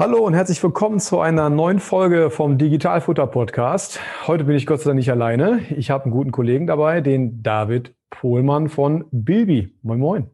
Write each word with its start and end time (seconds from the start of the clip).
Hallo 0.00 0.20
und 0.20 0.32
herzlich 0.32 0.62
willkommen 0.62 0.98
zu 0.98 1.20
einer 1.20 1.50
neuen 1.50 1.78
Folge 1.78 2.30
vom 2.30 2.56
Digitalfutter 2.56 3.26
Podcast. 3.26 4.00
Heute 4.26 4.44
bin 4.44 4.56
ich 4.56 4.64
Gott 4.64 4.80
sei 4.80 4.86
Dank 4.86 4.96
nicht 4.96 5.10
alleine. 5.10 5.60
Ich 5.76 5.90
habe 5.90 6.04
einen 6.04 6.12
guten 6.14 6.32
Kollegen 6.32 6.66
dabei, 6.66 7.02
den 7.02 7.42
David 7.42 7.94
Pohlmann 8.08 8.70
von 8.70 9.04
Bilby. 9.10 9.74
Moin, 9.82 9.98
moin. 9.98 10.30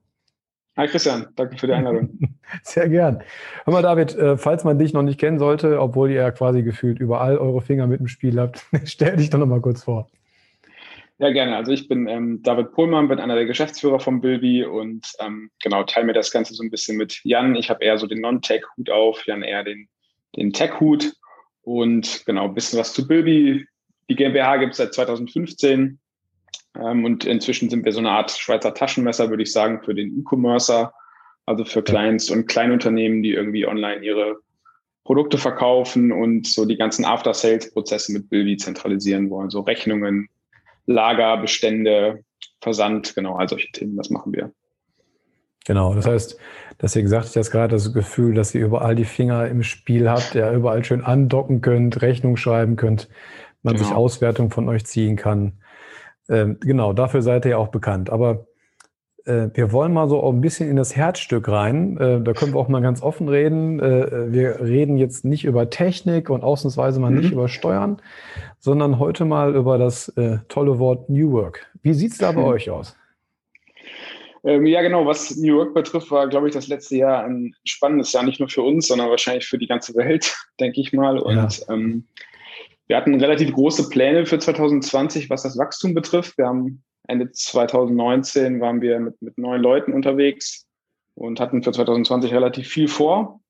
Hi 0.76 0.86
Christian, 0.86 1.26
danke 1.34 1.58
für 1.58 1.66
die 1.66 1.72
Einladung. 1.72 2.16
Sehr 2.62 2.88
gern. 2.88 3.24
Hör 3.64 3.72
mal, 3.72 3.82
David, 3.82 4.14
äh, 4.14 4.36
falls 4.36 4.62
man 4.62 4.78
dich 4.78 4.92
noch 4.92 5.02
nicht 5.02 5.18
kennen 5.18 5.40
sollte, 5.40 5.80
obwohl 5.80 6.10
ihr 6.10 6.20
ja 6.20 6.30
quasi 6.30 6.62
gefühlt 6.62 7.00
überall 7.00 7.36
eure 7.36 7.60
Finger 7.60 7.88
mit 7.88 7.98
dem 7.98 8.06
Spiel 8.06 8.38
habt, 8.38 8.64
stell 8.84 9.16
dich 9.16 9.30
doch 9.30 9.40
noch 9.40 9.46
mal 9.46 9.60
kurz 9.60 9.82
vor. 9.82 10.06
Ja, 11.18 11.30
gerne. 11.30 11.56
Also 11.56 11.72
ich 11.72 11.88
bin 11.88 12.08
ähm, 12.08 12.42
David 12.42 12.72
Pohlmann, 12.72 13.08
bin 13.08 13.20
einer 13.20 13.36
der 13.36 13.46
Geschäftsführer 13.46 14.00
von 14.00 14.20
Bilby 14.20 14.64
und 14.64 15.10
ähm, 15.18 15.50
genau, 15.62 15.82
teile 15.84 16.06
mir 16.06 16.12
das 16.12 16.30
Ganze 16.30 16.52
so 16.52 16.62
ein 16.62 16.70
bisschen 16.70 16.98
mit 16.98 17.20
Jan. 17.24 17.54
Ich 17.54 17.70
habe 17.70 17.82
eher 17.82 17.96
so 17.96 18.06
den 18.06 18.20
Non-Tech-Hut 18.20 18.90
auf, 18.90 19.26
Jan 19.26 19.42
eher 19.42 19.64
den, 19.64 19.88
den 20.36 20.52
Tech-Hut 20.52 21.14
und 21.62 22.24
genau, 22.26 22.44
ein 22.44 22.54
bisschen 22.54 22.78
was 22.78 22.92
zu 22.92 23.08
Bilby. 23.08 23.66
Die 24.10 24.14
GmbH 24.14 24.58
gibt 24.58 24.72
es 24.72 24.76
seit 24.76 24.92
2015 24.92 25.98
ähm, 26.78 27.04
und 27.06 27.24
inzwischen 27.24 27.70
sind 27.70 27.86
wir 27.86 27.92
so 27.92 28.00
eine 28.00 28.10
Art 28.10 28.30
Schweizer 28.30 28.74
Taschenmesser, 28.74 29.30
würde 29.30 29.42
ich 29.42 29.52
sagen, 29.52 29.82
für 29.82 29.94
den 29.94 30.18
E-Commercer, 30.20 30.92
also 31.46 31.64
für 31.64 31.82
Kleinst- 31.82 32.30
und 32.30 32.46
Kleinunternehmen, 32.46 33.22
die 33.22 33.32
irgendwie 33.32 33.66
online 33.66 34.04
ihre 34.04 34.36
Produkte 35.04 35.38
verkaufen 35.38 36.12
und 36.12 36.46
so 36.46 36.66
die 36.66 36.76
ganzen 36.76 37.06
After-Sales-Prozesse 37.06 38.12
mit 38.12 38.28
Bilby 38.28 38.58
zentralisieren 38.58 39.30
wollen, 39.30 39.48
so 39.48 39.60
Rechnungen, 39.60 40.28
Lager, 40.86 41.36
Bestände, 41.38 42.20
Versand, 42.60 43.14
genau, 43.14 43.36
all 43.36 43.48
solche 43.48 43.70
Themen, 43.72 43.96
das 43.96 44.10
machen 44.10 44.32
wir. 44.32 44.52
Genau, 45.66 45.94
das 45.94 46.06
heißt, 46.06 46.38
dass 46.78 46.94
ihr 46.94 47.02
gesagt 47.02 47.34
habt, 47.34 47.50
gerade 47.50 47.72
das 47.72 47.92
Gefühl, 47.92 48.34
dass 48.34 48.54
ihr 48.54 48.64
überall 48.64 48.94
die 48.94 49.04
Finger 49.04 49.48
im 49.48 49.62
Spiel 49.62 50.08
habt, 50.08 50.34
ja 50.34 50.52
überall 50.52 50.84
schön 50.84 51.02
andocken 51.02 51.60
könnt, 51.60 52.02
Rechnung 52.02 52.36
schreiben 52.36 52.76
könnt, 52.76 53.08
man 53.62 53.74
genau. 53.74 53.86
sich 53.86 53.94
Auswertung 53.94 54.50
von 54.50 54.68
euch 54.68 54.86
ziehen 54.86 55.16
kann. 55.16 55.54
Ähm, 56.28 56.58
genau, 56.60 56.92
dafür 56.92 57.22
seid 57.22 57.44
ihr 57.44 57.52
ja 57.52 57.56
auch 57.56 57.68
bekannt. 57.68 58.10
Aber 58.10 58.46
wir 59.26 59.72
wollen 59.72 59.92
mal 59.92 60.08
so 60.08 60.28
ein 60.30 60.40
bisschen 60.40 60.70
in 60.70 60.76
das 60.76 60.94
Herzstück 60.94 61.48
rein. 61.48 61.96
Äh, 61.98 62.20
da 62.22 62.32
können 62.32 62.54
wir 62.54 62.60
auch 62.60 62.68
mal 62.68 62.80
ganz 62.80 63.02
offen 63.02 63.28
reden. 63.28 63.80
Äh, 63.80 64.32
wir 64.32 64.60
reden 64.60 64.96
jetzt 64.96 65.24
nicht 65.24 65.44
über 65.44 65.68
Technik 65.68 66.30
und 66.30 66.44
ausnahmsweise 66.44 67.00
mal 67.00 67.10
mhm. 67.10 67.18
nicht 67.18 67.32
über 67.32 67.48
Steuern, 67.48 68.00
sondern 68.58 69.00
heute 69.00 69.24
mal 69.24 69.56
über 69.56 69.78
das 69.78 70.08
äh, 70.10 70.38
tolle 70.48 70.78
Wort 70.78 71.08
New 71.08 71.32
Work. 71.32 71.66
Wie 71.82 71.92
sieht 71.92 72.12
es 72.12 72.18
da 72.18 72.30
bei 72.30 72.42
mhm. 72.42 72.46
euch 72.46 72.70
aus? 72.70 72.96
Ähm, 74.44 74.64
ja, 74.64 74.80
genau. 74.80 75.04
Was 75.06 75.36
New 75.36 75.56
Work 75.56 75.74
betrifft, 75.74 76.10
war, 76.12 76.28
glaube 76.28 76.46
ich, 76.46 76.54
das 76.54 76.68
letzte 76.68 76.96
Jahr 76.96 77.24
ein 77.24 77.52
spannendes 77.64 78.12
Jahr, 78.12 78.22
nicht 78.22 78.38
nur 78.38 78.48
für 78.48 78.62
uns, 78.62 78.86
sondern 78.86 79.10
wahrscheinlich 79.10 79.46
für 79.46 79.58
die 79.58 79.66
ganze 79.66 79.94
Welt, 79.96 80.36
denke 80.60 80.80
ich 80.80 80.92
mal. 80.92 81.18
Und 81.18 81.34
ja. 81.34 81.74
ähm, 81.74 82.04
wir 82.86 82.96
hatten 82.96 83.20
relativ 83.20 83.52
große 83.52 83.88
Pläne 83.88 84.24
für 84.24 84.38
2020, 84.38 85.28
was 85.30 85.42
das 85.42 85.58
Wachstum 85.58 85.94
betrifft. 85.94 86.38
Wir 86.38 86.46
haben 86.46 86.84
Ende 87.08 87.30
2019 87.30 88.60
waren 88.60 88.80
wir 88.80 88.98
mit, 89.00 89.20
mit 89.22 89.38
neun 89.38 89.60
Leuten 89.60 89.92
unterwegs 89.92 90.66
und 91.14 91.40
hatten 91.40 91.62
für 91.62 91.72
2020 91.72 92.32
relativ 92.32 92.68
viel 92.68 92.88
vor. 92.88 93.40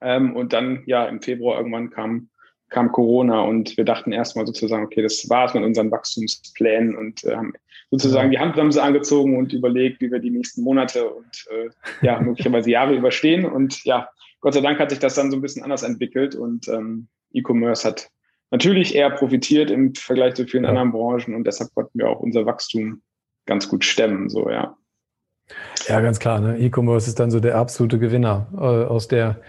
Ähm, 0.00 0.36
und 0.36 0.52
dann, 0.52 0.82
ja, 0.86 1.06
im 1.06 1.22
Februar 1.22 1.58
irgendwann 1.58 1.90
kam, 1.90 2.28
kam 2.68 2.92
Corona 2.92 3.42
und 3.42 3.76
wir 3.76 3.84
dachten 3.84 4.12
erstmal 4.12 4.46
sozusagen, 4.46 4.84
okay, 4.84 5.02
das 5.02 5.28
war's 5.28 5.54
mit 5.54 5.64
unseren 5.64 5.90
Wachstumsplänen 5.90 6.96
und 6.96 7.24
äh, 7.24 7.36
haben 7.36 7.52
sozusagen 7.90 8.30
die 8.30 8.38
Handbremse 8.38 8.82
angezogen 8.82 9.36
und 9.36 9.52
überlegt, 9.52 10.00
wie 10.00 10.10
wir 10.10 10.18
die 10.18 10.30
nächsten 10.30 10.62
Monate 10.62 11.08
und 11.08 11.46
äh, 11.50 11.70
ja, 12.04 12.20
möglicherweise 12.22 12.70
Jahre 12.70 12.94
überstehen. 12.94 13.44
Und 13.44 13.84
ja, 13.84 14.08
Gott 14.40 14.54
sei 14.54 14.60
Dank 14.60 14.78
hat 14.78 14.90
sich 14.90 14.98
das 14.98 15.14
dann 15.14 15.30
so 15.30 15.36
ein 15.36 15.42
bisschen 15.42 15.62
anders 15.62 15.82
entwickelt 15.82 16.34
und 16.34 16.68
ähm, 16.68 17.08
E-Commerce 17.32 17.86
hat 17.86 18.08
natürlich 18.54 18.94
eher 18.94 19.10
profitiert 19.10 19.68
im 19.68 19.96
Vergleich 19.96 20.34
zu 20.34 20.46
vielen 20.46 20.64
anderen 20.64 20.92
Branchen 20.92 21.34
und 21.34 21.44
deshalb 21.44 21.74
konnten 21.74 21.98
wir 21.98 22.08
auch 22.08 22.20
unser 22.20 22.46
Wachstum 22.46 23.02
ganz 23.46 23.68
gut 23.68 23.84
stemmen, 23.84 24.28
so 24.28 24.48
ja. 24.48 24.76
Ja, 25.88 26.00
ganz 26.00 26.20
klar. 26.20 26.38
Ne? 26.40 26.56
E-Commerce 26.58 27.08
ist 27.08 27.18
dann 27.18 27.32
so 27.32 27.40
der 27.40 27.56
absolute 27.56 27.98
Gewinner 27.98 28.46
äh, 28.54 28.58
aus 28.58 29.08
der 29.08 29.40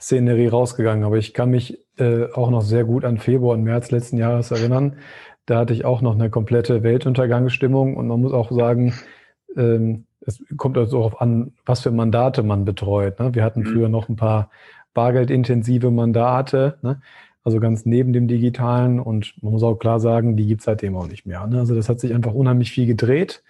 Szenerie 0.00 0.48
rausgegangen. 0.48 1.04
Aber 1.04 1.18
ich 1.18 1.34
kann 1.34 1.50
mich 1.50 1.78
äh, 1.98 2.24
auch 2.32 2.50
noch 2.50 2.62
sehr 2.62 2.84
gut 2.84 3.04
an 3.04 3.18
Februar 3.18 3.54
und 3.54 3.64
März 3.64 3.90
letzten 3.90 4.16
Jahres 4.16 4.50
erinnern. 4.50 4.96
Da 5.46 5.58
hatte 5.58 5.74
ich 5.74 5.84
auch 5.84 6.00
noch 6.00 6.14
eine 6.14 6.30
komplette 6.30 6.82
Weltuntergangsstimmung 6.82 7.96
und 7.96 8.08
man 8.08 8.20
muss 8.22 8.32
auch 8.32 8.50
sagen, 8.50 8.94
ähm, 9.56 10.06
es 10.22 10.42
kommt 10.56 10.78
also 10.78 10.96
darauf 10.96 11.20
an, 11.20 11.52
was 11.66 11.82
für 11.82 11.90
Mandate 11.90 12.42
man 12.42 12.64
betreut. 12.64 13.20
Ne? 13.20 13.34
Wir 13.34 13.44
hatten 13.44 13.60
mhm. 13.60 13.66
früher 13.66 13.88
noch 13.90 14.08
ein 14.08 14.16
paar 14.16 14.50
bargeldintensive 14.94 15.90
Mandate. 15.90 16.78
Ne? 16.82 17.02
Also 17.44 17.60
ganz 17.60 17.84
neben 17.86 18.12
dem 18.12 18.26
Digitalen. 18.26 18.98
Und 18.98 19.34
man 19.42 19.52
muss 19.52 19.62
auch 19.62 19.76
klar 19.76 20.00
sagen, 20.00 20.36
die 20.36 20.46
gibt 20.46 20.62
es 20.62 20.64
seitdem 20.64 20.96
auch 20.96 21.06
nicht 21.06 21.26
mehr. 21.26 21.46
Ne? 21.46 21.60
Also 21.60 21.74
das 21.74 21.88
hat 21.88 22.00
sich 22.00 22.14
einfach 22.14 22.34
unheimlich 22.34 22.72
viel 22.72 22.86
gedreht. 22.86 23.44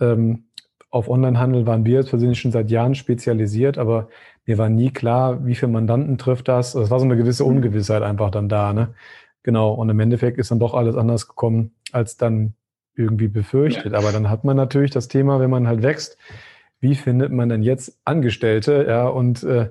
Ähm, 0.00 0.44
auf 0.90 1.08
Onlinehandel 1.08 1.66
waren 1.66 1.84
wir 1.84 1.94
jetzt 1.94 2.10
persönlich 2.10 2.38
schon 2.38 2.52
seit 2.52 2.70
Jahren 2.70 2.94
spezialisiert, 2.94 3.78
aber 3.78 4.08
mir 4.46 4.58
war 4.58 4.68
nie 4.68 4.90
klar, 4.90 5.44
wie 5.44 5.56
viele 5.56 5.72
Mandanten 5.72 6.18
trifft 6.18 6.46
das. 6.46 6.76
Es 6.76 6.90
war 6.90 7.00
so 7.00 7.04
eine 7.04 7.16
gewisse. 7.16 7.44
Ungewissheit 7.44 8.02
einfach 8.02 8.30
dann 8.30 8.48
da. 8.48 8.72
Ne? 8.72 8.94
Genau. 9.42 9.74
Und 9.74 9.90
im 9.90 9.98
Endeffekt 9.98 10.38
ist 10.38 10.52
dann 10.52 10.60
doch 10.60 10.72
alles 10.74 10.96
anders 10.96 11.26
gekommen, 11.26 11.72
als 11.90 12.16
dann 12.16 12.54
irgendwie 12.94 13.28
befürchtet. 13.28 13.92
Ja. 13.92 13.98
Aber 13.98 14.12
dann 14.12 14.30
hat 14.30 14.44
man 14.44 14.56
natürlich 14.56 14.92
das 14.92 15.08
Thema, 15.08 15.40
wenn 15.40 15.50
man 15.50 15.66
halt 15.66 15.82
wächst, 15.82 16.16
wie 16.80 16.94
findet 16.94 17.32
man 17.32 17.48
denn 17.48 17.62
jetzt 17.62 17.98
Angestellte? 18.04 18.84
Ja, 18.86 19.08
und 19.08 19.42
äh, 19.42 19.70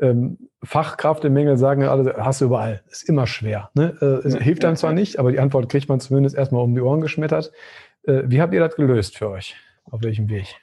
ähm, 0.00 0.50
Fachkraft 0.62 1.24
im 1.24 1.32
Mängel 1.34 1.56
sagen 1.56 1.84
alle, 1.84 2.16
hast 2.18 2.40
du 2.40 2.46
überall, 2.46 2.82
ist 2.90 3.08
immer 3.08 3.26
schwer. 3.26 3.70
Ne? 3.74 3.96
Äh, 4.00 4.28
ja, 4.28 4.38
hilft 4.38 4.64
dann 4.64 4.76
zwar 4.76 4.92
nicht, 4.92 5.18
aber 5.18 5.30
die 5.30 5.38
Antwort 5.38 5.68
kriegt 5.68 5.88
man 5.88 6.00
zumindest 6.00 6.36
erstmal 6.36 6.62
um 6.62 6.74
die 6.74 6.80
Ohren 6.80 7.00
geschmettert. 7.00 7.52
Äh, 8.02 8.22
wie 8.26 8.40
habt 8.40 8.54
ihr 8.54 8.60
das 8.60 8.76
gelöst 8.76 9.16
für 9.16 9.30
euch? 9.30 9.56
Auf 9.84 10.02
welchem 10.02 10.28
Weg? 10.28 10.56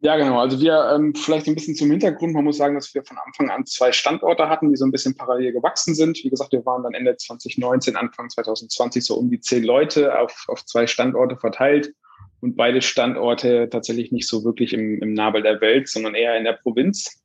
Ja, 0.00 0.16
genau. 0.16 0.38
Also 0.38 0.60
wir 0.60 0.92
ähm, 0.94 1.14
vielleicht 1.14 1.48
ein 1.48 1.54
bisschen 1.54 1.74
zum 1.74 1.90
Hintergrund. 1.90 2.34
Man 2.34 2.44
muss 2.44 2.58
sagen, 2.58 2.74
dass 2.74 2.94
wir 2.94 3.02
von 3.02 3.16
Anfang 3.18 3.50
an 3.50 3.64
zwei 3.64 3.92
Standorte 3.92 4.48
hatten, 4.48 4.68
die 4.68 4.76
so 4.76 4.84
ein 4.84 4.92
bisschen 4.92 5.16
parallel 5.16 5.52
gewachsen 5.52 5.94
sind. 5.94 6.18
Wie 6.22 6.28
gesagt, 6.28 6.52
wir 6.52 6.64
waren 6.66 6.82
dann 6.82 6.92
Ende 6.92 7.16
2019, 7.16 7.96
Anfang 7.96 8.28
2020 8.28 9.04
so 9.04 9.16
um 9.16 9.30
die 9.30 9.40
zehn 9.40 9.64
Leute 9.64 10.18
auf, 10.18 10.44
auf 10.48 10.64
zwei 10.66 10.86
Standorte 10.86 11.36
verteilt 11.36 11.92
und 12.40 12.56
beide 12.56 12.82
Standorte 12.82 13.68
tatsächlich 13.70 14.12
nicht 14.12 14.28
so 14.28 14.44
wirklich 14.44 14.74
im, 14.74 15.00
im 15.00 15.14
Nabel 15.14 15.42
der 15.42 15.60
Welt, 15.62 15.88
sondern 15.88 16.14
eher 16.14 16.36
in 16.36 16.44
der 16.44 16.52
Provinz. 16.52 17.22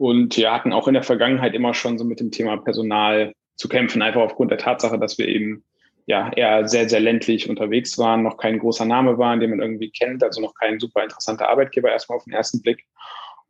Und 0.00 0.38
wir 0.38 0.50
hatten 0.50 0.72
auch 0.72 0.88
in 0.88 0.94
der 0.94 1.02
Vergangenheit 1.02 1.52
immer 1.52 1.74
schon 1.74 1.98
so 1.98 2.06
mit 2.06 2.20
dem 2.20 2.30
Thema 2.30 2.56
Personal 2.56 3.34
zu 3.56 3.68
kämpfen, 3.68 4.00
einfach 4.00 4.22
aufgrund 4.22 4.50
der 4.50 4.56
Tatsache, 4.56 4.98
dass 4.98 5.18
wir 5.18 5.28
eben 5.28 5.62
ja 6.06 6.32
eher 6.32 6.66
sehr, 6.66 6.88
sehr 6.88 7.00
ländlich 7.00 7.50
unterwegs 7.50 7.98
waren, 7.98 8.22
noch 8.22 8.38
kein 8.38 8.58
großer 8.58 8.86
Name 8.86 9.18
waren, 9.18 9.40
den 9.40 9.50
man 9.50 9.60
irgendwie 9.60 9.90
kennt, 9.90 10.24
also 10.24 10.40
noch 10.40 10.54
kein 10.54 10.80
super 10.80 11.02
interessanter 11.02 11.50
Arbeitgeber 11.50 11.90
erstmal 11.90 12.16
auf 12.16 12.24
den 12.24 12.32
ersten 12.32 12.62
Blick. 12.62 12.86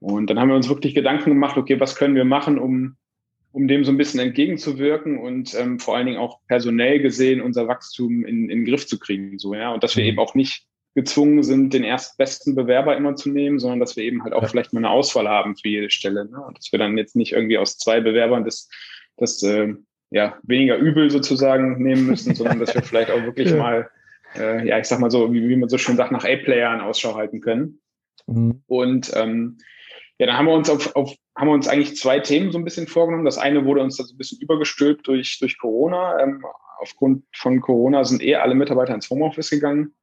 Und 0.00 0.28
dann 0.28 0.40
haben 0.40 0.48
wir 0.48 0.56
uns 0.56 0.68
wirklich 0.68 0.92
Gedanken 0.92 1.30
gemacht, 1.30 1.56
okay, 1.56 1.78
was 1.78 1.94
können 1.94 2.16
wir 2.16 2.24
machen, 2.24 2.58
um, 2.58 2.96
um 3.52 3.68
dem 3.68 3.84
so 3.84 3.92
ein 3.92 3.96
bisschen 3.96 4.18
entgegenzuwirken 4.18 5.20
und 5.20 5.54
ähm, 5.54 5.78
vor 5.78 5.96
allen 5.96 6.06
Dingen 6.06 6.18
auch 6.18 6.40
personell 6.48 6.98
gesehen 6.98 7.40
unser 7.40 7.68
Wachstum 7.68 8.24
in, 8.24 8.50
in 8.50 8.58
den 8.58 8.64
Griff 8.64 8.88
zu 8.88 8.98
kriegen. 8.98 9.38
So, 9.38 9.54
ja, 9.54 9.72
und 9.72 9.84
dass 9.84 9.94
wir 9.94 10.02
mhm. 10.02 10.08
eben 10.10 10.18
auch 10.18 10.34
nicht 10.34 10.66
gezwungen 10.94 11.42
sind, 11.42 11.72
den 11.72 11.84
erstbesten 11.84 12.54
Bewerber 12.54 12.96
immer 12.96 13.14
zu 13.14 13.30
nehmen, 13.30 13.58
sondern 13.58 13.80
dass 13.80 13.96
wir 13.96 14.04
eben 14.04 14.24
halt 14.24 14.34
auch 14.34 14.42
ja. 14.42 14.48
vielleicht 14.48 14.72
mal 14.72 14.80
eine 14.80 14.90
Auswahl 14.90 15.28
haben 15.28 15.56
für 15.56 15.68
jede 15.68 15.90
Stelle. 15.90 16.24
Ne? 16.26 16.40
Und 16.40 16.58
dass 16.58 16.72
wir 16.72 16.78
dann 16.78 16.98
jetzt 16.98 17.14
nicht 17.14 17.32
irgendwie 17.32 17.58
aus 17.58 17.78
zwei 17.78 18.00
Bewerbern 18.00 18.44
das, 18.44 18.68
das 19.16 19.42
äh, 19.42 19.74
ja, 20.10 20.38
weniger 20.42 20.76
übel 20.76 21.10
sozusagen 21.10 21.80
nehmen 21.82 22.06
müssen, 22.06 22.34
sondern 22.34 22.58
dass 22.58 22.74
wir 22.74 22.82
vielleicht 22.82 23.10
auch 23.10 23.22
wirklich 23.22 23.50
ja. 23.50 23.56
mal, 23.56 23.90
äh, 24.36 24.66
ja, 24.66 24.78
ich 24.78 24.86
sag 24.86 24.98
mal 24.98 25.10
so, 25.10 25.32
wie, 25.32 25.48
wie 25.48 25.56
man 25.56 25.68
so 25.68 25.78
schön 25.78 25.96
sagt, 25.96 26.10
nach 26.10 26.24
A-Playern 26.24 26.80
Ausschau 26.80 27.14
halten 27.14 27.40
können. 27.40 27.80
Mhm. 28.26 28.62
Und 28.66 29.12
ähm, 29.14 29.58
ja, 30.18 30.26
dann 30.26 30.36
haben 30.36 30.46
wir 30.46 30.54
uns 30.54 30.68
auf, 30.68 30.94
auf, 30.96 31.14
haben 31.36 31.48
wir 31.48 31.54
uns 31.54 31.68
eigentlich 31.68 31.96
zwei 31.96 32.18
Themen 32.18 32.50
so 32.50 32.58
ein 32.58 32.64
bisschen 32.64 32.88
vorgenommen. 32.88 33.24
Das 33.24 33.38
eine 33.38 33.64
wurde 33.64 33.80
uns 33.80 33.96
da 33.96 34.04
so 34.04 34.12
ein 34.12 34.18
bisschen 34.18 34.40
übergestülpt 34.40 35.06
durch, 35.06 35.38
durch 35.38 35.56
Corona. 35.58 36.20
Ähm, 36.20 36.44
aufgrund 36.78 37.24
von 37.34 37.60
Corona 37.60 38.04
sind 38.04 38.22
eh 38.22 38.34
alle 38.34 38.54
Mitarbeiter 38.54 38.94
ins 38.94 39.08
Homeoffice 39.08 39.50
gegangen. 39.50 39.94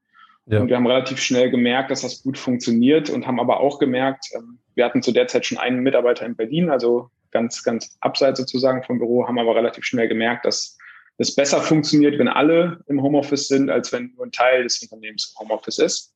Ja. 0.47 0.61
Und 0.61 0.69
wir 0.69 0.77
haben 0.77 0.88
relativ 0.88 1.19
schnell 1.19 1.49
gemerkt, 1.51 1.91
dass 1.91 2.01
das 2.01 2.23
gut 2.23 2.38
funktioniert 2.38 3.09
und 3.09 3.27
haben 3.27 3.39
aber 3.39 3.59
auch 3.59 3.79
gemerkt, 3.79 4.27
ähm, 4.33 4.59
wir 4.75 4.85
hatten 4.85 5.03
zu 5.03 5.11
der 5.11 5.27
Zeit 5.27 5.45
schon 5.45 5.57
einen 5.57 5.81
Mitarbeiter 5.81 6.25
in 6.25 6.35
Berlin, 6.35 6.69
also 6.69 7.09
ganz, 7.31 7.63
ganz 7.63 7.97
abseits 7.99 8.39
sozusagen 8.39 8.83
vom 8.83 8.99
Büro, 8.99 9.27
haben 9.27 9.39
aber 9.39 9.55
relativ 9.55 9.83
schnell 9.83 10.07
gemerkt, 10.07 10.45
dass 10.45 10.77
es 11.17 11.35
besser 11.35 11.61
funktioniert, 11.61 12.17
wenn 12.17 12.29
alle 12.29 12.79
im 12.88 13.01
Homeoffice 13.01 13.47
sind, 13.47 13.69
als 13.69 13.91
wenn 13.91 14.13
nur 14.15 14.25
ein 14.25 14.31
Teil 14.31 14.63
des 14.63 14.81
Unternehmens 14.81 15.33
im 15.33 15.45
Homeoffice 15.45 15.79
ist. 15.79 16.13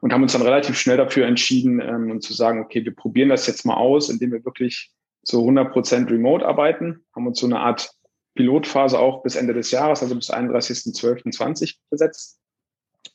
Und 0.00 0.12
haben 0.12 0.22
uns 0.22 0.32
dann 0.32 0.42
relativ 0.42 0.78
schnell 0.78 0.96
dafür 0.96 1.26
entschieden, 1.26 1.80
ähm, 1.80 2.20
zu 2.20 2.34
sagen, 2.34 2.60
okay, 2.60 2.84
wir 2.84 2.94
probieren 2.94 3.28
das 3.28 3.46
jetzt 3.46 3.64
mal 3.64 3.76
aus, 3.76 4.08
indem 4.10 4.32
wir 4.32 4.44
wirklich 4.44 4.90
zu 5.22 5.40
100 5.40 5.72
Prozent 5.72 6.10
remote 6.10 6.44
arbeiten, 6.44 7.04
haben 7.14 7.26
uns 7.26 7.38
so 7.38 7.46
eine 7.46 7.60
Art 7.60 7.90
Pilotphase 8.34 8.98
auch 8.98 9.22
bis 9.22 9.36
Ende 9.36 9.54
des 9.54 9.70
Jahres, 9.70 10.02
also 10.02 10.14
bis 10.14 10.30
31.12.20 10.30 11.76
gesetzt. 11.90 12.38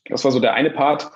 Das 0.06 0.24
war 0.24 0.32
so 0.32 0.40
der 0.40 0.54
eine 0.54 0.70
Part. 0.70 1.10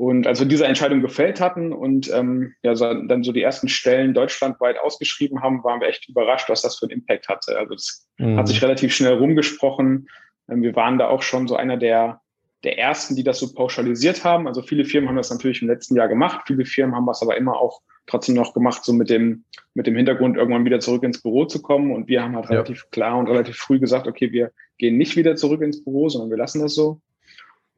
Und 0.00 0.26
als 0.26 0.40
wir 0.40 0.48
diese 0.48 0.64
Entscheidung 0.64 1.02
gefällt 1.02 1.42
hatten 1.42 1.74
und 1.74 2.10
ähm, 2.10 2.54
ja, 2.62 2.74
so, 2.74 2.86
dann 2.94 3.22
so 3.22 3.32
die 3.32 3.42
ersten 3.42 3.68
Stellen 3.68 4.14
deutschlandweit 4.14 4.78
ausgeschrieben 4.78 5.42
haben, 5.42 5.62
waren 5.62 5.82
wir 5.82 5.88
echt 5.88 6.08
überrascht, 6.08 6.48
was 6.48 6.62
das 6.62 6.78
für 6.78 6.86
einen 6.86 7.00
Impact 7.00 7.28
hatte. 7.28 7.58
Also 7.58 7.74
das 7.74 8.08
mhm. 8.16 8.38
hat 8.38 8.48
sich 8.48 8.62
relativ 8.62 8.94
schnell 8.94 9.12
rumgesprochen. 9.12 10.08
Ähm, 10.48 10.62
wir 10.62 10.74
waren 10.74 10.96
da 10.96 11.08
auch 11.08 11.20
schon 11.20 11.46
so 11.48 11.54
einer 11.54 11.76
der, 11.76 12.22
der 12.64 12.78
ersten, 12.78 13.14
die 13.14 13.24
das 13.24 13.40
so 13.40 13.52
pauschalisiert 13.52 14.24
haben. 14.24 14.46
Also 14.48 14.62
viele 14.62 14.86
Firmen 14.86 15.10
haben 15.10 15.16
das 15.16 15.30
natürlich 15.30 15.60
im 15.60 15.68
letzten 15.68 15.96
Jahr 15.96 16.08
gemacht. 16.08 16.44
Viele 16.46 16.64
Firmen 16.64 16.96
haben 16.96 17.04
das 17.04 17.20
aber 17.20 17.36
immer 17.36 17.58
auch 17.58 17.82
trotzdem 18.06 18.36
noch 18.36 18.54
gemacht, 18.54 18.82
so 18.82 18.94
mit 18.94 19.10
dem, 19.10 19.44
mit 19.74 19.86
dem 19.86 19.96
Hintergrund, 19.96 20.38
irgendwann 20.38 20.64
wieder 20.64 20.80
zurück 20.80 21.02
ins 21.02 21.20
Büro 21.20 21.44
zu 21.44 21.60
kommen. 21.60 21.92
Und 21.92 22.08
wir 22.08 22.22
haben 22.22 22.36
halt 22.36 22.46
ja. 22.46 22.52
relativ 22.52 22.88
klar 22.90 23.18
und 23.18 23.28
relativ 23.28 23.56
früh 23.56 23.78
gesagt, 23.78 24.06
okay, 24.06 24.32
wir 24.32 24.50
gehen 24.78 24.96
nicht 24.96 25.14
wieder 25.16 25.36
zurück 25.36 25.60
ins 25.60 25.84
Büro, 25.84 26.08
sondern 26.08 26.30
wir 26.30 26.38
lassen 26.38 26.62
das 26.62 26.74
so 26.74 27.02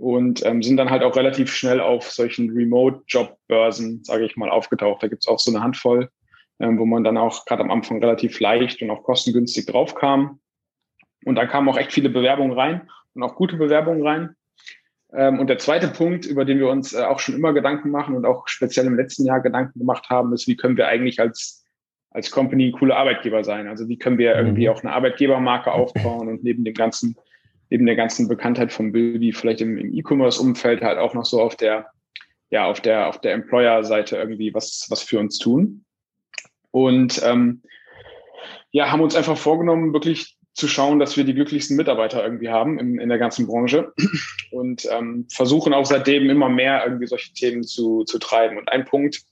und 0.03 0.45
ähm, 0.45 0.65
sind 0.65 0.79
dann 0.79 0.91
halt 0.91 1.05
auch 1.05 1.15
relativ 1.15 1.55
schnell 1.55 1.81
auf 1.81 2.11
solchen 2.11 2.51
Remote-Job-Börsen, 2.51 4.03
sage 4.03 4.25
ich 4.25 4.37
mal, 4.37 4.51
aufgetaucht. 4.51 5.01
Da 5.01 5.07
gibt's 5.07 5.29
auch 5.29 5.39
so 5.39 5.53
eine 5.53 5.63
Handvoll, 5.63 6.11
ähm, 6.59 6.77
wo 6.77 6.85
man 6.85 7.05
dann 7.05 7.17
auch 7.17 7.45
gerade 7.45 7.63
am 7.63 7.71
Anfang 7.71 8.01
relativ 8.01 8.41
leicht 8.41 8.83
und 8.83 8.91
auch 8.91 9.05
kostengünstig 9.05 9.67
drauf 9.67 9.95
kam. 9.95 10.41
Und 11.25 11.37
dann 11.37 11.47
kamen 11.47 11.69
auch 11.69 11.77
echt 11.77 11.93
viele 11.93 12.09
Bewerbungen 12.09 12.59
rein 12.59 12.91
und 13.15 13.23
auch 13.23 13.37
gute 13.37 13.57
Bewerbungen 13.57 14.05
rein. 14.05 14.35
Ähm, 15.13 15.39
und 15.39 15.47
der 15.47 15.59
zweite 15.59 15.87
Punkt, 15.87 16.27
über 16.27 16.45
den 16.45 16.59
wir 16.59 16.69
uns 16.69 16.93
äh, 16.95 17.03
auch 17.03 17.21
schon 17.21 17.37
immer 17.37 17.53
Gedanken 17.53 17.91
machen 17.91 18.17
und 18.17 18.27
auch 18.27 18.49
speziell 18.49 18.87
im 18.87 18.97
letzten 18.97 19.25
Jahr 19.25 19.41
Gedanken 19.41 19.79
gemacht 19.79 20.11
haben, 20.11 20.33
ist, 20.33 20.49
wie 20.49 20.57
können 20.57 20.77
wir 20.77 20.89
eigentlich 20.89 21.21
als 21.21 21.65
als 22.11 22.33
Company 22.33 22.73
coole 22.73 22.97
Arbeitgeber 22.97 23.45
sein? 23.45 23.69
Also 23.69 23.89
wie 23.89 23.99
können 23.99 24.19
wir 24.19 24.35
irgendwie 24.35 24.67
mhm. 24.67 24.75
auch 24.75 24.83
eine 24.83 24.93
Arbeitgebermarke 24.93 25.71
aufbauen 25.71 26.29
und 26.29 26.43
neben 26.43 26.65
dem 26.65 26.75
ganzen 26.75 27.17
neben 27.73 27.87
der 27.87 27.97
ganzen 27.97 28.29
Bekanntheit 28.29 28.71
von 28.71 28.93
Bilby 28.93 29.33
vielleicht 29.33 29.63
im, 29.63 29.79
im 29.79 29.95
E-Commerce-Umfeld 29.95 30.83
halt 30.83 30.99
auch 30.99 31.15
noch 31.15 31.25
so 31.25 31.41
auf 31.41 31.57
der, 31.57 31.87
ja, 32.51 32.67
auf 32.67 32.83
der, 32.83 33.09
auf 33.09 33.19
der 33.23 33.33
Employer-Seite 33.33 34.15
irgendwie 34.17 34.53
was, 34.53 34.89
was 34.91 35.03
für 35.03 35.19
uns 35.19 35.39
tun. 35.39 35.87
Und 36.71 37.23
ähm, 37.25 37.63
ja, 38.73 38.93
haben 38.93 39.01
uns 39.01 39.17
einfach 39.17 39.39
vorgenommen, 39.39 39.95
wirklich 39.95 40.37
zu 40.53 40.69
schauen, 40.69 40.99
dass 40.99 41.17
wir 41.17 41.25
die 41.25 41.33
glücklichsten 41.33 41.79
Mitarbeiter 41.79 42.23
irgendwie 42.23 42.51
haben 42.51 42.79
in, 42.79 42.99
in 42.99 43.09
der 43.09 43.17
ganzen 43.17 43.47
Branche 43.47 43.95
und 44.51 44.87
ähm, 44.91 45.27
versuchen 45.33 45.73
auch 45.73 45.87
seitdem 45.87 46.29
immer 46.29 46.51
mehr 46.51 46.85
irgendwie 46.85 47.07
solche 47.07 47.33
Themen 47.33 47.63
zu, 47.63 48.05
zu 48.05 48.19
treiben. 48.19 48.59
Und 48.59 48.69
ein 48.69 48.85
Punkt, 48.85 49.23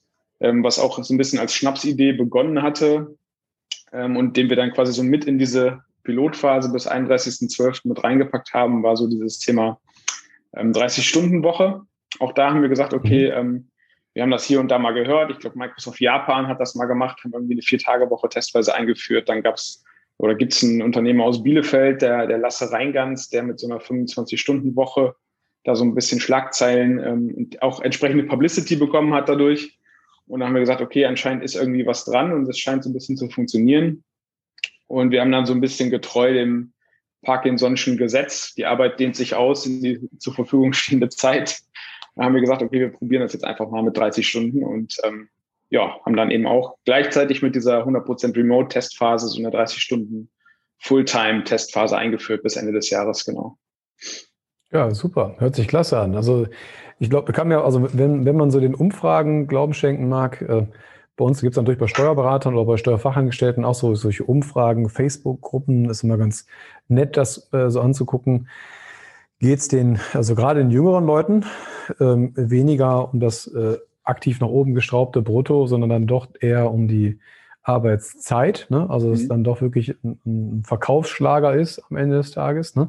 ähm, 0.40 0.64
was 0.64 0.78
auch 0.78 1.04
so 1.04 1.12
ein 1.12 1.18
bisschen 1.18 1.40
als 1.40 1.54
Schnapsidee 1.54 2.14
begonnen 2.14 2.62
hatte 2.62 3.18
ähm, 3.92 4.16
und 4.16 4.38
den 4.38 4.48
wir 4.48 4.56
dann 4.56 4.72
quasi 4.72 4.94
so 4.94 5.02
mit 5.02 5.26
in 5.26 5.38
diese 5.38 5.82
Pilotphase 6.02 6.72
bis 6.72 6.88
31.12. 6.88 7.88
mit 7.88 8.02
reingepackt 8.02 8.52
haben, 8.52 8.82
war 8.82 8.96
so 8.96 9.06
dieses 9.08 9.38
Thema 9.38 9.78
ähm, 10.54 10.72
30-Stunden-Woche. 10.72 11.82
Auch 12.18 12.32
da 12.32 12.50
haben 12.50 12.62
wir 12.62 12.68
gesagt, 12.68 12.94
okay, 12.94 13.30
mhm. 13.30 13.38
ähm, 13.38 13.68
wir 14.14 14.22
haben 14.22 14.30
das 14.30 14.44
hier 14.44 14.60
und 14.60 14.68
da 14.68 14.78
mal 14.78 14.92
gehört. 14.92 15.30
Ich 15.30 15.38
glaube, 15.38 15.58
Microsoft 15.58 16.00
Japan 16.00 16.48
hat 16.48 16.60
das 16.60 16.74
mal 16.74 16.86
gemacht, 16.86 17.20
haben 17.22 17.32
irgendwie 17.32 17.54
eine 17.54 17.62
Vier-Tage-Woche 17.62 18.28
testweise 18.28 18.74
eingeführt. 18.74 19.28
Dann 19.28 19.42
gab 19.42 19.54
es 19.54 19.84
oder 20.20 20.34
gibt 20.34 20.52
es 20.52 20.62
einen 20.62 20.82
Unternehmer 20.82 21.24
aus 21.24 21.42
Bielefeld, 21.42 22.02
der, 22.02 22.26
der 22.26 22.36
Lasse 22.36 22.70
Reingans, 22.70 23.30
der 23.30 23.42
mit 23.42 23.58
so 23.58 23.66
einer 23.66 23.80
25-Stunden-Woche 23.80 25.14
da 25.64 25.74
so 25.74 25.82
ein 25.82 25.94
bisschen 25.94 26.20
Schlagzeilen 26.20 26.98
ähm, 26.98 27.34
und 27.34 27.62
auch 27.62 27.80
entsprechende 27.80 28.24
Publicity 28.24 28.76
bekommen 28.76 29.14
hat 29.14 29.30
dadurch. 29.30 29.78
Und 30.26 30.40
dann 30.40 30.48
haben 30.48 30.54
wir 30.54 30.60
gesagt, 30.60 30.82
okay, 30.82 31.06
anscheinend 31.06 31.42
ist 31.42 31.54
irgendwie 31.54 31.86
was 31.86 32.04
dran 32.04 32.32
und 32.32 32.46
es 32.48 32.58
scheint 32.58 32.84
so 32.84 32.90
ein 32.90 32.92
bisschen 32.92 33.16
zu 33.16 33.30
funktionieren. 33.30 34.04
Und 34.90 35.12
wir 35.12 35.20
haben 35.20 35.30
dann 35.30 35.46
so 35.46 35.52
ein 35.52 35.60
bisschen 35.60 35.88
getreu 35.88 36.32
dem 36.32 36.72
Parkinson'schen 37.24 37.96
Gesetz, 37.96 38.54
die 38.54 38.66
Arbeit 38.66 38.98
dehnt 38.98 39.14
sich 39.14 39.34
aus 39.34 39.64
in 39.64 39.80
die 39.80 40.00
zur 40.18 40.34
Verfügung 40.34 40.72
stehende 40.72 41.08
Zeit. 41.08 41.60
Da 42.16 42.24
haben 42.24 42.34
wir 42.34 42.40
gesagt, 42.40 42.60
okay, 42.60 42.80
wir 42.80 42.88
probieren 42.88 43.22
das 43.22 43.32
jetzt 43.32 43.44
einfach 43.44 43.70
mal 43.70 43.84
mit 43.84 43.96
30 43.96 44.26
Stunden 44.26 44.64
und 44.64 44.96
ähm, 45.04 45.28
ja, 45.68 46.00
haben 46.04 46.16
dann 46.16 46.32
eben 46.32 46.46
auch 46.48 46.76
gleichzeitig 46.84 47.40
mit 47.40 47.54
dieser 47.54 47.86
100% 47.86 48.34
Remote-Testphase 48.34 49.28
so 49.28 49.38
eine 49.38 49.52
30 49.52 49.80
Stunden 49.80 50.28
Fulltime-Testphase 50.78 51.96
eingeführt 51.96 52.42
bis 52.42 52.56
Ende 52.56 52.72
des 52.72 52.90
Jahres, 52.90 53.24
genau. 53.24 53.58
Ja, 54.72 54.90
super. 54.92 55.36
Hört 55.38 55.54
sich 55.54 55.68
klasse 55.68 56.00
an. 56.00 56.16
Also 56.16 56.48
ich 56.98 57.10
glaube, 57.10 57.32
kann 57.32 57.50
ja, 57.52 57.62
also 57.62 57.96
wenn, 57.96 58.24
wenn 58.24 58.36
man 58.36 58.50
so 58.50 58.58
den 58.58 58.74
Umfragen 58.74 59.46
Glauben 59.46 59.74
schenken 59.74 60.08
mag, 60.08 60.42
äh, 60.42 60.66
bei 61.16 61.24
uns 61.24 61.40
gibt 61.40 61.52
es 61.52 61.56
natürlich 61.56 61.78
bei 61.78 61.86
Steuerberatern 61.86 62.54
oder 62.54 62.64
bei 62.64 62.76
Steuerfachangestellten 62.76 63.64
auch 63.64 63.74
so 63.74 63.94
solche 63.94 64.24
Umfragen, 64.24 64.88
Facebook-Gruppen, 64.88 65.90
ist 65.90 66.02
immer 66.02 66.16
ganz 66.16 66.46
nett, 66.88 67.16
das 67.16 67.52
äh, 67.52 67.70
so 67.70 67.80
anzugucken. 67.80 68.48
Geht 69.38 69.58
es 69.58 69.68
den, 69.68 69.98
also 70.12 70.34
gerade 70.34 70.60
den 70.60 70.70
jüngeren 70.70 71.06
Leuten, 71.06 71.44
ähm, 71.98 72.32
weniger 72.36 73.12
um 73.12 73.20
das 73.20 73.46
äh, 73.48 73.78
aktiv 74.02 74.40
nach 74.40 74.48
oben 74.48 74.74
geschraubte 74.74 75.22
Brutto, 75.22 75.66
sondern 75.66 75.90
dann 75.90 76.06
doch 76.06 76.28
eher 76.40 76.70
um 76.70 76.88
die 76.88 77.18
Arbeitszeit. 77.62 78.66
Ne? 78.70 78.88
Also 78.88 79.10
dass 79.10 79.18
mhm. 79.18 79.22
es 79.22 79.28
dann 79.28 79.44
doch 79.44 79.60
wirklich 79.60 79.94
ein, 80.02 80.20
ein, 80.24 80.62
Verkaufsschlager 80.64 81.54
ist 81.54 81.82
am 81.90 81.96
Ende 81.96 82.16
des 82.16 82.32
Tages. 82.32 82.76
Ne? 82.76 82.88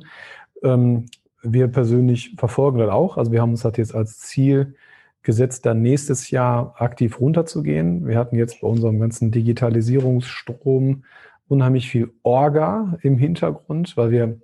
Ähm, 0.63 1.05
wir 1.43 1.67
persönlich 1.67 2.35
verfolgen 2.37 2.79
das 2.79 2.89
auch. 2.89 3.17
Also 3.17 3.31
wir 3.31 3.41
haben 3.41 3.51
uns 3.51 3.63
das 3.63 3.77
jetzt 3.77 3.95
als 3.95 4.19
Ziel 4.19 4.75
gesetzt, 5.23 5.65
dann 5.65 5.81
nächstes 5.81 6.31
Jahr 6.31 6.75
aktiv 6.77 7.19
runterzugehen. 7.19 8.07
Wir 8.07 8.17
hatten 8.17 8.35
jetzt 8.35 8.61
bei 8.61 8.67
unserem 8.67 8.99
ganzen 8.99 9.31
Digitalisierungsstrom 9.31 11.03
unheimlich 11.47 11.89
viel 11.89 12.11
Orga 12.23 12.97
im 13.01 13.17
Hintergrund, 13.17 13.97
weil 13.97 14.11
wir 14.11 14.39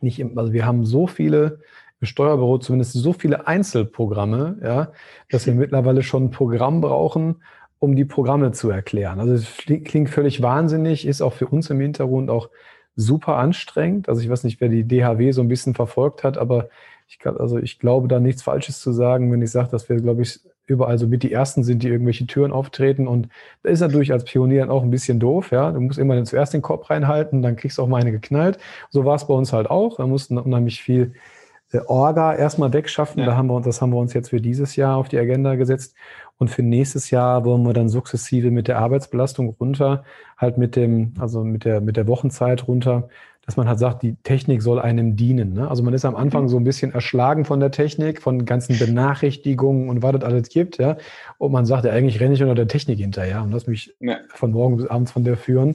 nicht, 0.00 0.24
also 0.36 0.52
wir 0.52 0.66
haben 0.66 0.84
so 0.84 1.06
viele 1.06 1.60
im 2.00 2.06
Steuerbüro 2.06 2.58
zumindest 2.58 2.94
so 2.94 3.12
viele 3.12 3.46
Einzelprogramme, 3.46 4.58
ja, 4.62 4.92
dass 5.30 5.46
wir 5.46 5.54
mittlerweile 5.54 6.02
schon 6.02 6.24
ein 6.24 6.30
Programm 6.30 6.80
brauchen, 6.80 7.42
um 7.78 7.94
die 7.94 8.06
Programme 8.06 8.52
zu 8.52 8.70
erklären. 8.70 9.20
Also 9.20 9.34
es 9.34 9.56
klingt 9.84 10.10
völlig 10.10 10.42
wahnsinnig, 10.42 11.06
ist 11.06 11.20
auch 11.20 11.34
für 11.34 11.46
uns 11.46 11.68
im 11.70 11.80
Hintergrund 11.80 12.30
auch 12.30 12.48
super 12.96 13.36
anstrengend. 13.36 14.08
Also 14.08 14.22
ich 14.22 14.28
weiß 14.28 14.44
nicht, 14.44 14.60
wer 14.60 14.68
die 14.68 14.84
DHW 14.84 15.32
so 15.32 15.42
ein 15.42 15.48
bisschen 15.48 15.74
verfolgt 15.74 16.24
hat, 16.24 16.38
aber 16.38 16.68
ich, 17.10 17.18
kann, 17.18 17.36
also 17.36 17.58
ich 17.58 17.80
glaube 17.80 18.06
da 18.06 18.20
nichts 18.20 18.42
Falsches 18.42 18.80
zu 18.80 18.92
sagen, 18.92 19.32
wenn 19.32 19.42
ich 19.42 19.50
sage, 19.50 19.68
dass 19.68 19.88
wir, 19.88 19.96
glaube 19.96 20.22
ich, 20.22 20.40
überall 20.66 20.96
so 20.96 21.08
mit 21.08 21.24
die 21.24 21.32
Ersten 21.32 21.64
sind, 21.64 21.82
die 21.82 21.88
irgendwelche 21.88 22.24
Türen 22.26 22.52
auftreten. 22.52 23.08
Und 23.08 23.28
da 23.64 23.70
ist 23.70 23.80
natürlich 23.80 24.12
als 24.12 24.24
Pionier 24.24 24.60
dann 24.60 24.70
auch 24.70 24.84
ein 24.84 24.90
bisschen 24.90 25.18
doof. 25.18 25.50
Ja, 25.50 25.72
du 25.72 25.80
musst 25.80 25.98
immer 25.98 26.22
zuerst 26.22 26.54
den 26.54 26.62
Kopf 26.62 26.88
reinhalten, 26.88 27.42
dann 27.42 27.56
kriegst 27.56 27.78
du 27.78 27.82
auch 27.82 27.88
mal 27.88 28.00
eine 28.00 28.12
geknallt. 28.12 28.58
So 28.90 29.04
war 29.04 29.16
es 29.16 29.26
bei 29.26 29.34
uns 29.34 29.52
halt 29.52 29.68
auch. 29.68 29.96
Da 29.96 30.06
mussten 30.06 30.38
unheimlich 30.38 30.80
viel 30.80 31.14
äh, 31.72 31.80
Orga 31.84 32.32
erstmal 32.36 32.72
wegschaffen. 32.72 33.18
Ja. 33.18 33.26
Da 33.26 33.36
haben 33.36 33.48
wir 33.48 33.54
uns, 33.54 33.66
das 33.66 33.82
haben 33.82 33.90
wir 33.90 33.98
uns 33.98 34.14
jetzt 34.14 34.30
für 34.30 34.40
dieses 34.40 34.76
Jahr 34.76 34.96
auf 34.96 35.08
die 35.08 35.18
Agenda 35.18 35.56
gesetzt. 35.56 35.96
Und 36.38 36.48
für 36.48 36.62
nächstes 36.62 37.10
Jahr 37.10 37.44
wollen 37.44 37.64
wir 37.64 37.72
dann 37.72 37.88
sukzessive 37.88 38.52
mit 38.52 38.68
der 38.68 38.78
Arbeitsbelastung 38.78 39.56
runter, 39.58 40.04
halt 40.38 40.58
mit 40.58 40.76
dem, 40.76 41.14
also 41.18 41.42
mit 41.42 41.64
der, 41.64 41.80
mit 41.80 41.96
der 41.96 42.06
Wochenzeit 42.06 42.68
runter, 42.68 43.08
dass 43.46 43.56
man 43.56 43.68
halt 43.68 43.78
sagt, 43.78 44.02
die 44.02 44.16
Technik 44.22 44.62
soll 44.62 44.78
einem 44.78 45.16
dienen. 45.16 45.54
Ne? 45.54 45.68
Also 45.68 45.82
man 45.82 45.94
ist 45.94 46.04
am 46.04 46.14
Anfang 46.14 46.44
mhm. 46.44 46.48
so 46.48 46.56
ein 46.56 46.64
bisschen 46.64 46.92
erschlagen 46.92 47.44
von 47.44 47.58
der 47.58 47.70
Technik, 47.70 48.22
von 48.22 48.44
ganzen 48.44 48.78
Benachrichtigungen 48.78 49.88
und 49.88 50.02
was 50.02 50.14
es 50.14 50.22
alles 50.22 50.48
gibt, 50.48 50.78
ja. 50.78 50.96
Und 51.38 51.52
man 51.52 51.66
sagt, 51.66 51.84
ja, 51.84 51.92
eigentlich 51.92 52.20
renne 52.20 52.34
ich 52.34 52.42
unter 52.42 52.54
der 52.54 52.68
Technik 52.68 52.98
hinterher 52.98 53.42
und 53.42 53.50
lass 53.50 53.66
mich 53.66 53.94
ja. 54.00 54.18
von 54.28 54.52
morgen 54.52 54.76
bis 54.76 54.86
abends 54.86 55.10
von 55.10 55.24
der 55.24 55.36
führen, 55.36 55.74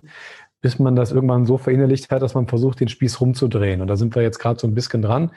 bis 0.62 0.80
man 0.80 0.96
das 0.96 1.12
irgendwann 1.12 1.46
so 1.46 1.58
verinnerlicht 1.58 2.10
hat, 2.12 2.22
dass 2.22 2.34
man 2.34 2.48
versucht, 2.48 2.80
den 2.80 2.88
Spieß 2.88 3.20
rumzudrehen. 3.20 3.82
Und 3.82 3.88
da 3.88 3.98
sind 3.98 4.16
wir 4.16 4.22
jetzt 4.22 4.40
gerade 4.40 4.60
so 4.60 4.68
ein 4.68 4.74
bisschen 4.76 5.02
dran. 5.02 5.32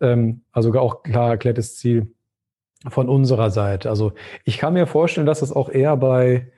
Ähm, 0.00 0.42
also 0.52 0.72
auch 0.78 1.02
klar 1.02 1.30
erklärtes 1.30 1.76
Ziel 1.76 2.12
von 2.88 3.08
unserer 3.08 3.50
Seite. 3.50 3.90
Also 3.90 4.12
ich 4.44 4.58
kann 4.58 4.74
mir 4.74 4.86
vorstellen, 4.86 5.26
dass 5.26 5.40
das 5.40 5.52
auch 5.52 5.68
eher 5.68 5.96
bei 5.96 6.50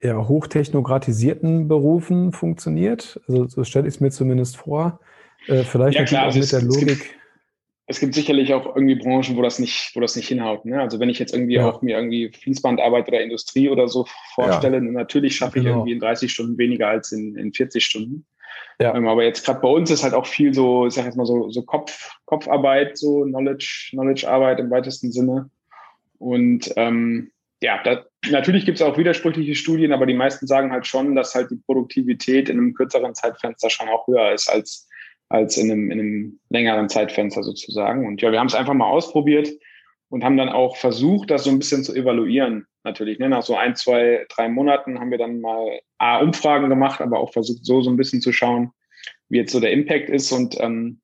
eher 0.00 0.28
hochtechnokratisierten 0.28 1.68
Berufen 1.68 2.32
funktioniert. 2.32 3.20
Also 3.28 3.46
so 3.48 3.64
stelle 3.64 3.88
ich 3.88 3.94
es 3.94 4.00
mir 4.00 4.10
zumindest 4.10 4.56
vor. 4.56 5.00
Äh, 5.46 5.62
vielleicht 5.62 5.98
ja, 5.98 6.04
klar, 6.04 6.28
auch 6.28 6.34
mit 6.34 6.50
der 6.50 6.62
Logik. 6.62 6.90
Es 6.90 6.98
gibt, 6.98 7.14
es 7.86 8.00
gibt, 8.00 8.14
sicherlich 8.14 8.52
auch 8.52 8.66
irgendwie 8.74 8.96
Branchen, 8.96 9.36
wo 9.36 9.42
das 9.42 9.58
nicht, 9.58 9.92
wo 9.94 10.00
das 10.00 10.16
nicht 10.16 10.28
hinhaut. 10.28 10.64
Ne? 10.64 10.80
Also 10.80 11.00
wenn 11.00 11.08
ich 11.08 11.18
jetzt 11.18 11.32
irgendwie 11.32 11.54
ja. 11.54 11.68
auch 11.68 11.82
mir 11.82 11.96
irgendwie 11.96 12.30
Fließbandarbeit 12.30 13.08
oder 13.08 13.20
Industrie 13.20 13.70
oder 13.70 13.88
so 13.88 14.06
vorstelle, 14.34 14.76
ja. 14.76 14.82
natürlich 14.82 15.36
schaffe 15.36 15.60
genau. 15.60 15.68
ich 15.68 15.76
irgendwie 15.76 15.92
in 15.92 16.00
30 16.00 16.32
Stunden 16.32 16.58
weniger 16.58 16.88
als 16.88 17.12
in, 17.12 17.36
in 17.36 17.52
40 17.52 17.84
Stunden. 17.84 18.26
Ja. 18.78 18.94
Ähm, 18.94 19.08
aber 19.08 19.24
jetzt 19.24 19.44
gerade 19.44 19.60
bei 19.60 19.68
uns 19.68 19.90
ist 19.90 20.02
halt 20.02 20.14
auch 20.14 20.26
viel 20.26 20.52
so, 20.52 20.86
ich 20.86 20.94
sag 20.94 21.06
jetzt 21.06 21.16
mal 21.16 21.26
so, 21.26 21.50
so 21.50 21.62
Kopf, 21.62 22.10
Kopfarbeit, 22.26 22.98
so 22.98 23.22
Knowledge, 23.24 23.88
Knowledge-Arbeit 23.90 24.60
im 24.60 24.70
weitesten 24.70 25.12
Sinne. 25.12 25.50
Und 26.18 26.72
ähm, 26.76 27.30
ja, 27.62 27.82
da, 27.82 28.04
natürlich 28.30 28.66
gibt 28.66 28.78
es 28.78 28.82
auch 28.82 28.98
widersprüchliche 28.98 29.54
Studien, 29.54 29.92
aber 29.92 30.06
die 30.06 30.14
meisten 30.14 30.46
sagen 30.46 30.72
halt 30.72 30.86
schon, 30.86 31.14
dass 31.14 31.34
halt 31.34 31.50
die 31.50 31.56
Produktivität 31.64 32.48
in 32.48 32.58
einem 32.58 32.74
kürzeren 32.74 33.14
Zeitfenster 33.14 33.70
schon 33.70 33.88
auch 33.88 34.06
höher 34.06 34.32
ist 34.32 34.48
als, 34.48 34.88
als 35.28 35.56
in, 35.56 35.70
einem, 35.70 35.90
in 35.90 36.00
einem 36.00 36.40
längeren 36.50 36.88
Zeitfenster 36.88 37.42
sozusagen. 37.42 38.06
Und 38.06 38.20
ja, 38.20 38.30
wir 38.30 38.38
haben 38.38 38.48
es 38.48 38.54
einfach 38.54 38.74
mal 38.74 38.88
ausprobiert 38.88 39.48
und 40.10 40.22
haben 40.22 40.36
dann 40.36 40.50
auch 40.50 40.76
versucht, 40.76 41.30
das 41.30 41.44
so 41.44 41.50
ein 41.50 41.58
bisschen 41.58 41.82
zu 41.82 41.94
evaluieren. 41.94 42.66
Natürlich, 42.84 43.18
ne? 43.18 43.28
nach 43.28 43.42
so 43.42 43.56
ein, 43.56 43.74
zwei, 43.74 44.26
drei 44.28 44.48
Monaten 44.48 45.00
haben 45.00 45.10
wir 45.10 45.18
dann 45.18 45.40
mal 45.40 45.80
A, 45.98 46.18
Umfragen 46.18 46.68
gemacht, 46.68 47.00
aber 47.00 47.18
auch 47.18 47.32
versucht, 47.32 47.64
so 47.64 47.80
so 47.80 47.90
ein 47.90 47.96
bisschen 47.96 48.20
zu 48.20 48.32
schauen, 48.32 48.70
wie 49.28 49.38
jetzt 49.38 49.52
so 49.52 49.60
der 49.60 49.72
Impact 49.72 50.10
ist. 50.10 50.30
Und 50.30 50.56
ähm, 50.60 51.00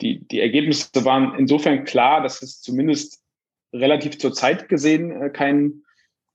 die, 0.00 0.26
die 0.28 0.40
Ergebnisse 0.40 1.04
waren 1.04 1.38
insofern 1.38 1.84
klar, 1.84 2.22
dass 2.22 2.42
es 2.42 2.60
zumindest 2.60 3.22
relativ 3.72 4.18
zur 4.18 4.34
Zeit 4.34 4.68
gesehen 4.68 5.22
äh, 5.22 5.30
kein 5.30 5.82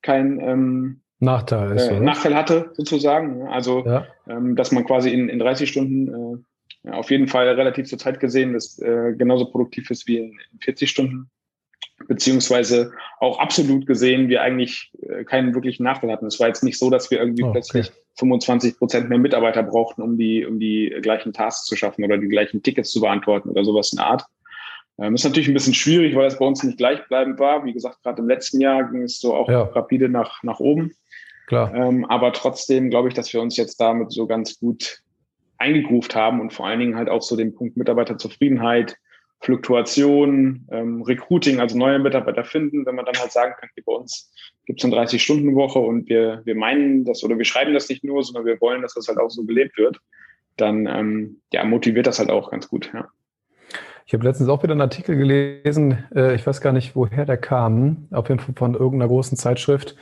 kein 0.02 0.40
ähm, 0.40 1.02
Nachteil, 1.20 1.76
ist, 1.76 1.88
äh, 1.88 2.00
Nachteil 2.00 2.36
hatte, 2.36 2.72
sozusagen. 2.74 3.40
Ne? 3.40 3.50
Also, 3.50 3.86
ja. 3.86 4.06
ähm, 4.28 4.56
dass 4.56 4.72
man 4.72 4.86
quasi 4.86 5.10
in, 5.12 5.30
in 5.30 5.40
30 5.40 5.70
Stunden 5.70 6.44
äh, 6.86 6.92
auf 6.92 7.10
jeden 7.10 7.28
Fall 7.28 7.48
relativ 7.50 7.88
zur 7.88 7.98
Zeit 7.98 8.20
gesehen 8.20 8.56
ist, 8.56 8.82
äh, 8.82 9.14
genauso 9.18 9.46
produktiv 9.46 9.90
ist 9.90 10.08
wie 10.08 10.18
in, 10.18 10.40
in 10.54 10.60
40 10.60 10.90
Stunden. 10.90 11.30
Beziehungsweise 12.08 12.92
auch 13.20 13.40
absolut 13.40 13.88
gesehen, 13.88 14.30
wir 14.30 14.44
eigentlich 14.44 14.92
äh, 15.02 15.24
keinen 15.24 15.56
wirklichen 15.56 15.84
Nachteil 15.84 16.12
hatten. 16.12 16.28
Es 16.28 16.40
war 16.40 16.48
jetzt 16.48 16.64
nicht 16.64 16.78
so, 16.78 16.92
dass 16.92 17.10
wir 17.10 17.20
irgendwie 17.20 17.42
oh, 17.42 17.48
okay. 17.48 17.62
plötzlich 17.62 17.92
25 18.20 18.78
Prozent 18.78 19.10
mehr 19.10 19.18
Mitarbeiter 19.18 19.64
brauchten, 19.64 20.04
um 20.04 20.18
die, 20.18 20.46
um 20.46 20.60
die 20.60 20.96
gleichen 21.02 21.34
Tasks 21.34 21.66
zu 21.66 21.76
schaffen 21.76 22.06
oder 22.06 22.20
die 22.20 22.28
gleichen 22.28 22.62
Tickets 22.62 22.92
zu 22.92 23.02
beantworten 23.02 23.50
oder 23.50 23.66
sowas 23.66 23.92
in 23.92 23.98
der 23.98 24.06
Art. 24.06 24.26
Ähm, 25.00 25.16
ist 25.16 25.24
natürlich 25.24 25.48
ein 25.48 25.54
bisschen 25.54 25.74
schwierig, 25.74 26.16
weil 26.16 26.28
es 26.28 26.40
bei 26.40 26.46
uns 26.46 26.64
nicht 26.64 26.78
gleichbleibend 26.78 27.40
war. 27.40 27.66
Wie 27.66 27.74
gesagt, 27.74 28.02
gerade 28.04 28.22
im 28.22 28.28
letzten 28.28 28.60
Jahr 28.60 28.90
ging 28.90 29.04
es 29.04 29.20
so 29.20 29.36
auch 29.36 29.50
ja. 29.50 29.62
rapide 29.62 30.10
nach, 30.10 30.42
nach 30.44 30.60
oben. 30.60 30.94
Klar. 31.48 31.74
Ähm, 31.74 32.06
aber 32.06 32.34
trotzdem 32.34 32.90
glaube 32.90 33.08
ich, 33.08 33.14
dass 33.14 33.32
wir 33.32 33.42
uns 33.42 33.56
jetzt 33.58 33.80
damit 33.80 34.12
so 34.12 34.28
ganz 34.28 34.60
gut 34.60 35.02
eingegruft 35.58 36.16
haben 36.16 36.42
und 36.42 36.52
vor 36.52 36.68
allen 36.68 36.80
Dingen 36.80 36.96
halt 36.96 37.10
auch 37.10 37.22
so 37.22 37.36
den 37.36 37.54
Punkt 37.54 37.78
Mitarbeiterzufriedenheit, 37.78 38.98
Fluktuation, 39.40 40.68
ähm, 40.72 41.04
Recruiting, 41.04 41.60
also 41.60 41.78
neue 41.78 42.00
Mitarbeiter 42.00 42.44
finden, 42.44 42.86
wenn 42.86 42.96
man 42.96 43.06
dann 43.06 43.18
halt 43.20 43.32
sagen 43.32 43.54
kann, 43.60 43.70
bei 43.86 43.94
uns 43.94 44.32
gibt 44.66 44.84
es 44.84 44.86
eine 44.86 44.96
30-Stunden-Woche 44.96 45.80
und 45.80 46.10
wir, 46.10 46.42
wir 46.44 46.56
meinen 46.56 47.06
das 47.06 47.24
oder 47.24 47.38
wir 47.38 47.46
schreiben 47.46 47.74
das 47.74 47.88
nicht 47.88 48.04
nur, 48.04 48.24
sondern 48.24 48.46
wir 48.46 48.60
wollen, 48.62 48.82
dass 48.82 48.96
das 48.96 49.08
halt 49.08 49.20
auch 49.20 49.30
so 49.30 49.44
gelebt 49.46 49.78
wird, 49.78 50.00
dann 50.58 50.88
ähm, 50.88 51.42
ja, 51.54 51.64
motiviert 51.64 52.08
das 52.08 52.20
halt 52.20 52.32
auch 52.32 52.50
ganz 52.50 52.68
gut. 52.68 52.92
Ja. 52.94 53.10
Ich 54.08 54.14
habe 54.14 54.24
letztens 54.24 54.48
auch 54.48 54.64
wieder 54.64 54.72
einen 54.72 54.80
Artikel 54.80 55.18
gelesen, 55.18 56.06
äh, 56.16 56.34
ich 56.34 56.48
weiß 56.48 56.62
gar 56.62 56.72
nicht, 56.72 56.96
woher 56.96 57.26
der 57.26 57.36
kam, 57.36 58.08
auf 58.12 58.30
jeden 58.30 58.40
Fall 58.40 58.56
von 58.56 58.74
irgendeiner 58.74 59.10
großen 59.10 59.38
Zeitschrift, 59.38 59.98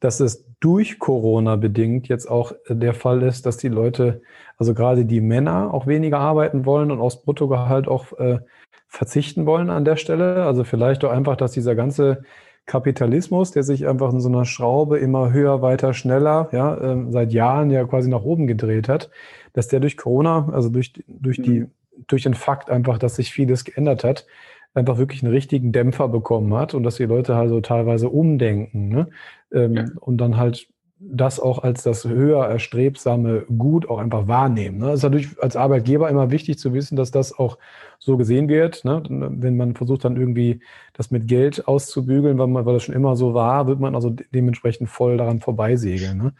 dass 0.00 0.18
es 0.18 0.44
durch 0.58 0.98
Corona 0.98 1.54
bedingt 1.54 2.08
jetzt 2.08 2.28
auch 2.28 2.52
der 2.68 2.94
Fall 2.94 3.22
ist, 3.22 3.46
dass 3.46 3.56
die 3.56 3.68
Leute, 3.68 4.22
also 4.58 4.74
gerade 4.74 5.04
die 5.04 5.20
Männer, 5.20 5.72
auch 5.72 5.86
weniger 5.86 6.18
arbeiten 6.18 6.66
wollen 6.66 6.90
und 6.90 7.00
aufs 7.00 7.22
Bruttogehalt 7.22 7.86
auch 7.86 8.12
äh, 8.18 8.40
verzichten 8.88 9.46
wollen 9.46 9.70
an 9.70 9.84
der 9.84 9.96
Stelle. 9.96 10.44
Also 10.46 10.64
vielleicht 10.64 11.04
auch 11.04 11.12
einfach, 11.12 11.36
dass 11.36 11.52
dieser 11.52 11.76
ganze 11.76 12.24
Kapitalismus, 12.66 13.52
der 13.52 13.62
sich 13.62 13.86
einfach 13.86 14.12
in 14.12 14.20
so 14.20 14.28
einer 14.28 14.46
Schraube 14.46 14.98
immer 14.98 15.32
höher, 15.32 15.62
weiter, 15.62 15.94
schneller, 15.94 16.48
ja, 16.50 16.74
äh, 16.74 17.06
seit 17.10 17.32
Jahren 17.32 17.70
ja 17.70 17.84
quasi 17.84 18.10
nach 18.10 18.22
oben 18.22 18.48
gedreht 18.48 18.88
hat, 18.88 19.10
dass 19.52 19.68
der 19.68 19.78
durch 19.78 19.96
Corona, 19.96 20.48
also 20.52 20.70
durch, 20.70 20.92
durch 21.06 21.40
die 21.40 21.60
mhm 21.60 21.70
durch 22.06 22.22
den 22.22 22.34
Fakt 22.34 22.70
einfach, 22.70 22.98
dass 22.98 23.16
sich 23.16 23.32
vieles 23.32 23.64
geändert 23.64 24.04
hat, 24.04 24.26
einfach 24.74 24.98
wirklich 24.98 25.22
einen 25.22 25.32
richtigen 25.32 25.72
Dämpfer 25.72 26.08
bekommen 26.08 26.54
hat 26.54 26.74
und 26.74 26.82
dass 26.82 26.96
die 26.96 27.04
Leute 27.04 27.36
also 27.36 27.60
teilweise 27.60 28.08
umdenken 28.08 28.88
ne? 28.88 29.08
Ähm, 29.52 29.74
ja. 29.74 29.84
und 30.00 30.18
dann 30.18 30.36
halt 30.36 30.68
das 31.06 31.38
auch 31.38 31.62
als 31.62 31.82
das 31.82 32.04
höher 32.04 32.46
erstrebsame 32.46 33.42
Gut 33.58 33.88
auch 33.88 33.98
einfach 33.98 34.26
wahrnehmen. 34.26 34.78
Ne? 34.78 34.88
Es 34.88 35.00
ist 35.00 35.02
natürlich 35.02 35.28
als 35.42 35.56
Arbeitgeber 35.56 36.08
immer 36.08 36.30
wichtig 36.30 36.58
zu 36.58 36.72
wissen, 36.72 36.96
dass 36.96 37.10
das 37.10 37.36
auch 37.38 37.58
so 37.98 38.16
gesehen 38.16 38.48
wird. 38.48 38.84
Ne? 38.84 39.02
Wenn 39.08 39.56
man 39.56 39.74
versucht 39.74 40.04
dann 40.04 40.16
irgendwie 40.16 40.60
das 40.94 41.10
mit 41.10 41.28
Geld 41.28 41.66
auszubügeln, 41.68 42.38
weil, 42.38 42.46
man, 42.46 42.64
weil 42.64 42.74
das 42.74 42.84
schon 42.84 42.94
immer 42.94 43.16
so 43.16 43.34
war, 43.34 43.66
wird 43.66 43.80
man 43.80 43.94
also 43.94 44.14
dementsprechend 44.32 44.88
voll 44.88 45.16
daran 45.16 45.40
vorbeisegeln. 45.40 46.18
Ne? 46.18 46.34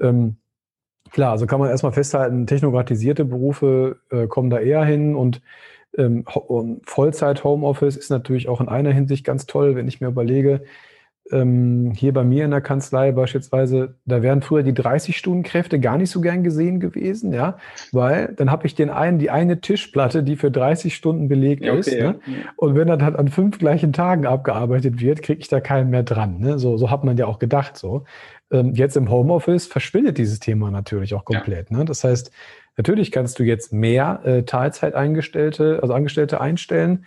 Ähm, 0.00 0.36
Klar, 1.10 1.32
also 1.32 1.46
kann 1.46 1.60
man 1.60 1.70
erstmal 1.70 1.92
festhalten, 1.92 2.46
technokratisierte 2.46 3.24
Berufe 3.24 3.98
äh, 4.10 4.26
kommen 4.26 4.50
da 4.50 4.58
eher 4.58 4.84
hin 4.84 5.14
und 5.14 5.42
ähm, 5.96 6.24
Vollzeit-Homeoffice 6.84 7.96
ist 7.96 8.10
natürlich 8.10 8.48
auch 8.48 8.60
in 8.60 8.68
einer 8.68 8.92
Hinsicht 8.92 9.24
ganz 9.24 9.46
toll, 9.46 9.74
wenn 9.74 9.88
ich 9.88 10.00
mir 10.00 10.08
überlege, 10.08 10.62
ähm, 11.32 11.92
hier 11.94 12.12
bei 12.12 12.24
mir 12.24 12.44
in 12.44 12.50
der 12.50 12.60
Kanzlei 12.60 13.12
beispielsweise, 13.12 13.96
da 14.04 14.22
wären 14.22 14.42
früher 14.42 14.62
die 14.62 14.72
30-Stunden-Kräfte 14.72 15.78
gar 15.80 15.96
nicht 15.96 16.10
so 16.10 16.20
gern 16.20 16.42
gesehen 16.42 16.80
gewesen, 16.80 17.32
ja, 17.32 17.58
weil 17.92 18.34
dann 18.36 18.50
habe 18.50 18.66
ich 18.66 18.74
den 18.74 18.90
einen, 18.90 19.18
die 19.18 19.30
eine 19.30 19.60
Tischplatte, 19.60 20.22
die 20.22 20.36
für 20.36 20.50
30 20.50 20.94
Stunden 20.94 21.28
belegt 21.28 21.62
okay, 21.62 21.78
ist, 21.78 21.92
ne? 21.92 22.20
und 22.56 22.74
wenn 22.74 22.88
das 22.88 23.02
halt 23.02 23.16
an 23.16 23.28
fünf 23.28 23.58
gleichen 23.58 23.92
Tagen 23.92 24.26
abgearbeitet 24.26 25.00
wird, 25.00 25.22
kriege 25.22 25.40
ich 25.40 25.48
da 25.48 25.60
keinen 25.60 25.90
mehr 25.90 26.02
dran, 26.02 26.38
ne? 26.38 26.58
So, 26.58 26.76
so 26.76 26.90
hat 26.90 27.04
man 27.04 27.16
ja 27.16 27.26
auch 27.26 27.38
gedacht, 27.38 27.76
so. 27.76 28.04
Ähm, 28.50 28.74
jetzt 28.74 28.96
im 28.96 29.10
Homeoffice 29.10 29.66
verschwindet 29.66 30.18
dieses 30.18 30.40
Thema 30.40 30.70
natürlich 30.70 31.14
auch 31.14 31.24
komplett, 31.24 31.70
ja. 31.70 31.78
ne? 31.78 31.84
Das 31.84 32.04
heißt, 32.04 32.30
natürlich 32.76 33.12
kannst 33.12 33.38
du 33.38 33.44
jetzt 33.44 33.72
mehr 33.72 34.20
äh, 34.24 34.42
Teilzeit-Eingestellte, 34.42 35.80
also 35.82 35.94
Angestellte 35.94 36.40
einstellen, 36.40 37.06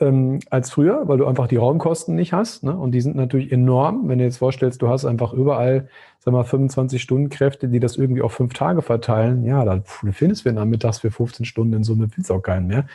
ähm, 0.00 0.40
als 0.50 0.70
früher, 0.70 1.06
weil 1.06 1.18
du 1.18 1.26
einfach 1.26 1.46
die 1.46 1.56
Raumkosten 1.56 2.14
nicht 2.14 2.32
hast. 2.32 2.64
Ne? 2.64 2.76
Und 2.76 2.92
die 2.92 3.00
sind 3.00 3.16
natürlich 3.16 3.52
enorm. 3.52 4.08
Wenn 4.08 4.18
du 4.18 4.24
jetzt 4.24 4.38
vorstellst, 4.38 4.82
du 4.82 4.88
hast 4.88 5.04
einfach 5.04 5.32
überall, 5.32 5.88
sag 6.18 6.32
mal, 6.32 6.44
25 6.44 7.00
Stunden 7.00 7.28
Kräfte, 7.28 7.68
die 7.68 7.80
das 7.80 7.96
irgendwie 7.96 8.22
auf 8.22 8.32
fünf 8.32 8.54
Tage 8.54 8.82
verteilen, 8.82 9.44
ja, 9.44 9.64
dann 9.64 9.84
findest 9.84 10.46
du 10.46 10.52
nachmittags 10.52 10.98
für 10.98 11.10
15 11.10 11.46
Stunden 11.46 11.74
in 11.74 11.84
Summe, 11.84 12.08
findest 12.08 12.32
auch 12.32 12.42
keinen 12.42 12.66
mehr. 12.66 12.86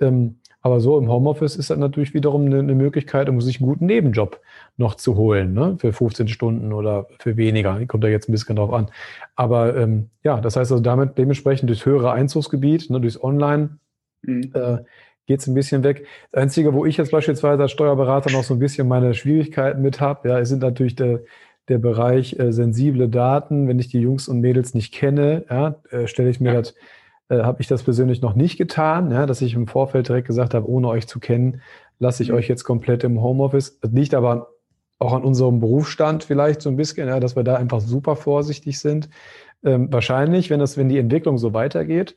Ähm, 0.00 0.36
aber 0.68 0.80
so 0.80 0.98
im 0.98 1.08
Homeoffice 1.08 1.56
ist 1.56 1.70
das 1.70 1.78
natürlich 1.78 2.12
wiederum 2.12 2.44
eine, 2.46 2.58
eine, 2.58 2.74
Möglichkeit, 2.74 3.28
um 3.28 3.40
sich 3.40 3.58
einen 3.58 3.68
guten 3.68 3.86
Nebenjob 3.86 4.40
noch 4.76 4.94
zu 4.94 5.16
holen, 5.16 5.54
ne? 5.54 5.76
für 5.78 5.92
15 5.92 6.28
Stunden 6.28 6.72
oder 6.74 7.06
für 7.18 7.38
weniger. 7.38 7.84
Kommt 7.86 8.04
da 8.04 8.08
jetzt 8.08 8.28
ein 8.28 8.32
bisschen 8.32 8.56
drauf 8.56 8.72
an. 8.72 8.90
Aber 9.34 9.74
ähm, 9.76 10.10
ja, 10.22 10.40
das 10.40 10.56
heißt 10.56 10.70
also 10.70 10.82
damit 10.82 11.16
dementsprechend 11.16 11.70
durchs 11.70 11.86
höhere 11.86 12.12
Einzugsgebiet, 12.12 12.90
ne, 12.90 13.00
durchs 13.00 13.22
Online, 13.22 13.78
mhm. 14.22 14.50
äh, 14.52 14.78
geht 15.26 15.40
es 15.40 15.46
ein 15.46 15.54
bisschen 15.54 15.84
weg. 15.84 16.06
Das 16.32 16.42
Einzige, 16.42 16.74
wo 16.74 16.84
ich 16.84 16.98
jetzt 16.98 17.10
beispielsweise 17.12 17.62
als 17.62 17.72
Steuerberater 17.72 18.30
noch 18.30 18.44
so 18.44 18.54
ein 18.54 18.60
bisschen 18.60 18.88
meine 18.88 19.14
Schwierigkeiten 19.14 19.80
mit 19.80 20.00
habe, 20.00 20.28
ja, 20.28 20.44
sind 20.44 20.60
natürlich 20.60 20.96
der, 20.96 21.20
der 21.68 21.78
Bereich 21.78 22.38
äh, 22.38 22.52
sensible 22.52 23.08
Daten. 23.08 23.68
Wenn 23.68 23.78
ich 23.78 23.88
die 23.88 24.00
Jungs 24.00 24.28
und 24.28 24.40
Mädels 24.40 24.74
nicht 24.74 24.92
kenne, 24.92 25.44
ja, 25.48 25.76
äh, 25.90 26.06
stelle 26.06 26.30
ich 26.30 26.40
mir 26.40 26.52
ja. 26.52 26.58
das, 26.60 26.74
äh, 27.28 27.42
habe 27.42 27.60
ich 27.60 27.66
das 27.66 27.82
persönlich 27.82 28.22
noch 28.22 28.34
nicht 28.34 28.56
getan, 28.56 29.10
ja, 29.10 29.26
dass 29.26 29.42
ich 29.42 29.54
im 29.54 29.66
Vorfeld 29.66 30.08
direkt 30.08 30.26
gesagt 30.26 30.54
habe, 30.54 30.68
ohne 30.68 30.88
euch 30.88 31.06
zu 31.06 31.20
kennen, 31.20 31.60
lasse 31.98 32.22
ich 32.22 32.30
mhm. 32.30 32.36
euch 32.36 32.48
jetzt 32.48 32.64
komplett 32.64 33.04
im 33.04 33.20
Homeoffice. 33.22 33.80
Das 33.80 33.92
liegt 33.92 34.14
aber 34.14 34.48
auch 34.98 35.12
an 35.12 35.22
unserem 35.22 35.60
Berufsstand 35.60 36.24
vielleicht 36.24 36.62
so 36.62 36.70
ein 36.70 36.76
bisschen, 36.76 37.08
ja, 37.08 37.20
dass 37.20 37.36
wir 37.36 37.44
da 37.44 37.56
einfach 37.56 37.80
super 37.80 38.16
vorsichtig 38.16 38.78
sind. 38.78 39.08
Ähm, 39.64 39.92
wahrscheinlich, 39.92 40.50
wenn 40.50 40.60
das, 40.60 40.76
wenn 40.76 40.88
die 40.88 40.98
Entwicklung 40.98 41.38
so 41.38 41.52
weitergeht, 41.54 42.16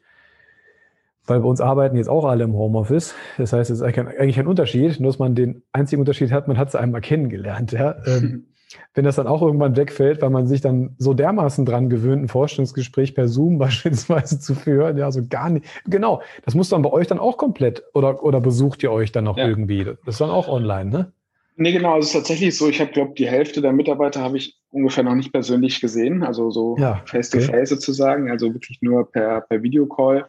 weil 1.25 1.39
bei 1.39 1.47
uns 1.47 1.61
arbeiten 1.61 1.95
jetzt 1.97 2.09
auch 2.09 2.25
alle 2.25 2.43
im 2.43 2.53
Homeoffice. 2.53 3.13
Das 3.37 3.53
heißt, 3.53 3.69
es 3.69 3.81
ist 3.81 3.83
eigentlich 3.83 4.35
kein 4.35 4.47
Unterschied, 4.47 4.99
nur 4.99 5.11
dass 5.11 5.19
man 5.19 5.35
den 5.35 5.63
einzigen 5.71 6.01
Unterschied 6.01 6.31
hat, 6.31 6.47
man 6.47 6.57
hat 6.57 6.69
es 6.69 6.75
einmal 6.75 7.01
kennengelernt. 7.01 7.71
Ja? 7.71 7.97
Ähm, 8.05 8.47
wenn 8.93 9.05
das 9.05 9.15
dann 9.15 9.27
auch 9.27 9.41
irgendwann 9.41 9.75
wegfällt, 9.75 10.21
weil 10.21 10.29
man 10.29 10.47
sich 10.47 10.61
dann 10.61 10.95
so 10.97 11.13
dermaßen 11.13 11.65
dran 11.65 11.89
gewöhnt, 11.89 12.23
ein 12.23 12.27
Vorstellungsgespräch 12.27 13.15
per 13.15 13.27
Zoom 13.27 13.57
beispielsweise 13.59 14.39
zu 14.39 14.55
führen, 14.55 14.97
ja, 14.97 15.05
also 15.05 15.21
gar 15.27 15.49
nicht. 15.49 15.65
Genau, 15.85 16.21
das 16.45 16.55
muss 16.55 16.69
dann 16.69 16.81
bei 16.81 16.91
euch 16.91 17.07
dann 17.07 17.19
auch 17.19 17.37
komplett 17.37 17.83
oder, 17.93 18.23
oder 18.23 18.41
besucht 18.41 18.83
ihr 18.83 18.91
euch 18.91 19.11
dann 19.11 19.25
noch 19.25 19.37
ja. 19.37 19.47
irgendwie? 19.47 19.83
Das 19.83 20.15
ist 20.15 20.21
dann 20.21 20.29
auch 20.29 20.47
online, 20.47 20.89
ne? 20.89 21.11
Nee, 21.57 21.73
genau, 21.73 21.93
also 21.93 22.05
es 22.05 22.07
ist 22.07 22.13
tatsächlich 22.13 22.57
so, 22.57 22.69
ich 22.69 22.79
habe, 22.79 22.91
glaube 22.91 23.13
die 23.15 23.27
Hälfte 23.27 23.61
der 23.61 23.73
Mitarbeiter 23.73 24.21
habe 24.21 24.37
ich 24.37 24.57
ungefähr 24.71 25.03
noch 25.03 25.15
nicht 25.15 25.31
persönlich 25.31 25.81
gesehen, 25.81 26.23
also 26.23 26.49
so 26.49 26.75
ja, 26.79 27.03
face-to-face 27.05 27.49
okay. 27.49 27.61
-face 27.61 27.65
sozusagen, 27.67 28.31
also 28.31 28.53
wirklich 28.53 28.81
nur 28.81 29.11
per, 29.11 29.41
per 29.41 29.61
Videocall. 29.61 30.27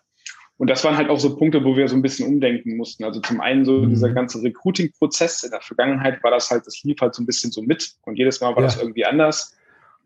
Und 0.59 0.71
das 0.71 0.85
waren 0.85 0.97
halt 0.97 1.09
auch 1.09 1.19
so 1.19 1.37
Punkte, 1.37 1.65
wo 1.65 1.77
wir 1.77 1.89
so 1.89 1.97
ein 1.97 2.03
bisschen 2.03 2.29
umdenken 2.29 2.77
mussten. 2.77 3.05
Also 3.05 3.21
zum 3.21 3.41
einen 3.41 3.65
so 3.65 3.79
mhm. 3.79 3.91
dieser 3.91 4.11
ganze 4.11 4.43
Recruiting-Prozess. 4.43 5.43
In 5.43 5.51
der 5.51 5.61
Vergangenheit 5.61 6.23
war 6.23 6.31
das 6.31 6.51
halt, 6.51 6.67
das 6.67 6.83
lief 6.85 7.01
halt 7.01 7.15
so 7.15 7.23
ein 7.23 7.27
bisschen 7.27 7.51
so 7.51 7.63
mit. 7.63 7.95
Und 8.03 8.17
jedes 8.17 8.41
Mal 8.41 8.55
war 8.55 8.63
ja. 8.63 8.65
das 8.65 8.81
irgendwie 8.81 9.05
anders. 9.05 9.57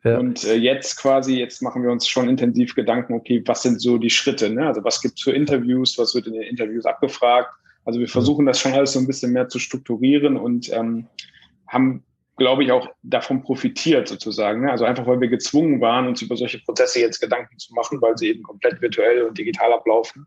Ja. 0.02 0.18
Und 0.18 0.44
äh, 0.44 0.54
jetzt 0.54 0.96
quasi, 0.98 1.38
jetzt 1.38 1.62
machen 1.62 1.82
wir 1.82 1.90
uns 1.90 2.06
schon 2.06 2.28
intensiv 2.28 2.74
Gedanken, 2.74 3.14
okay, 3.14 3.42
was 3.44 3.62
sind 3.62 3.80
so 3.80 3.98
die 3.98 4.10
Schritte? 4.10 4.48
Ne? 4.48 4.66
Also 4.66 4.84
was 4.84 5.00
gibt 5.00 5.18
es 5.18 5.24
für 5.24 5.32
Interviews? 5.32 5.98
Was 5.98 6.14
wird 6.14 6.26
in 6.26 6.34
den 6.34 6.42
Interviews 6.42 6.86
abgefragt? 6.86 7.50
Also 7.84 8.00
wir 8.00 8.08
versuchen 8.08 8.46
das 8.46 8.60
schon 8.60 8.72
alles 8.72 8.92
so 8.92 8.98
ein 8.98 9.06
bisschen 9.06 9.32
mehr 9.32 9.48
zu 9.48 9.58
strukturieren 9.58 10.36
und 10.36 10.72
ähm, 10.72 11.06
haben 11.66 12.02
glaube 12.36 12.64
ich, 12.64 12.70
auch 12.70 12.88
davon 13.02 13.42
profitiert 13.42 14.08
sozusagen. 14.08 14.62
Ne? 14.62 14.70
Also 14.70 14.84
einfach, 14.84 15.06
weil 15.06 15.20
wir 15.20 15.28
gezwungen 15.28 15.80
waren, 15.80 16.06
uns 16.06 16.20
über 16.20 16.36
solche 16.36 16.58
Prozesse 16.58 17.00
jetzt 17.00 17.18
Gedanken 17.18 17.58
zu 17.58 17.72
machen, 17.72 18.00
weil 18.02 18.16
sie 18.18 18.28
eben 18.28 18.42
komplett 18.42 18.80
virtuell 18.82 19.22
und 19.22 19.38
digital 19.38 19.72
ablaufen 19.72 20.26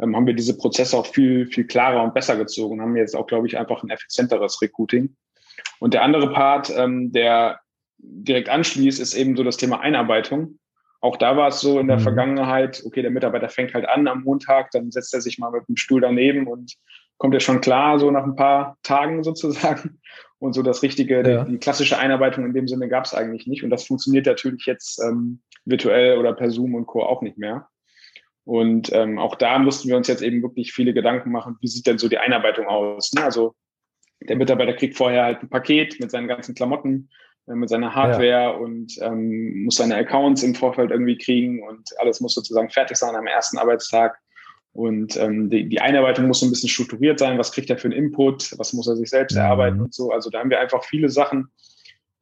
ähm, 0.00 0.16
haben 0.16 0.26
wir 0.26 0.34
diese 0.34 0.56
Prozesse 0.56 0.96
auch 0.96 1.06
viel, 1.06 1.46
viel 1.46 1.66
klarer 1.66 2.02
und 2.02 2.14
besser 2.14 2.36
gezogen, 2.36 2.80
haben 2.80 2.96
jetzt 2.96 3.16
auch, 3.16 3.26
glaube 3.26 3.46
ich, 3.46 3.58
einfach 3.58 3.82
ein 3.82 3.90
effizienteres 3.90 4.60
Recruiting. 4.60 5.14
Und 5.78 5.94
der 5.94 6.02
andere 6.02 6.32
Part, 6.32 6.72
ähm, 6.76 7.12
der 7.12 7.60
direkt 7.98 8.48
anschließt, 8.48 9.00
ist 9.00 9.14
eben 9.14 9.36
so 9.36 9.44
das 9.44 9.56
Thema 9.56 9.80
Einarbeitung. 9.80 10.58
Auch 11.00 11.16
da 11.16 11.36
war 11.36 11.48
es 11.48 11.60
so 11.60 11.78
in 11.78 11.86
der 11.86 11.98
mhm. 11.98 12.02
Vergangenheit, 12.02 12.82
okay, 12.86 13.02
der 13.02 13.10
Mitarbeiter 13.10 13.48
fängt 13.48 13.74
halt 13.74 13.86
an 13.88 14.08
am 14.08 14.22
Montag, 14.22 14.70
dann 14.70 14.90
setzt 14.90 15.12
er 15.12 15.20
sich 15.20 15.38
mal 15.38 15.50
mit 15.50 15.68
dem 15.68 15.76
Stuhl 15.76 16.00
daneben 16.00 16.46
und 16.46 16.74
kommt 17.18 17.34
er 17.34 17.40
schon 17.40 17.60
klar, 17.60 17.98
so 17.98 18.10
nach 18.10 18.24
ein 18.24 18.36
paar 18.36 18.78
Tagen 18.82 19.22
sozusagen. 19.22 20.00
Und 20.38 20.52
so 20.52 20.62
das 20.62 20.82
richtige, 20.82 21.26
ja. 21.26 21.44
die, 21.44 21.52
die, 21.52 21.58
klassische 21.58 21.98
Einarbeitung 21.98 22.44
in 22.44 22.52
dem 22.52 22.68
Sinne 22.68 22.88
gab 22.88 23.04
es 23.04 23.14
eigentlich 23.14 23.46
nicht. 23.46 23.64
Und 23.64 23.70
das 23.70 23.86
funktioniert 23.86 24.26
natürlich 24.26 24.66
jetzt 24.66 25.00
ähm, 25.02 25.40
virtuell 25.64 26.18
oder 26.18 26.34
per 26.34 26.50
Zoom 26.50 26.74
und 26.74 26.86
Co. 26.86 27.02
auch 27.02 27.22
nicht 27.22 27.38
mehr. 27.38 27.68
Und 28.44 28.92
ähm, 28.92 29.18
auch 29.18 29.36
da 29.36 29.58
mussten 29.58 29.88
wir 29.88 29.96
uns 29.96 30.08
jetzt 30.08 30.22
eben 30.22 30.42
wirklich 30.42 30.72
viele 30.72 30.92
Gedanken 30.92 31.32
machen, 31.32 31.56
wie 31.60 31.68
sieht 31.68 31.86
denn 31.86 31.98
so 31.98 32.08
die 32.08 32.18
Einarbeitung 32.18 32.66
aus? 32.66 33.12
Ne? 33.14 33.24
Also 33.24 33.54
der 34.20 34.36
Mitarbeiter 34.36 34.74
kriegt 34.74 34.96
vorher 34.96 35.24
halt 35.24 35.42
ein 35.42 35.48
Paket 35.48 35.98
mit 35.98 36.10
seinen 36.10 36.28
ganzen 36.28 36.54
Klamotten, 36.54 37.08
äh, 37.46 37.54
mit 37.54 37.70
seiner 37.70 37.94
Hardware 37.94 38.28
ja. 38.28 38.50
und 38.50 38.98
ähm, 39.00 39.64
muss 39.64 39.76
seine 39.76 39.96
Accounts 39.96 40.42
im 40.42 40.54
Vorfeld 40.54 40.90
irgendwie 40.90 41.16
kriegen 41.16 41.62
und 41.62 41.88
alles 41.98 42.20
muss 42.20 42.34
sozusagen 42.34 42.70
fertig 42.70 42.96
sein 42.96 43.14
am 43.14 43.26
ersten 43.26 43.58
Arbeitstag. 43.58 44.18
Und 44.72 45.16
ähm, 45.16 45.50
die, 45.50 45.68
die 45.68 45.80
Einarbeitung 45.80 46.26
muss 46.26 46.40
so 46.40 46.46
ein 46.46 46.50
bisschen 46.50 46.68
strukturiert 46.68 47.20
sein. 47.20 47.38
Was 47.38 47.52
kriegt 47.52 47.70
er 47.70 47.78
für 47.78 47.88
einen 47.88 47.96
Input? 47.96 48.58
Was 48.58 48.72
muss 48.72 48.88
er 48.88 48.96
sich 48.96 49.08
selbst 49.08 49.36
erarbeiten 49.36 49.80
und 49.80 49.94
so? 49.94 50.10
Also 50.10 50.30
da 50.30 50.40
haben 50.40 50.50
wir 50.50 50.58
einfach 50.58 50.84
viele 50.84 51.08
Sachen, 51.08 51.48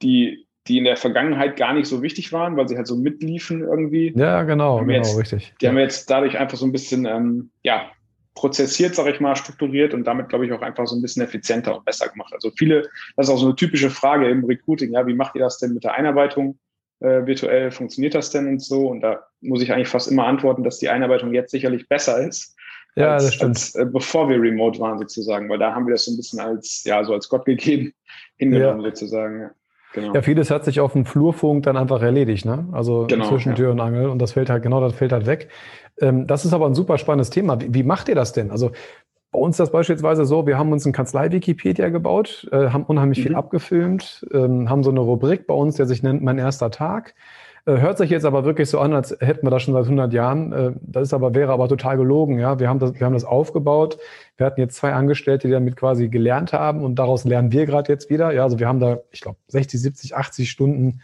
die, 0.02 0.46
die 0.68 0.78
in 0.78 0.84
der 0.84 0.96
Vergangenheit 0.96 1.56
gar 1.56 1.74
nicht 1.74 1.86
so 1.86 2.02
wichtig 2.02 2.32
waren, 2.32 2.56
weil 2.56 2.68
sie 2.68 2.76
halt 2.76 2.86
so 2.86 2.96
mitliefen 2.96 3.62
irgendwie. 3.62 4.12
Ja, 4.16 4.42
genau, 4.44 4.78
genau, 4.78 4.92
jetzt, 4.92 5.18
richtig. 5.18 5.54
Die 5.60 5.68
haben 5.68 5.76
wir 5.76 5.82
jetzt 5.82 6.08
dadurch 6.08 6.38
einfach 6.38 6.56
so 6.56 6.66
ein 6.66 6.72
bisschen, 6.72 7.04
ähm, 7.04 7.50
ja, 7.62 7.90
prozessiert, 8.34 8.94
sage 8.94 9.10
ich 9.10 9.20
mal, 9.20 9.36
strukturiert 9.36 9.92
und 9.92 10.04
damit, 10.04 10.28
glaube 10.28 10.46
ich, 10.46 10.52
auch 10.52 10.62
einfach 10.62 10.86
so 10.86 10.96
ein 10.96 11.02
bisschen 11.02 11.22
effizienter 11.22 11.76
und 11.76 11.84
besser 11.84 12.08
gemacht. 12.08 12.32
Also 12.32 12.50
viele, 12.56 12.88
das 13.16 13.26
ist 13.26 13.34
auch 13.34 13.38
so 13.38 13.46
eine 13.46 13.56
typische 13.56 13.90
Frage 13.90 14.28
im 14.28 14.44
Recruiting, 14.44 14.92
ja, 14.92 15.06
wie 15.06 15.14
macht 15.14 15.34
ihr 15.34 15.42
das 15.42 15.58
denn 15.58 15.74
mit 15.74 15.84
der 15.84 15.94
Einarbeitung 15.94 16.58
äh, 17.00 17.26
virtuell? 17.26 17.70
Funktioniert 17.70 18.14
das 18.14 18.30
denn 18.30 18.48
und 18.48 18.62
so? 18.62 18.88
Und 18.88 19.00
da 19.00 19.24
muss 19.40 19.62
ich 19.62 19.72
eigentlich 19.72 19.88
fast 19.88 20.10
immer 20.10 20.26
antworten, 20.26 20.64
dass 20.64 20.78
die 20.78 20.88
Einarbeitung 20.88 21.34
jetzt 21.34 21.50
sicherlich 21.50 21.88
besser 21.88 22.26
ist. 22.26 22.56
Ja, 22.94 23.14
als, 23.14 23.24
das 23.24 23.34
stimmt. 23.34 23.56
Als, 23.56 23.74
äh, 23.74 23.84
bevor 23.84 24.28
wir 24.28 24.40
remote 24.40 24.78
waren 24.78 24.98
sozusagen, 24.98 25.48
weil 25.48 25.58
da 25.58 25.74
haben 25.74 25.86
wir 25.86 25.92
das 25.94 26.06
so 26.06 26.12
ein 26.12 26.16
bisschen 26.16 26.40
als, 26.40 26.84
ja, 26.84 27.04
so 27.04 27.12
als 27.12 27.28
Gott 27.28 27.44
gegeben 27.44 27.92
hingenommen 28.36 28.80
ja. 28.80 28.90
sozusagen. 28.90 29.40
Ja. 29.40 29.50
Genau. 29.92 30.14
Ja, 30.14 30.22
vieles 30.22 30.50
hat 30.50 30.64
sich 30.64 30.80
auf 30.80 30.92
dem 30.92 31.04
Flurfunk 31.04 31.64
dann 31.64 31.76
einfach 31.76 32.00
erledigt, 32.02 32.44
ne? 32.44 32.66
Also 32.72 33.06
genau, 33.08 33.28
zwischen 33.28 33.54
Tür 33.54 33.72
und 33.72 33.80
Angel 33.80 34.08
und 34.08 34.20
das 34.20 34.32
fällt 34.32 34.48
halt, 34.48 34.62
genau 34.62 34.80
das 34.80 34.94
fällt 34.94 35.12
halt 35.12 35.26
weg. 35.26 35.48
Ähm, 36.00 36.26
das 36.26 36.44
ist 36.44 36.54
aber 36.54 36.66
ein 36.66 36.74
super 36.74 36.98
spannendes 36.98 37.30
Thema. 37.30 37.60
Wie, 37.60 37.74
wie, 37.74 37.82
macht 37.82 38.08
ihr 38.08 38.14
das 38.14 38.32
denn? 38.32 38.50
Also 38.50 38.70
bei 39.32 39.38
uns 39.38 39.54
ist 39.54 39.60
das 39.60 39.72
beispielsweise 39.72 40.24
so, 40.24 40.46
wir 40.46 40.58
haben 40.58 40.72
uns 40.72 40.86
ein 40.86 40.92
Kanzlei-Wikipedia 40.92 41.88
gebaut, 41.90 42.48
äh, 42.52 42.68
haben 42.68 42.84
unheimlich 42.84 43.18
mhm. 43.18 43.22
viel 43.22 43.34
abgefilmt, 43.34 44.26
ähm, 44.32 44.70
haben 44.70 44.82
so 44.82 44.90
eine 44.90 45.00
Rubrik 45.00 45.46
bei 45.46 45.54
uns, 45.54 45.76
der 45.76 45.86
sich 45.86 46.02
nennt 46.02 46.22
Mein 46.22 46.38
erster 46.38 46.70
Tag. 46.70 47.14
Äh, 47.64 47.78
hört 47.78 47.98
sich 47.98 48.10
jetzt 48.10 48.24
aber 48.24 48.44
wirklich 48.44 48.68
so 48.68 48.80
an, 48.80 48.92
als 48.92 49.16
hätten 49.20 49.46
wir 49.46 49.50
das 49.50 49.62
schon 49.62 49.74
seit 49.74 49.84
100 49.84 50.12
Jahren. 50.12 50.52
Äh, 50.52 50.72
das 50.80 51.04
ist 51.04 51.14
aber, 51.14 51.34
wäre 51.34 51.52
aber 51.52 51.68
total 51.68 51.96
gelogen. 51.96 52.38
Ja, 52.38 52.58
wir 52.58 52.68
haben 52.68 52.78
das, 52.78 52.94
wir 52.94 53.06
haben 53.06 53.12
das 53.12 53.24
aufgebaut. 53.24 53.98
Wir 54.36 54.46
hatten 54.46 54.60
jetzt 54.60 54.76
zwei 54.76 54.92
Angestellte, 54.92 55.48
die 55.48 55.52
damit 55.52 55.76
quasi 55.76 56.08
gelernt 56.08 56.52
haben 56.52 56.82
und 56.82 56.96
daraus 56.96 57.24
lernen 57.24 57.52
wir 57.52 57.66
gerade 57.66 57.92
jetzt 57.92 58.10
wieder. 58.10 58.32
Ja, 58.32 58.42
also 58.44 58.58
wir 58.58 58.66
haben 58.66 58.80
da, 58.80 59.00
ich 59.12 59.20
glaube, 59.20 59.38
60, 59.48 59.80
70, 59.80 60.16
80 60.16 60.50
Stunden 60.50 61.00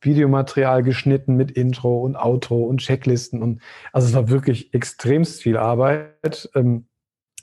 Videomaterial 0.00 0.82
geschnitten 0.82 1.36
mit 1.36 1.50
Intro 1.50 2.00
und 2.00 2.16
Outro 2.16 2.64
und 2.64 2.78
Checklisten 2.78 3.42
und 3.42 3.60
also 3.92 4.08
es 4.08 4.14
war 4.14 4.30
wirklich 4.30 4.72
extremst 4.72 5.42
viel 5.42 5.58
Arbeit. 5.58 6.48
Ähm, 6.54 6.86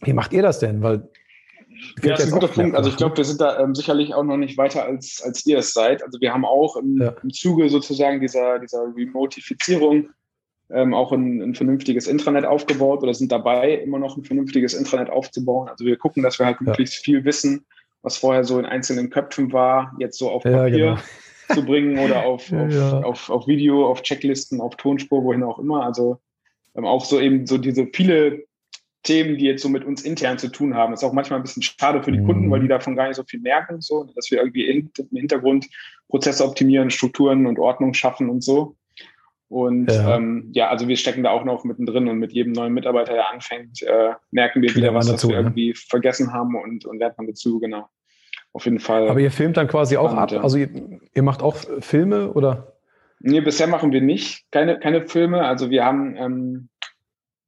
wie 0.01 0.13
macht 0.13 0.33
ihr 0.33 0.41
das 0.41 0.59
denn? 0.59 0.81
Weil 0.81 1.07
ja, 2.03 2.11
das 2.11 2.25
ist 2.25 2.33
ein 2.33 2.39
guter 2.39 2.51
Punkt. 2.51 2.75
Also 2.75 2.89
ich 2.89 2.97
glaube, 2.97 3.17
wir 3.17 3.23
sind 3.23 3.41
da 3.41 3.59
ähm, 3.59 3.75
sicherlich 3.75 4.13
auch 4.13 4.23
noch 4.23 4.37
nicht 4.37 4.57
weiter 4.57 4.83
als, 4.83 5.21
als 5.23 5.45
ihr 5.45 5.57
es 5.57 5.73
seid. 5.73 6.03
Also 6.03 6.19
wir 6.21 6.33
haben 6.33 6.45
auch 6.45 6.75
im, 6.75 7.01
ja. 7.01 7.13
im 7.21 7.31
Zuge 7.31 7.69
sozusagen 7.69 8.19
dieser, 8.21 8.59
dieser 8.59 8.83
Remotifizierung 8.95 10.09
ähm, 10.69 10.93
auch 10.93 11.11
ein, 11.11 11.41
ein, 11.41 11.55
vernünftiges 11.55 12.07
Intranet 12.07 12.45
aufgebaut 12.45 13.01
oder 13.01 13.13
sind 13.13 13.31
dabei, 13.31 13.73
immer 13.75 13.99
noch 13.99 14.17
ein 14.17 14.23
vernünftiges 14.23 14.73
Intranet 14.73 15.09
aufzubauen. 15.09 15.69
Also 15.69 15.85
wir 15.85 15.97
gucken, 15.97 16.23
dass 16.23 16.39
wir 16.39 16.45
halt 16.45 16.61
möglichst 16.61 16.95
ja. 16.95 17.01
viel 17.03 17.25
Wissen, 17.25 17.65
was 18.01 18.17
vorher 18.17 18.43
so 18.43 18.59
in 18.59 18.65
einzelnen 18.65 19.09
Köpfen 19.09 19.53
war, 19.53 19.95
jetzt 19.99 20.17
so 20.17 20.29
auf 20.29 20.43
Papier 20.43 20.69
genau. 20.69 20.97
zu 21.53 21.65
bringen 21.65 21.99
oder 21.99 22.25
auf, 22.25 22.51
auf, 22.51 23.03
auf, 23.03 23.29
auf, 23.29 23.47
Video, 23.47 23.87
auf 23.87 24.01
Checklisten, 24.01 24.59
auf 24.59 24.75
Tonspur, 24.75 25.23
wohin 25.23 25.43
auch 25.43 25.59
immer. 25.59 25.85
Also 25.85 26.19
ähm, 26.75 26.85
auch 26.85 27.05
so 27.05 27.19
eben 27.19 27.47
so 27.47 27.57
diese 27.57 27.87
viele 27.87 28.46
Themen, 29.07 29.37
die 29.37 29.45
jetzt 29.45 29.63
so 29.63 29.69
mit 29.69 29.85
uns 29.85 30.03
intern 30.03 30.37
zu 30.37 30.49
tun 30.49 30.75
haben. 30.75 30.91
Das 30.91 31.01
ist 31.01 31.07
auch 31.07 31.13
manchmal 31.13 31.39
ein 31.39 31.43
bisschen 31.43 31.63
schade 31.63 32.03
für 32.03 32.11
die 32.11 32.21
Kunden, 32.21 32.51
weil 32.51 32.59
die 32.59 32.65
mhm. 32.65 32.71
davon 32.71 32.95
gar 32.95 33.07
nicht 33.07 33.15
so 33.15 33.23
viel 33.23 33.39
merken, 33.39 33.79
so, 33.79 34.03
dass 34.15 34.29
wir 34.29 34.39
irgendwie 34.39 34.67
im 34.67 34.91
Hintergrund 35.13 35.67
Prozesse 36.09 36.43
optimieren, 36.43 36.89
Strukturen 36.89 37.47
und 37.47 37.57
Ordnung 37.57 37.93
schaffen 37.93 38.29
und 38.29 38.43
so. 38.43 38.75
Und 39.49 39.89
ja. 39.89 40.17
Ähm, 40.17 40.51
ja, 40.53 40.67
also 40.69 40.89
wir 40.89 40.97
stecken 40.97 41.23
da 41.23 41.29
auch 41.29 41.45
noch 41.45 41.63
mittendrin 41.63 42.09
und 42.09 42.17
mit 42.17 42.33
jedem 42.33 42.51
neuen 42.51 42.73
Mitarbeiter, 42.73 43.13
der 43.13 43.31
anfängt, 43.31 43.81
äh, 43.81 44.11
merken 44.31 44.61
wir 44.61 44.75
wieder 44.75 44.93
was, 44.93 45.07
dazu, 45.07 45.27
was 45.27 45.29
wir 45.29 45.37
ne? 45.37 45.41
irgendwie 45.43 45.73
vergessen 45.73 46.33
haben 46.33 46.55
und, 46.55 46.85
und 46.85 46.99
lernt 46.99 47.17
man 47.17 47.27
dazu, 47.27 47.59
genau. 47.59 47.87
Auf 48.51 48.65
jeden 48.65 48.79
Fall. 48.79 49.07
Aber 49.07 49.21
ihr 49.21 49.31
filmt 49.31 49.55
dann 49.55 49.69
quasi 49.69 49.95
spannend, 49.95 50.13
auch 50.13 50.17
ab? 50.17 50.31
Ja. 50.31 50.41
Also 50.41 50.57
ihr, 50.57 50.69
ihr, 51.13 51.23
macht 51.23 51.41
auch 51.41 51.55
Filme 51.79 52.33
oder? 52.33 52.73
Nee, 53.19 53.39
bisher 53.39 53.67
machen 53.67 53.93
wir 53.93 54.01
nicht 54.01 54.51
keine, 54.51 54.79
keine 54.79 55.07
Filme. 55.07 55.45
Also 55.45 55.69
wir 55.69 55.85
haben 55.85 56.15
ähm, 56.17 56.69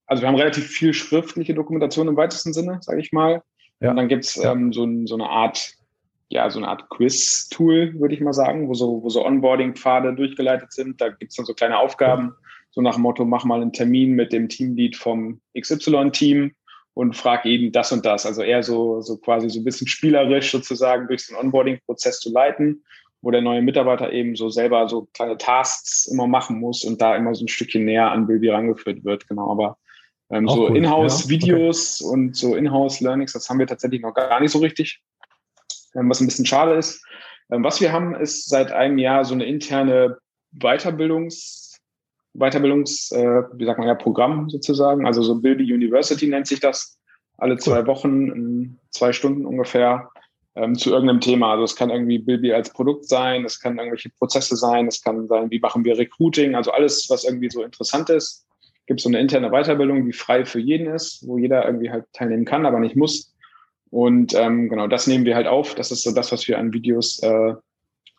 also 0.09 0.23
wir 0.23 0.27
haben 0.27 0.35
relativ 0.35 0.67
viel 0.67 0.93
schriftliche 0.93 1.53
Dokumentation 1.53 2.07
im 2.07 2.17
weitesten 2.17 2.51
Sinne, 2.51 2.79
sage 2.81 2.99
ich 2.99 3.11
mal. 3.11 3.43
Ja. 3.79 3.91
Und 3.91 3.97
dann 3.97 4.07
gibt's 4.07 4.35
ja. 4.35 4.51
ähm, 4.51 4.73
so, 4.73 4.87
so 5.05 5.13
eine 5.13 5.29
Art, 5.29 5.75
ja, 6.29 6.49
so 6.49 6.57
eine 6.57 6.67
Art 6.67 6.89
Quiz-Tool, 6.89 7.93
würde 7.99 8.15
ich 8.15 8.19
mal 8.19 8.33
sagen, 8.33 8.67
wo 8.67 8.73
so, 8.73 9.03
wo 9.03 9.09
so 9.09 9.23
Onboarding-Pfade 9.23 10.15
durchgeleitet 10.15 10.73
sind. 10.73 10.99
Da 10.99 11.09
gibt's 11.09 11.35
dann 11.35 11.45
so 11.45 11.53
kleine 11.53 11.77
Aufgaben, 11.77 12.33
so 12.71 12.81
nach 12.81 12.95
dem 12.95 13.03
Motto, 13.03 13.23
mach 13.23 13.45
mal 13.45 13.61
einen 13.61 13.71
Termin 13.71 14.13
mit 14.13 14.33
dem 14.33 14.49
Teamlead 14.49 14.95
vom 14.95 15.41
XY-Team 15.57 16.53
und 16.95 17.15
frag 17.15 17.45
eben 17.45 17.71
das 17.71 17.91
und 17.91 18.03
das. 18.03 18.25
Also 18.25 18.41
eher 18.41 18.63
so, 18.63 19.01
so 19.01 19.15
quasi 19.17 19.47
so 19.51 19.59
ein 19.59 19.63
bisschen 19.63 19.87
spielerisch 19.87 20.51
sozusagen 20.51 21.07
durch 21.07 21.29
einen 21.29 21.39
Onboarding-Prozess 21.39 22.19
zu 22.19 22.33
leiten, 22.33 22.83
wo 23.21 23.29
der 23.29 23.41
neue 23.41 23.61
Mitarbeiter 23.61 24.11
eben 24.11 24.35
so 24.35 24.49
selber 24.49 24.89
so 24.89 25.07
kleine 25.13 25.37
Tasks 25.37 26.07
immer 26.07 26.25
machen 26.25 26.59
muss 26.59 26.83
und 26.83 26.99
da 26.99 27.15
immer 27.15 27.35
so 27.35 27.45
ein 27.45 27.47
Stückchen 27.47 27.85
näher 27.85 28.11
an 28.11 28.25
Bilby 28.25 28.49
rangeführt 28.49 29.03
wird. 29.05 29.27
Genau, 29.27 29.51
aber 29.51 29.77
ähm, 30.29 30.47
so 30.47 30.67
cool. 30.67 30.77
Inhouse-Videos 30.77 31.99
ja. 31.99 32.05
okay. 32.05 32.13
und 32.13 32.35
so 32.35 32.55
Inhouse-Learnings, 32.55 33.33
das 33.33 33.49
haben 33.49 33.59
wir 33.59 33.67
tatsächlich 33.67 34.01
noch 34.01 34.13
gar 34.13 34.39
nicht 34.39 34.51
so 34.51 34.59
richtig, 34.59 35.01
ähm, 35.95 36.09
was 36.09 36.21
ein 36.21 36.27
bisschen 36.27 36.45
schade 36.45 36.73
ist. 36.75 37.03
Ähm, 37.51 37.63
was 37.63 37.81
wir 37.81 37.91
haben, 37.91 38.15
ist 38.15 38.47
seit 38.49 38.71
einem 38.71 38.97
Jahr 38.97 39.25
so 39.25 39.33
eine 39.33 39.45
interne 39.45 40.17
Weiterbildungs, 40.51 41.79
Weiterbildungs, 42.33 43.11
äh, 43.11 43.43
wie 43.53 43.65
sagt 43.65 43.79
man 43.79 43.87
ja, 43.87 43.95
Programm 43.95 44.49
sozusagen. 44.49 45.05
Also 45.05 45.23
so 45.23 45.35
Bilby 45.35 45.73
University 45.73 46.27
nennt 46.27 46.47
sich 46.47 46.59
das. 46.59 46.97
Alle 47.37 47.57
zwei 47.57 47.87
Wochen, 47.87 48.77
zwei 48.91 49.13
Stunden 49.13 49.45
ungefähr, 49.45 50.11
ähm, 50.55 50.75
zu 50.75 50.91
irgendeinem 50.91 51.21
Thema. 51.21 51.51
Also 51.51 51.63
es 51.63 51.75
kann 51.75 51.89
irgendwie 51.89 52.19
Bilby 52.19 52.53
als 52.53 52.71
Produkt 52.71 53.07
sein, 53.07 53.45
es 53.45 53.59
kann 53.59 53.77
irgendwelche 53.77 54.09
Prozesse 54.09 54.57
sein, 54.57 54.87
es 54.87 55.01
kann 55.01 55.27
sein, 55.27 55.49
wie 55.49 55.59
machen 55.59 55.85
wir 55.85 55.97
Recruiting, 55.97 56.53
also 56.53 56.71
alles, 56.71 57.09
was 57.09 57.23
irgendwie 57.23 57.49
so 57.49 57.63
interessant 57.63 58.09
ist 58.09 58.45
gibt 58.89 59.01
es 59.01 59.03
so 59.03 59.09
eine 59.09 59.19
interne 59.19 59.51
Weiterbildung, 59.51 60.03
die 60.03 60.13
frei 60.13 60.45
für 60.45 60.59
jeden 60.59 60.87
ist, 60.87 61.23
wo 61.27 61.37
jeder 61.37 61.63
irgendwie 61.63 61.91
halt 61.91 62.05
teilnehmen 62.11 62.43
kann, 62.43 62.65
aber 62.65 62.79
nicht 62.79 62.95
muss. 62.95 63.35
Und 63.91 64.33
ähm, 64.33 64.67
genau, 64.67 64.87
das 64.87 65.05
nehmen 65.05 65.25
wir 65.25 65.35
halt 65.35 65.45
auf. 65.45 65.75
Das 65.75 65.91
ist 65.91 66.01
so 66.01 66.11
das, 66.11 66.31
was 66.31 66.47
wir 66.47 66.57
an 66.57 66.73
Videos 66.73 67.21
äh, 67.21 67.53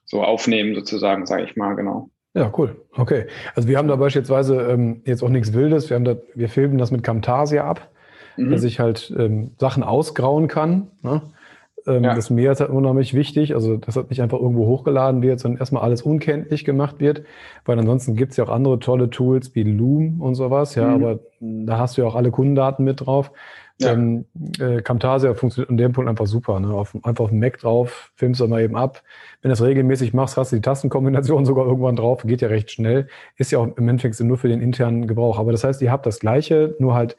so 0.04 0.22
aufnehmen, 0.22 0.76
sozusagen, 0.76 1.26
sage 1.26 1.42
ich 1.42 1.56
mal, 1.56 1.74
genau. 1.74 2.10
Ja, 2.34 2.52
cool. 2.56 2.76
Okay. 2.92 3.26
Also 3.56 3.66
wir 3.66 3.78
haben 3.78 3.88
da 3.88 3.96
beispielsweise 3.96 4.60
ähm, 4.70 5.02
jetzt 5.04 5.24
auch 5.24 5.28
nichts 5.28 5.52
Wildes. 5.52 5.90
Wir 5.90 5.96
haben 5.96 6.04
da, 6.04 6.14
wir 6.36 6.48
filmen 6.48 6.78
das 6.78 6.92
mit 6.92 7.02
Camtasia 7.02 7.64
ab, 7.64 7.90
mhm. 8.36 8.52
dass 8.52 8.62
ich 8.62 8.78
halt 8.78 9.12
ähm, 9.18 9.56
Sachen 9.58 9.82
ausgrauen 9.82 10.46
kann. 10.46 10.92
Ne? 11.02 11.20
Ähm, 11.86 12.04
ja. 12.04 12.14
Das 12.14 12.30
Meer 12.30 12.52
ist 12.52 12.60
halt 12.60 12.70
unheimlich 12.70 13.14
wichtig, 13.14 13.54
also 13.54 13.76
dass 13.76 13.94
das 13.94 14.08
nicht 14.08 14.22
einfach 14.22 14.38
irgendwo 14.38 14.66
hochgeladen 14.66 15.22
wird, 15.22 15.40
sondern 15.40 15.60
erstmal 15.60 15.82
alles 15.82 16.02
unkenntlich 16.02 16.64
gemacht 16.64 17.00
wird, 17.00 17.22
weil 17.64 17.78
ansonsten 17.78 18.14
gibt 18.14 18.32
es 18.32 18.36
ja 18.36 18.44
auch 18.44 18.50
andere 18.50 18.78
tolle 18.78 19.10
Tools 19.10 19.54
wie 19.54 19.62
Loom 19.62 20.20
und 20.20 20.34
sowas, 20.34 20.74
ja, 20.74 20.88
mhm. 20.88 20.94
aber 20.94 21.18
da 21.40 21.78
hast 21.78 21.96
du 21.96 22.02
ja 22.02 22.08
auch 22.08 22.14
alle 22.14 22.30
Kundendaten 22.30 22.84
mit 22.84 23.06
drauf. 23.06 23.32
Ja. 23.80 23.92
Ähm, 23.92 24.26
äh, 24.58 24.82
Camtasia 24.82 25.32
funktioniert 25.32 25.70
an 25.70 25.78
dem 25.78 25.92
Punkt 25.92 26.10
einfach 26.10 26.26
super. 26.26 26.60
Ne? 26.60 26.68
Auf, 26.68 26.94
einfach 27.02 27.24
auf 27.24 27.30
dem 27.30 27.40
Mac 27.40 27.58
drauf, 27.58 28.12
filmst 28.14 28.40
du 28.40 28.46
mal 28.46 28.60
eben 28.60 28.76
ab. 28.76 29.02
Wenn 29.40 29.48
du 29.48 29.52
das 29.52 29.62
regelmäßig 29.62 30.12
machst, 30.12 30.36
hast 30.36 30.52
du 30.52 30.56
die 30.56 30.62
Tastenkombination 30.62 31.44
sogar 31.46 31.66
irgendwann 31.66 31.96
drauf, 31.96 32.22
geht 32.24 32.42
ja 32.42 32.48
recht 32.48 32.70
schnell. 32.70 33.08
Ist 33.36 33.52
ja 33.52 33.58
auch 33.58 33.68
im 33.76 33.88
Endeffekt 33.88 34.20
nur 34.20 34.36
für 34.36 34.48
den 34.48 34.60
internen 34.60 35.06
Gebrauch. 35.06 35.38
Aber 35.38 35.52
das 35.52 35.64
heißt, 35.64 35.80
ihr 35.80 35.90
habt 35.90 36.04
das 36.04 36.20
Gleiche, 36.20 36.76
nur 36.78 36.94
halt 36.94 37.16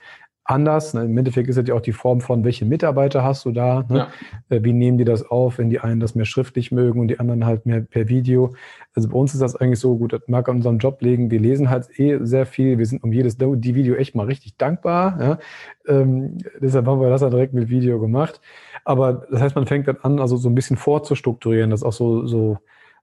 anders. 0.52 0.94
Im 0.94 1.18
Endeffekt 1.18 1.50
ist 1.50 1.58
es 1.58 1.68
ja 1.68 1.74
auch 1.74 1.82
die 1.82 1.94
Form 1.94 2.22
von, 2.22 2.44
welche 2.44 2.66
Mitarbeiter 2.66 3.24
hast 3.24 3.46
du 3.46 3.52
da? 3.52 3.86
Ne? 3.90 3.98
Ja. 3.98 4.08
Äh, 4.50 4.64
wie 4.64 4.74
nehmen 4.74 4.98
die 4.98 5.06
das 5.06 5.24
auf, 5.24 5.58
wenn 5.58 5.70
die 5.70 5.80
einen 5.80 6.00
das 6.00 6.14
mehr 6.14 6.26
schriftlich 6.26 6.72
mögen 6.72 7.00
und 7.00 7.08
die 7.08 7.20
anderen 7.20 7.46
halt 7.46 7.66
mehr 7.66 7.82
per 7.82 8.10
Video? 8.10 8.54
Also 8.94 9.10
bei 9.10 9.16
uns 9.16 9.34
ist 9.34 9.42
das 9.42 9.56
eigentlich 9.56 9.80
so 9.80 9.98
gut, 9.98 10.14
das 10.14 10.22
mag 10.28 10.48
an 10.50 10.58
unserem 10.58 10.78
Job 10.78 11.02
legen. 11.02 11.32
Wir 11.32 11.40
lesen 11.40 11.70
halt 11.70 11.88
eh 11.98 12.20
sehr 12.22 12.46
viel. 12.46 12.78
Wir 12.78 12.86
sind 12.86 13.04
um 13.04 13.12
jedes 13.14 13.38
die 13.38 13.76
Video 13.76 13.96
echt 13.96 14.14
mal 14.14 14.26
richtig 14.26 14.58
dankbar. 14.58 15.18
Ja? 15.20 15.40
Ähm, 15.88 16.38
deshalb 16.60 16.86
haben 16.86 17.02
wir 17.02 17.10
das 17.10 17.22
dann 17.22 17.32
direkt 17.32 17.54
mit 17.54 17.70
Video 17.70 18.00
gemacht. 18.00 18.42
Aber 18.84 19.26
das 19.32 19.42
heißt, 19.42 19.56
man 19.56 19.66
fängt 19.66 19.88
dann 19.88 19.98
an, 20.02 20.20
also 20.20 20.38
so 20.38 20.50
ein 20.50 20.56
bisschen 20.56 20.78
vorzustrukturieren, 20.78 21.70
dass 21.70 21.84
auch 21.84 21.94
so, 21.94 22.26
so 22.28 22.58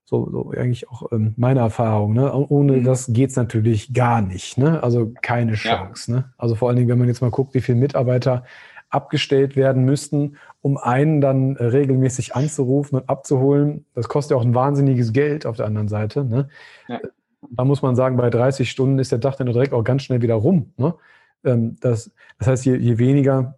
so, 0.08 0.30
so 0.30 0.50
eigentlich 0.56 0.88
auch 0.88 1.12
ähm, 1.12 1.34
meine 1.36 1.60
Erfahrung. 1.60 2.14
Ne? 2.14 2.32
Ohne 2.32 2.78
mhm. 2.78 2.84
das 2.84 3.12
geht's 3.12 3.36
natürlich 3.36 3.92
gar 3.92 4.22
nicht. 4.22 4.56
Ne? 4.56 4.82
Also 4.82 5.12
keine 5.20 5.52
Chance. 5.52 6.10
Ja. 6.10 6.16
Ne? 6.16 6.32
Also 6.38 6.54
vor 6.54 6.68
allen 6.68 6.76
Dingen, 6.76 6.88
wenn 6.88 6.98
man 6.98 7.08
jetzt 7.08 7.20
mal 7.20 7.30
guckt, 7.30 7.52
wie 7.52 7.60
viele 7.60 7.76
Mitarbeiter 7.76 8.44
abgestellt 8.88 9.54
werden 9.54 9.84
müssten, 9.84 10.38
um 10.62 10.78
einen 10.78 11.20
dann 11.20 11.56
äh, 11.56 11.64
regelmäßig 11.64 12.34
anzurufen 12.34 13.00
und 13.00 13.08
abzuholen. 13.10 13.84
Das 13.94 14.08
kostet 14.08 14.30
ja 14.30 14.38
auch 14.38 14.44
ein 14.44 14.54
wahnsinniges 14.54 15.12
Geld 15.12 15.44
auf 15.44 15.58
der 15.58 15.66
anderen 15.66 15.88
Seite. 15.88 16.24
Ne? 16.24 16.48
Ja. 16.88 17.00
Da 17.50 17.64
muss 17.66 17.82
man 17.82 17.94
sagen, 17.94 18.16
bei 18.16 18.30
30 18.30 18.70
Stunden 18.70 18.98
ist 18.98 19.12
der 19.12 19.20
Tag 19.20 19.36
dann 19.36 19.46
direkt 19.46 19.74
auch 19.74 19.84
ganz 19.84 20.04
schnell 20.04 20.22
wieder 20.22 20.36
rum. 20.36 20.72
Ne? 20.78 20.94
Ähm, 21.44 21.76
das, 21.80 22.10
das 22.38 22.48
heißt, 22.48 22.64
je, 22.64 22.76
je 22.76 22.96
weniger 22.96 23.57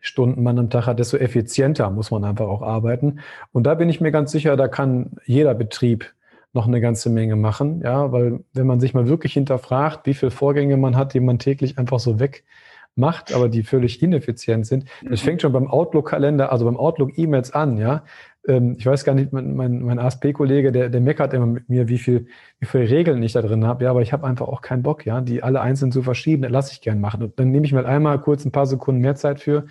Stunden 0.00 0.42
man 0.42 0.58
am 0.58 0.70
Tag 0.70 0.86
hat, 0.86 0.98
desto 0.98 1.16
effizienter 1.16 1.90
muss 1.90 2.10
man 2.10 2.24
einfach 2.24 2.46
auch 2.46 2.62
arbeiten. 2.62 3.20
Und 3.52 3.64
da 3.64 3.74
bin 3.74 3.88
ich 3.88 4.00
mir 4.00 4.12
ganz 4.12 4.32
sicher, 4.32 4.56
da 4.56 4.68
kann 4.68 5.12
jeder 5.24 5.54
Betrieb 5.54 6.12
noch 6.52 6.66
eine 6.66 6.80
ganze 6.80 7.10
Menge 7.10 7.36
machen, 7.36 7.82
ja, 7.84 8.10
weil 8.10 8.40
wenn 8.52 8.66
man 8.66 8.80
sich 8.80 8.94
mal 8.94 9.08
wirklich 9.08 9.34
hinterfragt, 9.34 10.06
wie 10.06 10.14
viele 10.14 10.30
Vorgänge 10.30 10.76
man 10.76 10.96
hat, 10.96 11.14
die 11.14 11.20
man 11.20 11.38
täglich 11.38 11.78
einfach 11.78 12.00
so 12.00 12.18
wegmacht, 12.18 13.34
aber 13.34 13.48
die 13.48 13.62
völlig 13.62 14.02
ineffizient 14.02 14.66
sind. 14.66 14.86
Das 15.02 15.22
mhm. 15.22 15.26
fängt 15.26 15.42
schon 15.42 15.52
beim 15.52 15.68
Outlook-Kalender, 15.68 16.50
also 16.50 16.64
beim 16.64 16.76
Outlook-E-Mails 16.76 17.52
an, 17.52 17.76
ja. 17.76 18.04
Ähm, 18.48 18.76
ich 18.78 18.86
weiß 18.86 19.04
gar 19.04 19.14
nicht, 19.14 19.32
mein, 19.32 19.54
mein, 19.54 19.82
mein 19.82 19.98
ASP-Kollege, 19.98 20.72
der, 20.72 20.88
der 20.88 21.00
meckert 21.00 21.34
immer 21.34 21.46
mit 21.46 21.68
mir, 21.68 21.88
wie 21.88 21.98
viel, 21.98 22.26
wie 22.58 22.66
viele 22.66 22.88
Regeln 22.88 23.22
ich 23.22 23.32
da 23.32 23.42
drin 23.42 23.66
habe. 23.66 23.84
Ja, 23.84 23.90
aber 23.90 24.02
ich 24.02 24.12
habe 24.12 24.26
einfach 24.26 24.48
auch 24.48 24.62
keinen 24.62 24.82
Bock, 24.82 25.06
ja, 25.06 25.20
die 25.20 25.42
alle 25.42 25.60
einzeln 25.60 25.92
zu 25.92 26.02
verschieben, 26.02 26.42
das 26.42 26.50
lasse 26.50 26.72
ich 26.72 26.80
gern 26.80 27.00
machen. 27.00 27.22
Und 27.22 27.38
dann 27.38 27.50
nehme 27.50 27.66
ich 27.66 27.72
mir 27.72 27.78
halt 27.78 27.88
einmal 27.88 28.18
kurz 28.20 28.44
ein 28.44 28.52
paar 28.52 28.66
Sekunden 28.66 29.00
mehr 29.00 29.14
Zeit 29.14 29.40
für 29.40 29.66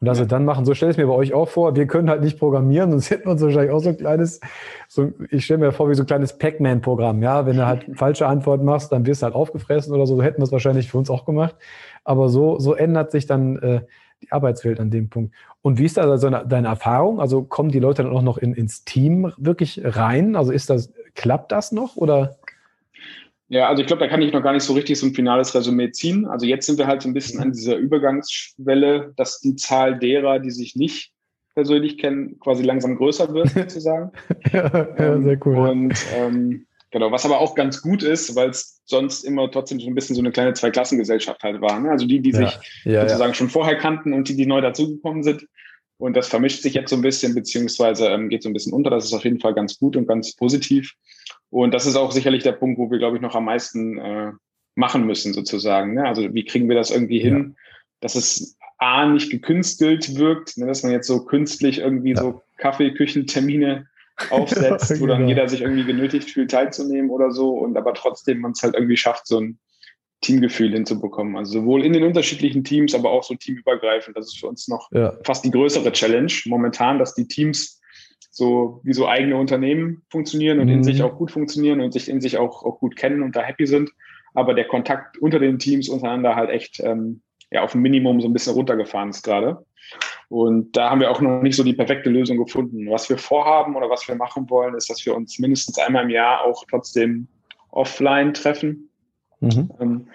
und 0.00 0.06
das 0.06 0.18
ja. 0.18 0.24
dann 0.24 0.44
machen. 0.46 0.64
So 0.64 0.74
stelle 0.74 0.92
ich 0.92 0.96
mir 0.96 1.06
bei 1.06 1.12
euch 1.12 1.34
auch 1.34 1.48
vor. 1.48 1.76
Wir 1.76 1.86
können 1.86 2.08
halt 2.08 2.22
nicht 2.22 2.38
programmieren, 2.38 2.90
sonst 2.90 3.10
hätten 3.10 3.26
wir 3.26 3.32
uns 3.32 3.42
wahrscheinlich 3.42 3.72
auch 3.72 3.80
so 3.80 3.90
ein 3.90 3.98
kleines, 3.98 4.40
so, 4.88 5.12
ich 5.28 5.44
stelle 5.44 5.60
mir 5.60 5.72
vor, 5.72 5.90
wie 5.90 5.94
so 5.94 6.04
ein 6.04 6.06
kleines 6.06 6.38
Pac-Man-Programm. 6.38 7.22
Ja, 7.22 7.44
wenn 7.46 7.56
du 7.56 7.66
halt 7.66 7.84
falsche 7.94 8.26
Antwort 8.26 8.62
machst, 8.62 8.92
dann 8.92 9.04
wirst 9.04 9.22
du 9.22 9.26
halt 9.26 9.34
aufgefressen 9.34 9.92
oder 9.92 10.06
so. 10.06 10.16
So 10.16 10.22
hätten 10.22 10.38
wir 10.38 10.44
es 10.44 10.52
wahrscheinlich 10.52 10.90
für 10.90 10.98
uns 10.98 11.10
auch 11.10 11.26
gemacht. 11.26 11.54
Aber 12.04 12.30
so, 12.30 12.58
so 12.58 12.74
ändert 12.74 13.10
sich 13.10 13.26
dann 13.26 13.58
äh, 13.58 13.80
die 14.22 14.32
Arbeitswelt 14.32 14.80
an 14.80 14.90
dem 14.90 15.08
Punkt. 15.08 15.34
Und 15.62 15.78
wie 15.78 15.84
ist 15.84 15.96
da 15.96 16.02
also 16.02 16.30
deine 16.30 16.68
Erfahrung? 16.68 17.20
Also 17.20 17.42
kommen 17.42 17.70
die 17.70 17.78
Leute 17.78 18.02
dann 18.02 18.12
auch 18.12 18.22
noch 18.22 18.38
in, 18.38 18.54
ins 18.54 18.84
Team 18.84 19.32
wirklich 19.36 19.80
rein? 19.84 20.36
Also 20.36 20.52
ist 20.52 20.70
das, 20.70 20.92
klappt 21.14 21.52
das 21.52 21.72
noch 21.72 21.96
oder? 21.96 22.36
Ja, 23.48 23.68
also 23.68 23.82
ich 23.82 23.88
glaube, 23.88 24.00
da 24.00 24.08
kann 24.08 24.22
ich 24.22 24.32
noch 24.32 24.42
gar 24.42 24.52
nicht 24.52 24.62
so 24.62 24.74
richtig 24.74 24.98
so 24.98 25.06
ein 25.06 25.14
finales 25.14 25.54
Resümee 25.54 25.90
ziehen. 25.90 26.24
Also 26.26 26.46
jetzt 26.46 26.66
sind 26.66 26.78
wir 26.78 26.86
halt 26.86 27.02
so 27.02 27.08
ein 27.08 27.14
bisschen 27.14 27.40
an 27.40 27.52
dieser 27.52 27.76
Übergangsschwelle, 27.76 29.12
dass 29.16 29.40
die 29.40 29.56
Zahl 29.56 29.98
derer, 29.98 30.38
die 30.38 30.52
sich 30.52 30.76
nicht 30.76 31.12
persönlich 31.54 31.98
kennen, 31.98 32.38
quasi 32.38 32.62
langsam 32.62 32.96
größer 32.96 33.34
wird, 33.34 33.48
sozusagen. 33.54 34.12
ja, 34.52 34.88
ja, 34.96 35.20
sehr 35.20 35.46
cool. 35.46 35.56
Und 35.56 35.94
ähm, 36.14 36.66
genau, 36.90 37.12
was 37.12 37.24
aber 37.24 37.40
auch 37.40 37.54
ganz 37.54 37.82
gut 37.82 38.02
ist, 38.02 38.34
weil 38.34 38.50
es 38.50 38.80
sonst 38.84 39.24
immer 39.24 39.50
trotzdem 39.50 39.80
so 39.80 39.86
ein 39.86 39.94
bisschen 39.94 40.16
so 40.16 40.22
eine 40.22 40.32
kleine 40.32 40.54
Zweiklassengesellschaft 40.54 41.42
halt 41.42 41.60
war. 41.60 41.78
Ne? 41.80 41.90
Also 41.90 42.06
die, 42.06 42.20
die 42.20 42.30
ja. 42.30 42.38
sich 42.38 42.84
ja, 42.84 43.02
sozusagen 43.02 43.34
schon 43.34 43.50
vorher 43.50 43.76
kannten 43.76 44.12
und 44.12 44.28
die, 44.28 44.36
die 44.36 44.46
neu 44.46 44.60
dazugekommen 44.60 45.22
sind. 45.22 45.46
Und 45.98 46.16
das 46.16 46.28
vermischt 46.28 46.62
sich 46.62 46.74
jetzt 46.74 46.90
so 46.90 46.96
ein 46.96 47.02
bisschen, 47.02 47.34
beziehungsweise 47.34 48.08
ähm, 48.08 48.30
geht 48.30 48.42
so 48.42 48.48
ein 48.48 48.54
bisschen 48.54 48.72
unter. 48.72 48.88
Das 48.88 49.04
ist 49.04 49.12
auf 49.12 49.24
jeden 49.24 49.38
Fall 49.38 49.54
ganz 49.54 49.78
gut 49.78 49.96
und 49.96 50.06
ganz 50.06 50.34
positiv. 50.34 50.94
Und 51.50 51.74
das 51.74 51.84
ist 51.84 51.96
auch 51.96 52.10
sicherlich 52.10 52.42
der 52.42 52.52
Punkt, 52.52 52.78
wo 52.78 52.90
wir, 52.90 52.98
glaube 52.98 53.16
ich, 53.16 53.22
noch 53.22 53.34
am 53.34 53.44
meisten 53.44 53.98
äh, 53.98 54.32
machen 54.74 55.04
müssen, 55.04 55.34
sozusagen. 55.34 55.94
Ne? 55.94 56.06
Also 56.06 56.32
wie 56.32 56.44
kriegen 56.44 56.68
wir 56.68 56.76
das 56.76 56.90
irgendwie 56.90 57.20
hin, 57.20 57.54
ja. 57.54 57.62
dass 58.00 58.14
es 58.14 58.56
A, 58.78 59.04
nicht 59.04 59.30
gekünstelt 59.30 60.16
wirkt, 60.16 60.56
ne? 60.56 60.66
dass 60.66 60.82
man 60.82 60.92
jetzt 60.92 61.06
so 61.06 61.24
künstlich 61.26 61.80
irgendwie 61.80 62.14
ja. 62.14 62.22
so 62.22 62.42
Kaffeeküchentermine 62.56 63.86
aufsetzt, 64.30 64.90
ja, 64.90 65.00
wo 65.00 65.06
dann 65.06 65.18
genau. 65.18 65.28
jeder 65.28 65.48
sich 65.48 65.62
irgendwie 65.62 65.84
genötigt 65.84 66.30
fühlt, 66.30 66.50
teilzunehmen 66.50 67.10
oder 67.10 67.30
so 67.30 67.50
und 67.50 67.76
aber 67.76 67.94
trotzdem 67.94 68.40
man 68.40 68.52
es 68.52 68.62
halt 68.62 68.74
irgendwie 68.74 68.96
schafft, 68.96 69.26
so 69.26 69.40
ein 69.40 69.58
Teamgefühl 70.20 70.72
hinzubekommen. 70.72 71.36
Also 71.36 71.60
sowohl 71.60 71.84
in 71.84 71.92
den 71.92 72.04
unterschiedlichen 72.04 72.64
Teams, 72.64 72.94
aber 72.94 73.10
auch 73.10 73.22
so 73.22 73.34
teamübergreifend. 73.34 74.16
Das 74.16 74.26
ist 74.26 74.38
für 74.38 74.48
uns 74.48 74.68
noch 74.68 74.90
ja. 74.92 75.14
fast 75.24 75.44
die 75.44 75.50
größere 75.50 75.92
Challenge 75.92 76.32
momentan, 76.46 76.98
dass 76.98 77.14
die 77.14 77.26
Teams 77.26 77.80
so 78.30 78.80
wie 78.84 78.92
so 78.92 79.08
eigene 79.08 79.36
Unternehmen 79.36 80.02
funktionieren 80.08 80.60
und 80.60 80.66
mhm. 80.66 80.74
in 80.74 80.84
sich 80.84 81.02
auch 81.02 81.16
gut 81.16 81.30
funktionieren 81.30 81.80
und 81.80 81.92
sich 81.92 82.08
in 82.08 82.20
sich 82.20 82.38
auch, 82.38 82.64
auch 82.64 82.78
gut 82.78 82.96
kennen 82.96 83.22
und 83.22 83.34
da 83.34 83.42
happy 83.42 83.66
sind. 83.66 83.90
Aber 84.34 84.54
der 84.54 84.66
Kontakt 84.66 85.18
unter 85.18 85.38
den 85.38 85.58
Teams 85.58 85.88
untereinander 85.88 86.36
halt 86.36 86.50
echt 86.50 86.80
ähm, 86.80 87.22
ja, 87.50 87.62
auf 87.62 87.74
ein 87.74 87.80
Minimum 87.80 88.20
so 88.20 88.28
ein 88.28 88.32
bisschen 88.32 88.54
runtergefahren 88.54 89.10
ist 89.10 89.22
gerade. 89.22 89.64
Und 90.30 90.76
da 90.76 90.90
haben 90.90 91.00
wir 91.00 91.10
auch 91.10 91.20
noch 91.20 91.42
nicht 91.42 91.56
so 91.56 91.64
die 91.64 91.72
perfekte 91.72 92.08
Lösung 92.08 92.38
gefunden. 92.38 92.88
Was 92.88 93.10
wir 93.10 93.18
vorhaben 93.18 93.74
oder 93.74 93.90
was 93.90 94.06
wir 94.06 94.14
machen 94.14 94.48
wollen, 94.48 94.76
ist, 94.76 94.88
dass 94.88 95.04
wir 95.04 95.16
uns 95.16 95.40
mindestens 95.40 95.76
einmal 95.78 96.04
im 96.04 96.10
Jahr 96.10 96.44
auch 96.44 96.64
trotzdem 96.70 97.26
offline 97.72 98.32
treffen. 98.32 98.88
Mhm. 99.40 99.70
Ähm, 99.80 100.06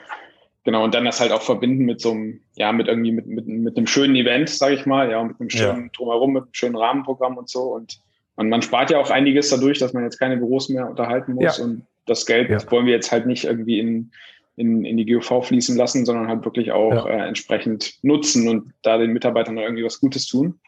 genau, 0.63 0.86
und 0.86 0.95
dann 0.95 1.04
das 1.04 1.19
halt 1.19 1.34
auch 1.34 1.41
verbinden 1.41 1.84
mit 1.84 1.99
so 1.99 2.12
einem, 2.12 2.39
ja, 2.56 2.71
mit 2.71 2.88
irgendwie 2.88 3.12
mit, 3.12 3.28
mit, 3.28 3.45
mit 3.45 3.75
einem 3.75 3.88
schönen 3.88 4.15
Event, 4.15 4.49
sage 4.49 4.75
ich 4.75 4.86
mal, 4.86 5.12
ja, 5.12 5.21
mit 5.21 5.38
einem 5.38 5.49
schönen 5.49 5.84
ja. 5.84 5.89
drumherum, 5.93 6.32
mit 6.32 6.43
einem 6.43 6.54
schönen 6.54 6.78
Rahmenprogramm 6.78 7.36
und 7.36 7.49
so. 7.49 7.63
Und 7.63 7.99
man, 8.38 8.47
man 8.47 8.62
spart 8.62 8.91
ja 8.91 8.99
auch 8.99 9.10
einiges 9.10 9.49
dadurch, 9.49 9.80
dass 9.80 9.91
man 9.91 10.04
jetzt 10.04 10.17
keine 10.17 10.38
Büros 10.38 10.69
mehr 10.69 10.89
unterhalten 10.89 11.34
muss. 11.34 11.58
Ja. 11.58 11.65
Und 11.65 11.86
das 12.06 12.25
Geld 12.25 12.49
ja. 12.49 12.71
wollen 12.71 12.86
wir 12.86 12.93
jetzt 12.93 13.12
halt 13.12 13.25
nicht 13.25 13.43
irgendwie 13.43 13.80
in, 13.82 14.12
in, 14.57 14.85
in 14.85 14.97
die 14.97 15.05
GOV 15.05 15.45
fließen 15.45 15.75
lassen, 15.75 16.05
sondern 16.05 16.27
halt 16.27 16.45
wirklich 16.45 16.71
auch 16.71 17.05
ja. 17.05 17.07
äh, 17.07 17.27
entsprechend 17.27 17.95
nutzen 18.03 18.47
und 18.47 18.73
da 18.81 18.97
den 18.97 19.11
Mitarbeitern 19.11 19.57
irgendwie 19.57 19.83
was 19.83 19.99
Gutes 19.99 20.27
tun. 20.27 20.59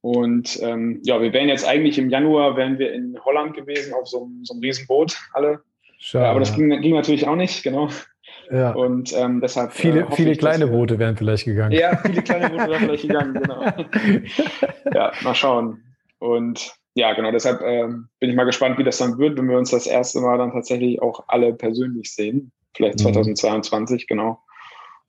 Und 0.00 0.58
ähm, 0.62 1.00
ja, 1.04 1.20
wir 1.20 1.32
wären 1.32 1.48
jetzt 1.48 1.66
eigentlich 1.66 1.98
im 1.98 2.08
Januar, 2.08 2.56
wären 2.56 2.78
wir 2.78 2.92
in 2.92 3.18
Holland 3.24 3.54
gewesen 3.54 3.92
auf 3.94 4.06
so, 4.06 4.24
einem 4.24 4.44
so 4.44 4.54
einem 4.54 4.62
Riesenboot 4.62 5.16
alle. 5.32 5.60
Schade. 6.00 6.28
aber 6.28 6.38
das 6.38 6.54
ging, 6.54 6.68
ging 6.80 6.94
natürlich 6.94 7.26
auch 7.26 7.34
nicht, 7.34 7.64
genau. 7.64 7.88
Ja. 8.50 8.72
Und 8.72 9.12
ähm, 9.16 9.40
deshalb. 9.40 9.72
Viele, 9.72 10.02
äh, 10.02 10.12
viele 10.12 10.32
ich, 10.32 10.38
kleine 10.38 10.68
Boote 10.68 10.98
wären 10.98 11.16
vielleicht 11.16 11.44
gegangen. 11.44 11.72
Ja, 11.72 11.96
viele 11.96 12.22
kleine 12.22 12.48
Boote 12.50 12.68
wären 12.70 12.80
vielleicht 12.80 13.02
gegangen, 13.02 13.34
genau. 13.34 13.62
ja, 14.94 15.12
mal 15.22 15.34
schauen. 15.34 15.82
Und 16.20 16.72
ja, 16.94 17.12
genau, 17.14 17.30
deshalb 17.30 17.60
äh, 17.62 17.88
bin 18.20 18.30
ich 18.30 18.36
mal 18.36 18.44
gespannt, 18.44 18.78
wie 18.78 18.84
das 18.84 18.98
dann 18.98 19.18
wird, 19.18 19.38
wenn 19.38 19.48
wir 19.48 19.58
uns 19.58 19.70
das 19.70 19.86
erste 19.86 20.20
Mal 20.20 20.38
dann 20.38 20.52
tatsächlich 20.52 21.02
auch 21.02 21.24
alle 21.28 21.52
persönlich 21.52 22.14
sehen. 22.14 22.52
Vielleicht 22.74 23.00
2022, 23.00 24.02
mhm. 24.02 24.06
genau. 24.06 24.42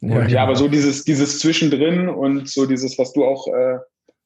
Und 0.02 0.12
ja, 0.12 0.28
ja, 0.28 0.44
aber 0.44 0.56
so 0.56 0.68
dieses, 0.68 1.04
dieses 1.04 1.40
Zwischendrin 1.40 2.08
und 2.08 2.48
so 2.48 2.66
dieses, 2.66 2.98
was 2.98 3.12
du 3.14 3.26
auch 3.26 3.48
äh, 3.48 3.80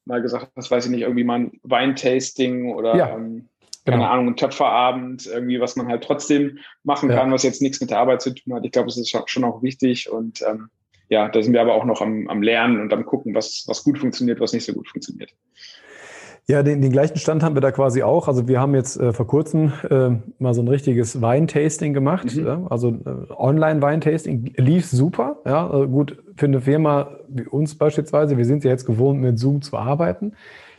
mal 0.05 0.21
gesagt 0.21 0.51
hast, 0.55 0.69
weiß 0.69 0.85
ich 0.85 0.91
nicht, 0.91 1.01
irgendwie 1.01 1.23
mal 1.23 1.39
ein 1.39 1.59
Weintasting 1.63 2.73
oder 2.73 2.95
ja, 2.95 3.15
ähm, 3.15 3.49
keine 3.85 3.97
genau. 3.97 4.09
Ahnung, 4.09 4.27
ein 4.29 4.35
Töpferabend, 4.37 5.25
irgendwie, 5.25 5.59
was 5.59 5.75
man 5.75 5.87
halt 5.87 6.03
trotzdem 6.03 6.59
machen 6.83 7.09
kann, 7.09 7.27
ja. 7.27 7.33
was 7.33 7.43
jetzt 7.43 7.61
nichts 7.61 7.81
mit 7.81 7.89
der 7.89 7.99
Arbeit 7.99 8.21
zu 8.21 8.33
tun 8.33 8.53
hat. 8.53 8.63
Ich 8.65 8.71
glaube, 8.71 8.87
es 8.87 8.97
ist 8.97 9.15
schon 9.25 9.43
auch 9.43 9.61
wichtig 9.61 10.09
und 10.09 10.41
ähm, 10.41 10.69
ja, 11.09 11.27
da 11.27 11.41
sind 11.41 11.53
wir 11.53 11.61
aber 11.61 11.73
auch 11.73 11.85
noch 11.85 12.01
am, 12.01 12.27
am 12.29 12.41
Lernen 12.41 12.79
und 12.79 12.93
am 12.93 13.05
gucken, 13.05 13.35
was, 13.35 13.65
was 13.67 13.83
gut 13.83 13.99
funktioniert, 13.99 14.39
was 14.39 14.53
nicht 14.53 14.65
so 14.65 14.73
gut 14.73 14.87
funktioniert. 14.87 15.31
Ja, 16.45 16.61
den, 16.61 16.81
den 16.81 16.91
gleichen 16.91 17.17
Stand 17.17 17.41
haben 17.41 17.55
wir 17.55 17.61
da 17.61 17.71
quasi 17.71 18.03
auch. 18.03 18.27
Also 18.27 18.49
wir 18.49 18.59
haben 18.59 18.75
jetzt 18.75 18.99
äh, 18.99 19.13
vor 19.13 19.27
kurzem 19.27 19.71
äh, 19.89 20.09
mal 20.39 20.53
so 20.53 20.61
ein 20.61 20.67
richtiges 20.67 21.21
Weintasting 21.21 21.93
gemacht. 21.93 22.35
Mhm. 22.35 22.45
Ja? 22.45 22.67
Also 22.69 22.89
äh, 22.89 23.31
Online-Weintasting 23.33 24.53
lief 24.57 24.85
super. 24.85 25.37
Ja, 25.45 25.69
also 25.69 25.87
gut 25.87 26.17
für 26.35 26.47
eine 26.47 26.59
Firma 26.59 27.11
wie 27.29 27.47
uns 27.47 27.75
beispielsweise. 27.75 28.37
Wir 28.37 28.45
sind 28.45 28.65
ja 28.65 28.71
jetzt 28.71 28.85
gewohnt, 28.85 29.21
mit 29.21 29.39
Zoom 29.39 29.61
zu 29.61 29.77
arbeiten. 29.77 30.33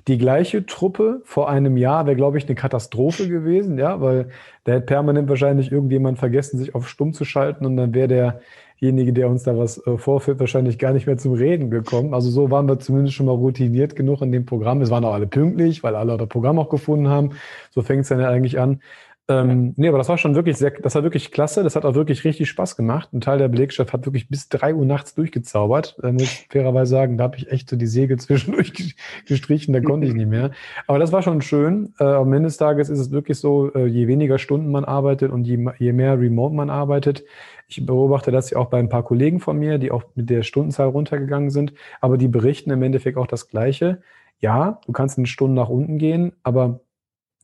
Die 0.07 0.19
gleiche 0.19 0.67
Truppe 0.67 1.23
vor 1.25 1.49
einem 1.49 1.79
Jahr 1.79 2.05
wäre, 2.05 2.17
glaube 2.17 2.37
ich, 2.37 2.45
eine 2.45 2.55
Katastrophe 2.55 3.27
gewesen, 3.27 3.79
ja, 3.79 4.03
weil 4.03 4.29
da 4.65 4.73
hätte 4.73 4.85
permanent 4.85 5.31
wahrscheinlich 5.31 5.73
irgendjemand 5.73 6.19
vergessen, 6.19 6.59
sich 6.59 6.75
auf 6.75 6.91
stumm 6.91 7.15
zu 7.15 7.25
schalten 7.25 7.65
und 7.65 7.79
dann 7.79 7.95
wäre 7.95 8.09
der 8.09 8.41
derjenige, 8.81 9.13
der 9.13 9.29
uns 9.29 9.43
da 9.43 9.57
was 9.57 9.85
äh, 9.87 9.97
vorführt, 9.97 10.41
wahrscheinlich 10.41 10.79
gar 10.79 10.93
nicht 10.93 11.07
mehr 11.07 11.17
zum 11.17 11.33
Reden 11.33 11.71
gekommen. 11.71 12.15
Also 12.15 12.31
so 12.31 12.51
waren 12.51 12.69
wir 12.69 12.79
zumindest 12.79 13.15
schon 13.15 13.27
mal 13.27 13.33
routiniert 13.33 13.97
genug 13.97 14.23
in 14.23 14.33
dem 14.33 14.45
Programm. 14.47 14.83
Es 14.83 14.91
waren 14.91 15.05
auch 15.05 15.15
alle 15.15 15.27
pünktlich, 15.27 15.83
weil 15.83 15.97
alle 15.97 16.17
das 16.17 16.29
Programm 16.29 16.59
auch 16.59 16.69
gefunden 16.69 17.09
haben. 17.09 17.31
So 17.71 17.83
fängt 17.83 18.03
es 18.03 18.09
dann 18.09 18.21
ja 18.21 18.29
eigentlich 18.29 18.59
an. 18.59 18.81
Ähm, 19.27 19.73
nee, 19.77 19.89
aber 19.89 19.97
das 19.97 20.11
war 20.11 20.19
schon 20.19 20.35
wirklich 20.35 20.59
sehr, 20.59 20.71
das 20.71 20.95
war 20.95 21.03
wirklich 21.03 21.31
klasse. 21.31 21.63
Das 21.63 21.77
hat 21.77 21.87
auch 21.87 21.95
wirklich 21.95 22.25
richtig 22.25 22.47
Spaß 22.51 22.77
gemacht. 22.77 23.09
Ein 23.15 23.23
Teil 23.23 23.39
der 23.39 23.49
Belegschaft 23.49 23.95
hat 23.95 24.05
wirklich 24.05 24.29
bis 24.29 24.51
drei 24.51 24.75
Uhr 24.75 24.85
nachts 24.85 25.15
durchgezaubert. 25.15 25.97
Da 26.03 26.13
muss 26.13 26.25
ich 26.25 26.47
fairerweise 26.51 26.91
sagen, 26.91 27.17
da 27.17 27.25
habe 27.25 27.39
ich 27.39 27.51
echt 27.51 27.71
so 27.71 27.77
die 27.77 27.87
Segel 27.87 28.19
zwischendurch 28.19 28.97
gestrichen, 29.27 29.73
da 29.73 29.81
konnte 29.81 30.07
ich 30.07 30.13
nicht 30.13 30.29
mehr. 30.29 30.51
Aber 30.87 30.99
das 30.99 31.11
war 31.11 31.23
schon 31.23 31.41
schön. 31.41 31.95
Äh, 31.99 32.05
am 32.05 32.33
Ende 32.35 32.49
des 32.49 32.59
Tages 32.59 32.91
ist 32.91 32.99
es 32.99 33.13
wirklich 33.13 33.39
so, 33.39 33.73
äh, 33.75 33.87
je 33.87 34.09
weniger 34.09 34.39
Stunden 34.39 34.71
man 34.71 34.85
arbeitet 34.85 35.33
und 35.33 35.47
je, 35.47 35.65
je 35.79 35.93
mehr 35.95 36.21
remote 36.21 36.55
man 36.55 36.69
arbeitet, 36.69 37.25
ich 37.69 37.85
beobachte 37.85 38.31
das 38.31 38.51
ja 38.51 38.59
auch 38.59 38.67
bei 38.67 38.79
ein 38.79 38.89
paar 38.89 39.05
Kollegen 39.05 39.41
von 39.41 39.59
mir, 39.59 39.79
die 39.79 39.91
auch 39.91 40.05
mit 40.15 40.31
der 40.31 40.43
Stundenzahl 40.43 40.89
runtergegangen 40.89 41.51
sind, 41.51 41.73
aber 42.01 42.19
die 42.19 42.29
berichten 42.29 42.71
im 42.71 42.83
Endeffekt 42.83 43.19
auch 43.19 43.27
das 43.27 43.49
Gleiche. 43.49 44.03
Ja, 44.41 44.81
du 44.87 44.93
kannst 44.93 45.19
eine 45.19 45.27
Stunde 45.27 45.55
nach 45.55 45.69
unten 45.69 45.99
gehen, 45.99 46.33
aber 46.43 46.81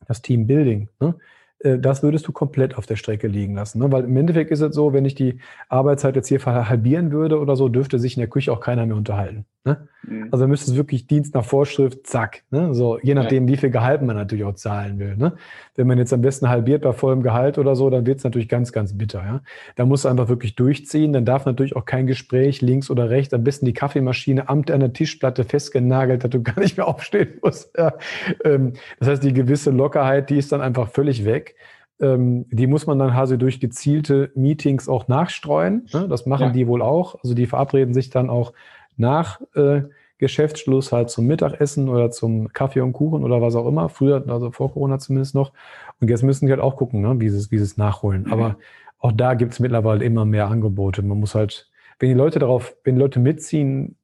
das 0.07 0.21
Teambuilding, 0.21 0.89
ne, 0.99 1.15
äh, 1.63 1.79
das 1.79 2.03
würdest 2.03 2.27
du 2.27 2.31
komplett 2.31 2.77
auf 2.77 2.85
der 2.85 2.95
Strecke 2.95 3.27
liegen 3.27 3.55
lassen. 3.55 3.79
Ne? 3.79 3.91
Weil 3.91 4.05
im 4.05 4.17
Endeffekt 4.17 4.51
ist 4.51 4.61
es 4.61 4.75
so, 4.75 4.93
wenn 4.93 5.05
ich 5.05 5.15
die 5.15 5.39
Arbeitszeit 5.69 6.15
jetzt 6.15 6.27
hier 6.27 6.43
halbieren 6.45 7.11
würde 7.11 7.39
oder 7.39 7.55
so, 7.55 7.69
dürfte 7.69 7.99
sich 7.99 8.15
in 8.15 8.21
der 8.21 8.29
Küche 8.29 8.51
auch 8.51 8.59
keiner 8.59 8.85
mehr 8.85 8.97
unterhalten. 8.97 9.45
Ne? 9.63 9.87
Mhm. 10.03 10.29
Also 10.31 10.47
müsste 10.47 10.71
es 10.71 10.77
wirklich 10.77 11.05
Dienst 11.05 11.35
nach 11.35 11.45
Vorschrift, 11.45 12.07
zack. 12.07 12.43
Ne? 12.49 12.73
So, 12.73 12.97
je 12.99 13.13
nachdem, 13.13 13.47
ja. 13.47 13.53
wie 13.53 13.57
viel 13.57 13.69
Gehalt 13.69 14.01
man 14.01 14.15
natürlich 14.15 14.43
auch 14.43 14.55
zahlen 14.55 14.97
will. 14.97 15.15
Ne? 15.15 15.33
Wenn 15.75 15.85
man 15.85 15.99
jetzt 15.99 16.13
am 16.13 16.21
besten 16.21 16.49
halbiert 16.49 16.81
bei 16.81 16.93
vollem 16.93 17.21
Gehalt 17.21 17.59
oder 17.59 17.75
so, 17.75 17.89
dann 17.91 18.07
wird 18.07 18.17
es 18.17 18.23
natürlich 18.23 18.49
ganz, 18.49 18.71
ganz 18.71 18.97
bitter. 18.97 19.19
Ja? 19.19 19.41
Da 19.75 19.85
muss 19.85 20.07
einfach 20.07 20.29
wirklich 20.29 20.55
durchziehen. 20.55 21.13
Dann 21.13 21.25
darf 21.25 21.45
natürlich 21.45 21.75
auch 21.75 21.85
kein 21.85 22.07
Gespräch 22.07 22.61
links 22.61 22.89
oder 22.89 23.11
rechts, 23.11 23.35
am 23.35 23.43
besten 23.43 23.67
die 23.67 23.73
Kaffeemaschine 23.73 24.49
amt 24.49 24.71
an 24.71 24.79
der 24.79 24.93
Tischplatte 24.93 25.43
festgenagelt, 25.43 26.23
dass 26.23 26.31
du 26.31 26.41
gar 26.43 26.59
nicht 26.59 26.77
mehr 26.77 26.87
aufstehen 26.87 27.35
musst. 27.43 27.77
Ja? 27.77 27.93
Ähm, 28.43 28.73
das 28.97 29.09
heißt, 29.09 29.23
die 29.23 29.33
gewisse 29.33 29.69
Lockerheit, 29.69 30.31
die 30.31 30.37
ist 30.37 30.51
dann 30.51 30.61
einfach 30.61 30.89
völlig 30.89 31.23
weg 31.23 31.55
ähm, 32.01 32.47
die 32.49 32.65
muss 32.65 32.87
man 32.87 32.97
dann 32.97 33.11
quasi 33.11 33.37
durch 33.37 33.59
gezielte 33.59 34.31
Meetings 34.33 34.89
auch 34.89 35.07
nachstreuen. 35.07 35.87
Ne? 35.93 36.07
Das 36.09 36.25
machen 36.25 36.47
ja. 36.47 36.49
die 36.49 36.67
wohl 36.67 36.81
auch. 36.81 37.15
Also 37.21 37.35
die 37.35 37.45
verabreden 37.45 37.93
sich 37.93 38.09
dann 38.09 38.31
auch 38.31 38.53
nach 38.97 39.41
äh, 39.55 39.83
Geschäftsschluss 40.21 40.91
halt 40.91 41.09
zum 41.09 41.25
Mittagessen 41.25 41.89
oder 41.89 42.11
zum 42.11 42.53
Kaffee 42.53 42.81
und 42.81 42.93
Kuchen 42.93 43.23
oder 43.23 43.41
was 43.41 43.55
auch 43.55 43.67
immer. 43.67 43.89
Früher, 43.89 44.23
also 44.27 44.51
vor 44.51 44.71
Corona 44.71 44.99
zumindest 44.99 45.33
noch. 45.33 45.51
Und 45.99 46.09
jetzt 46.09 46.21
müssen 46.21 46.45
die 46.45 46.51
halt 46.51 46.61
auch 46.61 46.77
gucken, 46.77 47.01
ne? 47.01 47.19
wie, 47.19 47.29
sie 47.29 47.37
es, 47.37 47.51
wie 47.51 47.57
sie 47.57 47.63
es 47.63 47.77
nachholen. 47.77 48.23
Mhm. 48.23 48.33
Aber 48.33 48.55
auch 48.99 49.11
da 49.11 49.33
gibt 49.33 49.53
es 49.53 49.59
mittlerweile 49.59 50.05
immer 50.05 50.25
mehr 50.25 50.47
Angebote. 50.47 51.01
Man 51.01 51.19
muss 51.19 51.33
halt, 51.33 51.71
wenn 51.99 52.09
die 52.09 52.15
Leute 52.15 52.37
darauf, 52.37 52.75
wenn 52.83 52.95
die 52.95 53.01
Leute 53.01 53.19
mitziehen, 53.19 53.95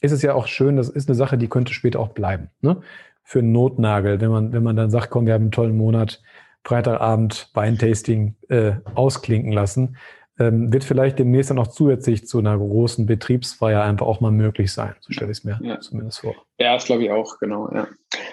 ist 0.00 0.12
es 0.12 0.22
ja 0.22 0.34
auch 0.34 0.46
schön, 0.46 0.76
das 0.76 0.88
ist 0.88 1.08
eine 1.08 1.16
Sache, 1.16 1.36
die 1.36 1.48
könnte 1.48 1.74
später 1.74 1.98
auch 1.98 2.10
bleiben. 2.10 2.50
Ne? 2.60 2.80
Für 3.24 3.40
einen 3.40 3.50
Notnagel, 3.50 4.20
wenn 4.20 4.30
man, 4.30 4.52
wenn 4.52 4.62
man 4.62 4.76
dann 4.76 4.90
sagt, 4.90 5.10
komm, 5.10 5.26
wir 5.26 5.34
haben 5.34 5.42
einen 5.42 5.50
tollen 5.50 5.76
Monat, 5.76 6.22
Freitagabend 6.62 7.50
Weintasting 7.52 8.36
äh, 8.48 8.74
ausklinken 8.94 9.50
lassen, 9.50 9.96
ähm, 10.38 10.72
wird 10.72 10.84
vielleicht 10.84 11.18
demnächst 11.18 11.50
dann 11.50 11.58
auch 11.58 11.68
zusätzlich 11.68 12.26
zu 12.26 12.38
einer 12.38 12.58
großen 12.58 13.06
Betriebsfeier 13.06 13.82
einfach 13.82 14.06
auch 14.06 14.20
mal 14.20 14.32
möglich 14.32 14.72
sein. 14.72 14.94
So 15.00 15.12
stelle 15.12 15.30
ich 15.30 15.38
es 15.38 15.44
mir 15.44 15.60
ja. 15.62 15.80
zumindest 15.80 16.20
vor. 16.20 16.34
Ja, 16.58 16.74
das 16.74 16.86
glaube 16.86 17.04
ich 17.04 17.10
auch, 17.10 17.38
genau. 17.38 17.70
Ja. 17.72 17.86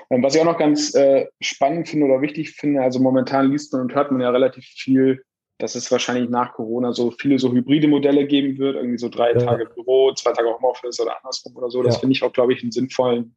Ähm, 0.09 0.23
was 0.23 0.33
ich 0.33 0.41
auch 0.41 0.45
noch 0.45 0.57
ganz 0.57 0.95
äh, 0.95 1.27
spannend 1.39 1.89
finde 1.89 2.07
oder 2.07 2.21
wichtig 2.21 2.51
finde, 2.51 2.81
also 2.81 2.99
momentan 2.99 3.51
liest 3.51 3.71
man 3.73 3.83
und 3.83 3.95
hört 3.95 4.11
man 4.11 4.21
ja 4.21 4.31
relativ 4.31 4.65
viel, 4.65 5.23
dass 5.59 5.75
es 5.75 5.91
wahrscheinlich 5.91 6.29
nach 6.29 6.53
Corona 6.53 6.91
so 6.91 7.11
viele 7.11 7.37
so 7.37 7.51
hybride 7.51 7.87
Modelle 7.87 8.25
geben 8.25 8.57
wird, 8.57 8.75
irgendwie 8.75 8.97
so 8.97 9.09
drei 9.09 9.33
ja. 9.33 9.39
Tage 9.39 9.65
Büro, 9.65 10.11
zwei 10.13 10.31
Tage 10.31 10.49
Homeoffice 10.49 10.99
oder 10.99 11.15
andersrum 11.17 11.55
oder 11.55 11.69
so. 11.69 11.83
Das 11.83 11.97
finde 11.97 12.13
ich 12.13 12.23
auch, 12.23 12.33
glaube 12.33 12.53
ich, 12.53 12.63
einen 12.63 12.71
sinnvollen, 12.71 13.35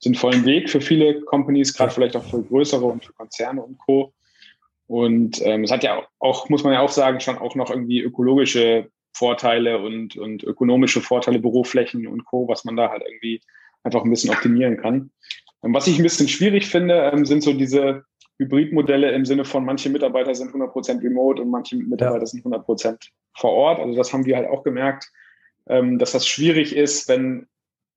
sinnvollen 0.00 0.44
Weg 0.44 0.68
für 0.68 0.80
viele 0.80 1.20
Companies, 1.22 1.72
gerade 1.74 1.92
vielleicht 1.92 2.16
auch 2.16 2.24
für 2.24 2.42
größere 2.42 2.84
und 2.84 3.04
für 3.04 3.12
Konzerne 3.12 3.62
und 3.62 3.78
Co. 3.78 4.12
Und 4.90 5.40
ähm, 5.44 5.62
es 5.62 5.70
hat 5.70 5.84
ja 5.84 6.02
auch, 6.18 6.48
muss 6.48 6.64
man 6.64 6.72
ja 6.72 6.80
auch 6.80 6.90
sagen, 6.90 7.20
schon 7.20 7.38
auch 7.38 7.54
noch 7.54 7.70
irgendwie 7.70 8.00
ökologische 8.00 8.90
Vorteile 9.12 9.78
und, 9.78 10.16
und 10.16 10.42
ökonomische 10.42 11.00
Vorteile, 11.00 11.38
Büroflächen 11.38 12.08
und 12.08 12.24
Co., 12.24 12.48
was 12.48 12.64
man 12.64 12.74
da 12.74 12.90
halt 12.90 13.04
irgendwie 13.06 13.40
einfach 13.84 14.02
ein 14.02 14.10
bisschen 14.10 14.34
optimieren 14.34 14.78
kann. 14.78 15.12
Und 15.60 15.74
was 15.74 15.86
ich 15.86 15.96
ein 15.96 16.02
bisschen 16.02 16.26
schwierig 16.26 16.66
finde, 16.66 17.08
ähm, 17.14 17.24
sind 17.24 17.44
so 17.44 17.52
diese 17.52 18.02
Hybridmodelle 18.38 19.12
im 19.12 19.24
Sinne 19.24 19.44
von 19.44 19.64
manche 19.64 19.90
Mitarbeiter 19.90 20.34
sind 20.34 20.52
100% 20.52 21.04
remote 21.04 21.40
und 21.40 21.50
manche 21.50 21.76
Mitarbeiter 21.76 22.24
ja. 22.24 22.26
sind 22.26 22.44
100% 22.44 22.96
vor 23.36 23.52
Ort. 23.52 23.78
Also 23.78 23.96
das 23.96 24.12
haben 24.12 24.24
wir 24.24 24.36
halt 24.36 24.48
auch 24.48 24.64
gemerkt, 24.64 25.08
ähm, 25.68 26.00
dass 26.00 26.10
das 26.10 26.26
schwierig 26.26 26.74
ist, 26.74 27.08
wenn 27.08 27.46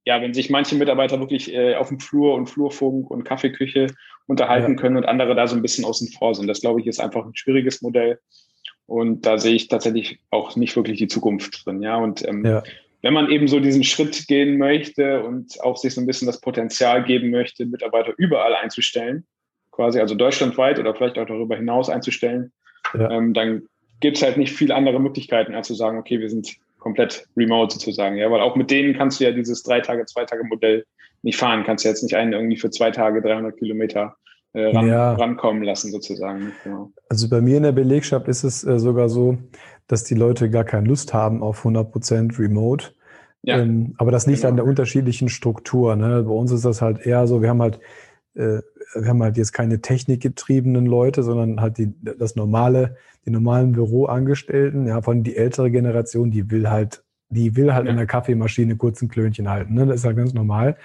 ja, 0.06 0.22
wenn 0.22 0.34
sich 0.34 0.50
manche 0.50 0.76
Mitarbeiter 0.76 1.20
wirklich 1.20 1.54
äh, 1.54 1.76
auf 1.76 1.88
dem 1.88 2.00
Flur 2.00 2.36
und 2.36 2.48
Flurfunk 2.48 3.10
und 3.10 3.24
Kaffeeküche 3.24 3.88
unterhalten 4.28 4.74
ja. 4.74 4.78
können 4.78 4.98
und 4.98 5.06
andere 5.06 5.36
da 5.36 5.48
so 5.48 5.56
ein 5.56 5.62
bisschen 5.62 5.86
außen 5.86 6.10
vor 6.10 6.36
sind. 6.36 6.48
Das 6.48 6.62
glaube 6.62 6.82
ich 6.82 6.88
ist 6.88 7.00
einfach 7.00 7.26
ein 7.26 7.36
schwieriges 7.36 7.82
Modell. 7.82 8.20
Und 8.86 9.26
da 9.26 9.38
sehe 9.38 9.56
ich 9.56 9.70
tatsächlich 9.70 10.20
auch 10.30 10.56
nicht 10.56 10.76
wirklich 10.76 10.98
die 10.98 11.08
Zukunft 11.08 11.66
drin. 11.66 11.82
Ja, 11.82 11.98
und 11.98 12.28
ähm, 12.28 12.46
ja. 12.46 12.64
wenn 13.02 13.14
man 13.14 13.30
eben 13.30 13.48
so 13.48 13.60
diesen 13.62 13.84
Schritt 13.84 14.28
gehen 14.28 14.58
möchte 14.58 15.24
und 15.24 15.62
auch 15.62 15.78
sich 15.78 15.94
so 15.94 16.02
ein 16.02 16.08
bisschen 16.08 16.26
das 16.26 16.42
Potenzial 16.42 17.04
geben 17.06 17.30
möchte, 17.32 17.66
Mitarbeiter 17.66 18.14
überall 18.18 18.56
einzustellen, 18.56 19.26
quasi 19.72 20.00
also 20.00 20.16
deutschlandweit 20.16 20.80
oder 20.80 20.94
vielleicht 20.94 21.18
auch 21.18 21.26
darüber 21.26 21.56
hinaus 21.56 21.90
einzustellen, 21.90 22.52
ja. 22.94 23.10
ähm, 23.10 23.34
dann 23.34 23.64
gibt 24.02 24.18
es 24.18 24.24
halt 24.24 24.36
nicht 24.36 24.54
viele 24.54 24.76
andere 24.76 25.00
Möglichkeiten, 25.00 25.56
als 25.56 25.68
zu 25.68 25.76
sagen, 25.76 25.98
okay, 25.98 26.20
wir 26.20 26.30
sind 26.30 26.58
komplett 26.84 27.26
remote 27.36 27.74
sozusagen. 27.74 28.18
Ja, 28.18 28.30
weil 28.30 28.42
auch 28.42 28.56
mit 28.56 28.70
denen 28.70 28.96
kannst 28.96 29.20
du 29.20 29.24
ja 29.24 29.32
dieses 29.32 29.64
drei 29.64 29.80
Tage, 29.80 30.06
zwei 30.06 30.26
Tage 30.26 30.44
Modell 30.44 30.86
nicht 31.24 31.38
fahren. 31.38 31.64
Kannst 31.66 31.86
du 31.86 31.90
jetzt 31.90 32.04
nicht 32.04 32.16
einen 32.16 32.34
irgendwie 32.34 32.58
für 32.58 32.70
zwei 32.70 32.92
Tage 32.92 33.22
300 33.22 33.58
Kilometer 33.58 34.16
äh, 34.54 34.66
ran, 34.66 34.88
ja. 34.88 35.14
rankommen 35.14 35.64
lassen 35.64 35.92
sozusagen. 35.92 36.52
Genau. 36.64 36.92
Also 37.10 37.30
bei 37.30 37.42
mir 37.42 37.58
in 37.58 37.64
der 37.64 37.72
Belegschaft 37.72 38.28
ist 38.28 38.44
es 38.44 38.64
äh, 38.64 38.78
sogar 38.78 39.10
so, 39.10 39.38
dass 39.88 40.04
die 40.04 40.16
Leute 40.16 40.50
gar 40.50 40.64
keine 40.64 40.88
Lust 40.88 41.14
haben 41.14 41.42
auf 41.42 41.60
100 41.60 41.92
Prozent 41.92 42.38
remote. 42.38 42.92
Ja. 43.42 43.60
Ähm, 43.60 43.96
aber 43.98 44.12
das 44.12 44.28
liegt 44.28 44.42
genau. 44.42 44.50
an 44.50 44.56
der 44.58 44.66
unterschiedlichen 44.66 45.30
Struktur. 45.30 45.96
Ne? 45.96 46.24
Bei 46.24 46.34
uns 46.34 46.52
ist 46.52 46.66
das 46.66 46.82
halt 46.82 47.06
eher 47.06 47.26
so, 47.28 47.42
wir 47.42 47.50
haben 47.50 47.62
halt, 47.62 47.80
äh, 48.36 48.60
wir 48.96 49.08
haben 49.08 49.24
halt 49.24 49.38
jetzt 49.38 49.54
keine 49.54 49.82
technikgetriebenen 49.82 50.86
Leute, 50.86 51.24
sondern 51.24 51.62
halt 51.62 51.78
die, 51.78 51.94
das 52.02 52.36
normale 52.36 52.96
die 53.26 53.32
normalen 53.32 53.72
Büroangestellten, 53.72 54.88
ja, 54.88 55.02
von 55.02 55.24
die 55.24 55.36
ältere 55.36 55.72
Generation, 55.72 56.32
die 56.32 56.52
will 56.52 56.70
halt, 56.70 57.04
die 57.30 57.56
will 57.56 57.74
halt 57.74 57.86
ja. 57.86 57.92
in 57.92 57.98
der 57.98 58.06
Kaffeemaschine 58.06 58.76
kurz 58.76 59.02
ein 59.02 59.10
Klönchen 59.10 59.50
halten. 59.50 59.74
Ne? 59.74 59.86
Das 59.86 59.98
ist 59.98 60.06
halt 60.06 60.18
ganz 60.18 60.34
normal. 60.34 60.78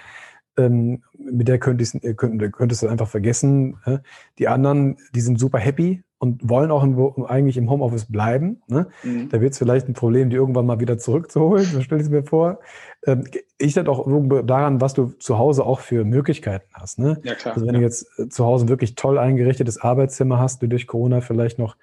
Ähm, 0.57 1.03
mit 1.17 1.47
der 1.47 1.59
könntest, 1.59 2.03
äh, 2.03 2.13
könnt, 2.13 2.41
könntest 2.53 2.81
du 2.81 2.87
einfach 2.87 3.07
vergessen. 3.07 3.77
Ne? 3.85 4.01
Die 4.39 4.47
anderen, 4.47 4.97
die 5.13 5.21
sind 5.21 5.39
super 5.39 5.59
happy 5.59 6.03
und 6.17 6.47
wollen 6.47 6.71
auch 6.71 6.83
im, 6.83 7.25
eigentlich 7.25 7.57
im 7.57 7.69
Homeoffice 7.69 8.05
bleiben. 8.05 8.61
Ne? 8.67 8.87
Mhm. 9.03 9.29
Da 9.29 9.41
wird 9.41 9.53
es 9.53 9.57
vielleicht 9.57 9.87
ein 9.87 9.93
Problem, 9.93 10.29
die 10.29 10.37
irgendwann 10.37 10.65
mal 10.65 10.79
wieder 10.79 10.97
zurückzuholen, 10.97 11.65
so 11.65 11.81
stelle 11.81 12.01
ich 12.01 12.07
es 12.07 12.11
mir 12.11 12.23
vor. 12.23 12.59
Ähm, 13.05 13.23
ich 13.57 13.77
halt 13.77 13.87
auch 13.87 14.07
daran, 14.43 14.81
was 14.81 14.93
du 14.93 15.07
zu 15.19 15.37
Hause 15.37 15.65
auch 15.65 15.79
für 15.79 16.03
Möglichkeiten 16.03 16.67
hast. 16.73 16.99
Ne? 16.99 17.19
Ja, 17.23 17.35
klar, 17.35 17.55
also 17.55 17.65
wenn 17.65 17.75
ja. 17.75 17.79
du 17.79 17.85
jetzt 17.85 18.07
äh, 18.19 18.27
zu 18.29 18.45
Hause 18.45 18.65
ein 18.65 18.69
wirklich 18.69 18.95
toll 18.95 19.17
eingerichtetes 19.17 19.79
Arbeitszimmer 19.79 20.39
hast, 20.39 20.61
du 20.61 20.67
durch 20.67 20.87
Corona 20.87 21.21
vielleicht 21.21 21.59
noch 21.59 21.77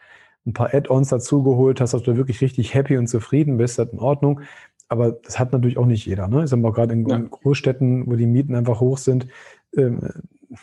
ein 0.47 0.53
paar 0.53 0.73
Add-ons 0.73 1.09
dazugeholt 1.09 1.81
hast, 1.81 1.95
dass 1.95 2.03
du 2.03 2.17
wirklich 2.17 2.41
richtig 2.41 2.75
happy 2.75 2.97
und 2.99 3.09
zufrieden 3.09 3.57
bist, 3.57 3.79
das 3.79 3.93
in 3.93 3.99
Ordnung. 3.99 4.43
Aber 4.89 5.13
das 5.13 5.39
hat 5.39 5.53
natürlich 5.53 5.79
auch 5.79 5.87
nicht 5.87 6.07
jeder. 6.07 6.29
Ne? 6.29 6.45
Ich 6.45 6.51
sag 6.51 6.61
mal, 6.61 6.73
gerade 6.73 6.93
in, 6.93 7.09
ja. 7.09 7.19
Großstädten, 7.19 8.07
wo 8.07 8.15
die 8.15 8.27
Mieten 8.27 8.55
einfach 8.55 8.81
hoch 8.81 8.99
sind, 8.99 9.27
ähm, 9.77 10.01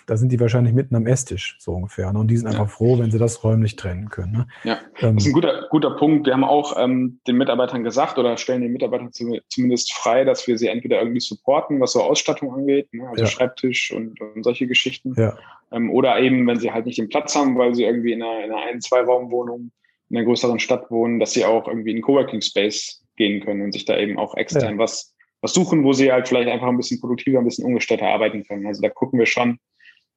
da 0.06 0.18
sind 0.18 0.32
die 0.32 0.40
wahrscheinlich 0.40 0.74
mitten 0.74 0.96
am 0.96 1.08
Esstisch, 1.08 1.58
so 1.60 1.74
ungefähr. 1.74 2.12
Ne? 2.12 2.20
Und 2.20 2.28
die 2.28 2.38
sind 2.38 2.48
einfach 2.48 2.70
froh, 2.70 3.00
wenn 3.00 3.12
sie 3.12 3.20
das 3.20 3.44
räumlich 3.44 3.76
trennen 3.76 4.10
können. 4.10 4.32
Ne? 4.32 4.48
Ja, 4.64 4.80
ähm, 5.02 5.16
das 5.16 5.26
ist 5.26 5.30
ein 5.32 5.34
guter, 5.34 5.68
guter 5.70 5.92
Punkt. 5.92 6.26
Wir 6.26 6.34
haben 6.34 6.44
auch 6.44 6.76
ähm, 6.78 7.20
den 7.28 7.38
Mitarbeitern 7.38 7.84
gesagt 7.84 8.18
oder 8.18 8.38
stellen 8.38 8.62
den 8.62 8.72
Mitarbeitern 8.72 9.12
zu, 9.12 9.40
zumindest 9.50 9.94
frei, 9.94 10.24
dass 10.24 10.48
wir 10.48 10.58
sie 10.58 10.68
entweder 10.68 11.00
irgendwie 11.00 11.20
supporten, 11.20 11.80
was 11.80 11.94
so 11.94 12.02
Ausstattung 12.02 12.54
angeht, 12.54 12.94
ne? 12.94 13.08
also 13.08 13.24
ja. 13.24 13.30
Schreibtisch 13.30 13.92
und, 13.92 14.20
und, 14.20 14.44
solche 14.44 14.68
Geschichten. 14.68 15.14
Ja. 15.18 15.38
Ähm, 15.72 15.92
oder 15.92 16.20
eben, 16.20 16.46
wenn 16.48 16.60
sie 16.60 16.72
halt 16.72 16.86
nicht 16.86 16.98
den 16.98 17.10
Platz 17.10 17.36
haben, 17.36 17.58
weil 17.58 17.74
sie 17.76 17.84
irgendwie 17.84 18.14
in 18.14 18.22
einer, 18.22 18.46
in 18.46 18.52
einer 18.52 18.62
Ein-, 18.62 18.82
Zwei-Raumwohnung 18.82 19.72
in 20.10 20.18
einer 20.18 20.26
größeren 20.26 20.60
Stadt 20.60 20.92
wohnen, 20.92 21.20
dass 21.20 21.34
sie 21.34 21.46
auch 21.46 21.68
irgendwie 21.68 21.92
in 21.92 22.02
Coworking 22.02 22.42
Space 22.42 23.04
gehen 23.16 23.44
können 23.44 23.62
und 23.62 23.72
sich 23.72 23.86
da 23.86 23.98
eben 23.98 24.20
auch 24.20 24.36
extern 24.36 24.74
ja. 24.74 24.78
was, 24.78 25.14
was 25.42 25.54
suchen, 25.54 25.84
wo 25.84 25.94
sie 25.94 26.12
halt 26.12 26.28
vielleicht 26.28 26.50
einfach 26.50 26.68
ein 26.68 26.78
bisschen 26.78 27.00
produktiver, 27.00 27.40
ein 27.40 27.46
bisschen 27.46 27.66
ungestörter 27.66 28.08
arbeiten 28.08 28.44
können. 28.44 28.66
Also 28.66 28.82
da 28.82 28.90
gucken 28.90 29.20
wir 29.20 29.26
schon, 29.26 29.60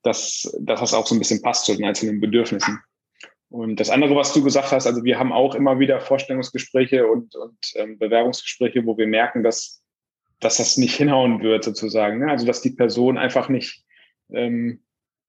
dass, 0.02 0.56
dass 0.60 0.80
das 0.80 0.94
auch 0.94 1.06
so 1.06 1.14
ein 1.14 1.18
bisschen 1.18 1.42
passt 1.42 1.66
zu 1.66 1.74
den 1.74 1.84
einzelnen 1.84 2.20
Bedürfnissen. 2.20 2.78
Und 3.48 3.78
das 3.78 3.90
andere, 3.90 4.14
was 4.16 4.32
du 4.32 4.42
gesagt 4.42 4.72
hast, 4.72 4.86
also 4.86 5.04
wir 5.04 5.18
haben 5.18 5.32
auch 5.32 5.54
immer 5.54 5.78
wieder 5.78 6.00
Vorstellungsgespräche 6.00 7.06
und, 7.06 7.34
und 7.36 7.56
ähm, 7.76 7.98
Bewerbungsgespräche, 7.98 8.84
wo 8.84 8.98
wir 8.98 9.06
merken, 9.06 9.42
dass, 9.42 9.82
dass 10.40 10.56
das 10.56 10.76
nicht 10.76 10.96
hinhauen 10.96 11.42
wird, 11.42 11.64
sozusagen. 11.64 12.18
Ne? 12.18 12.30
Also 12.30 12.44
dass 12.44 12.60
die 12.60 12.70
Person 12.70 13.18
einfach 13.18 13.48
nicht 13.48 13.84
ähm, 14.32 14.80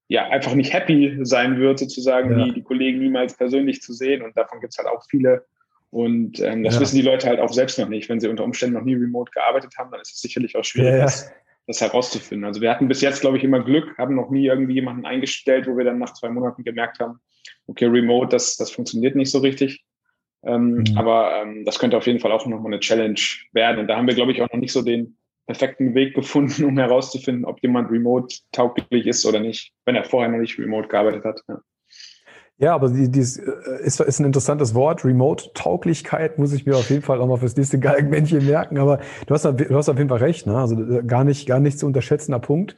ja 0.08 0.26
einfach 0.28 0.54
nicht 0.54 0.72
happy 0.72 1.18
sein 1.22 1.60
wird, 1.60 1.78
sozusagen, 1.78 2.38
ja. 2.38 2.46
die, 2.46 2.54
die 2.54 2.62
Kollegen 2.62 2.98
niemals 2.98 3.36
persönlich 3.36 3.82
zu 3.82 3.92
sehen. 3.92 4.22
Und 4.22 4.36
davon 4.36 4.60
gibt 4.60 4.72
es 4.72 4.78
halt 4.78 4.88
auch 4.88 5.04
viele. 5.08 5.46
Und 5.90 6.40
ähm, 6.40 6.64
das 6.64 6.74
ja. 6.74 6.80
wissen 6.80 6.96
die 6.96 7.02
Leute 7.02 7.28
halt 7.28 7.40
auch 7.40 7.52
selbst 7.52 7.78
noch 7.78 7.88
nicht. 7.88 8.08
Wenn 8.08 8.20
sie 8.20 8.28
unter 8.28 8.44
Umständen 8.44 8.74
noch 8.74 8.84
nie 8.84 8.94
remote 8.94 9.30
gearbeitet 9.30 9.74
haben, 9.78 9.90
dann 9.90 10.00
ist 10.00 10.14
es 10.14 10.20
sicherlich 10.20 10.56
auch 10.56 10.64
schwierig, 10.64 10.92
ja, 10.92 10.98
das, 10.98 11.30
das, 11.68 11.80
herauszufinden. 11.80 12.44
Also 12.44 12.60
wir 12.60 12.70
hatten 12.70 12.88
bis 12.88 13.00
jetzt, 13.00 13.20
glaube 13.20 13.36
ich, 13.36 13.44
immer 13.44 13.62
Glück, 13.62 13.96
haben 13.98 14.16
noch 14.16 14.30
nie 14.30 14.46
irgendwie 14.46 14.74
jemanden 14.74 15.06
eingestellt, 15.06 15.66
wo 15.66 15.76
wir 15.76 15.84
dann 15.84 15.98
nach 15.98 16.14
zwei 16.14 16.30
Monaten 16.30 16.64
gemerkt 16.64 16.98
haben, 16.98 17.20
okay, 17.66 17.86
remote, 17.86 18.30
das, 18.30 18.56
das 18.56 18.70
funktioniert 18.70 19.14
nicht 19.14 19.30
so 19.30 19.38
richtig. 19.38 19.84
Ähm, 20.44 20.78
mhm. 20.78 20.96
Aber 20.96 21.42
ähm, 21.42 21.64
das 21.64 21.78
könnte 21.78 21.96
auf 21.96 22.06
jeden 22.06 22.20
Fall 22.20 22.32
auch 22.32 22.46
nochmal 22.46 22.72
eine 22.72 22.80
Challenge 22.80 23.20
werden. 23.52 23.80
Und 23.80 23.86
da 23.88 23.96
haben 23.96 24.06
wir, 24.06 24.14
glaube 24.14 24.32
ich, 24.32 24.42
auch 24.42 24.50
noch 24.50 24.60
nicht 24.60 24.72
so 24.72 24.82
den, 24.82 25.18
perfekten 25.48 25.94
Weg 25.94 26.14
gefunden, 26.14 26.64
um 26.64 26.78
herauszufinden, 26.78 27.44
ob 27.44 27.60
jemand 27.62 27.90
remote 27.90 28.36
tauglich 28.52 29.06
ist 29.06 29.26
oder 29.26 29.40
nicht, 29.40 29.72
wenn 29.84 29.96
er 29.96 30.04
vorher 30.04 30.30
noch 30.30 30.38
nicht 30.38 30.58
remote 30.58 30.88
gearbeitet 30.88 31.24
hat. 31.24 31.42
Ja. 31.48 31.60
Ja, 32.58 32.74
aber 32.74 32.90
die, 32.90 33.08
die 33.08 33.20
ist, 33.20 33.38
äh, 33.38 33.52
ist, 33.82 34.00
ist 34.00 34.18
ein 34.18 34.26
interessantes 34.26 34.74
Wort. 34.74 35.04
Remote-Tauglichkeit 35.04 36.38
muss 36.38 36.52
ich 36.52 36.66
mir 36.66 36.76
auf 36.76 36.90
jeden 36.90 37.02
Fall 37.02 37.20
auch 37.20 37.26
mal 37.28 37.36
fürs 37.38 37.56
nächste 37.56 37.78
Galgenmännchen 37.78 38.44
merken. 38.44 38.78
Aber 38.78 38.98
du 39.26 39.34
hast, 39.34 39.44
du 39.44 39.76
hast 39.76 39.88
auf 39.88 39.96
jeden 39.96 40.08
Fall 40.08 40.18
recht. 40.18 40.46
Ne? 40.46 40.56
Also 40.58 40.74
äh, 40.74 41.04
gar 41.04 41.22
nicht, 41.22 41.46
gar 41.46 41.60
nicht 41.60 41.78
zu 41.78 41.86
unterschätzender 41.86 42.40
Punkt, 42.40 42.74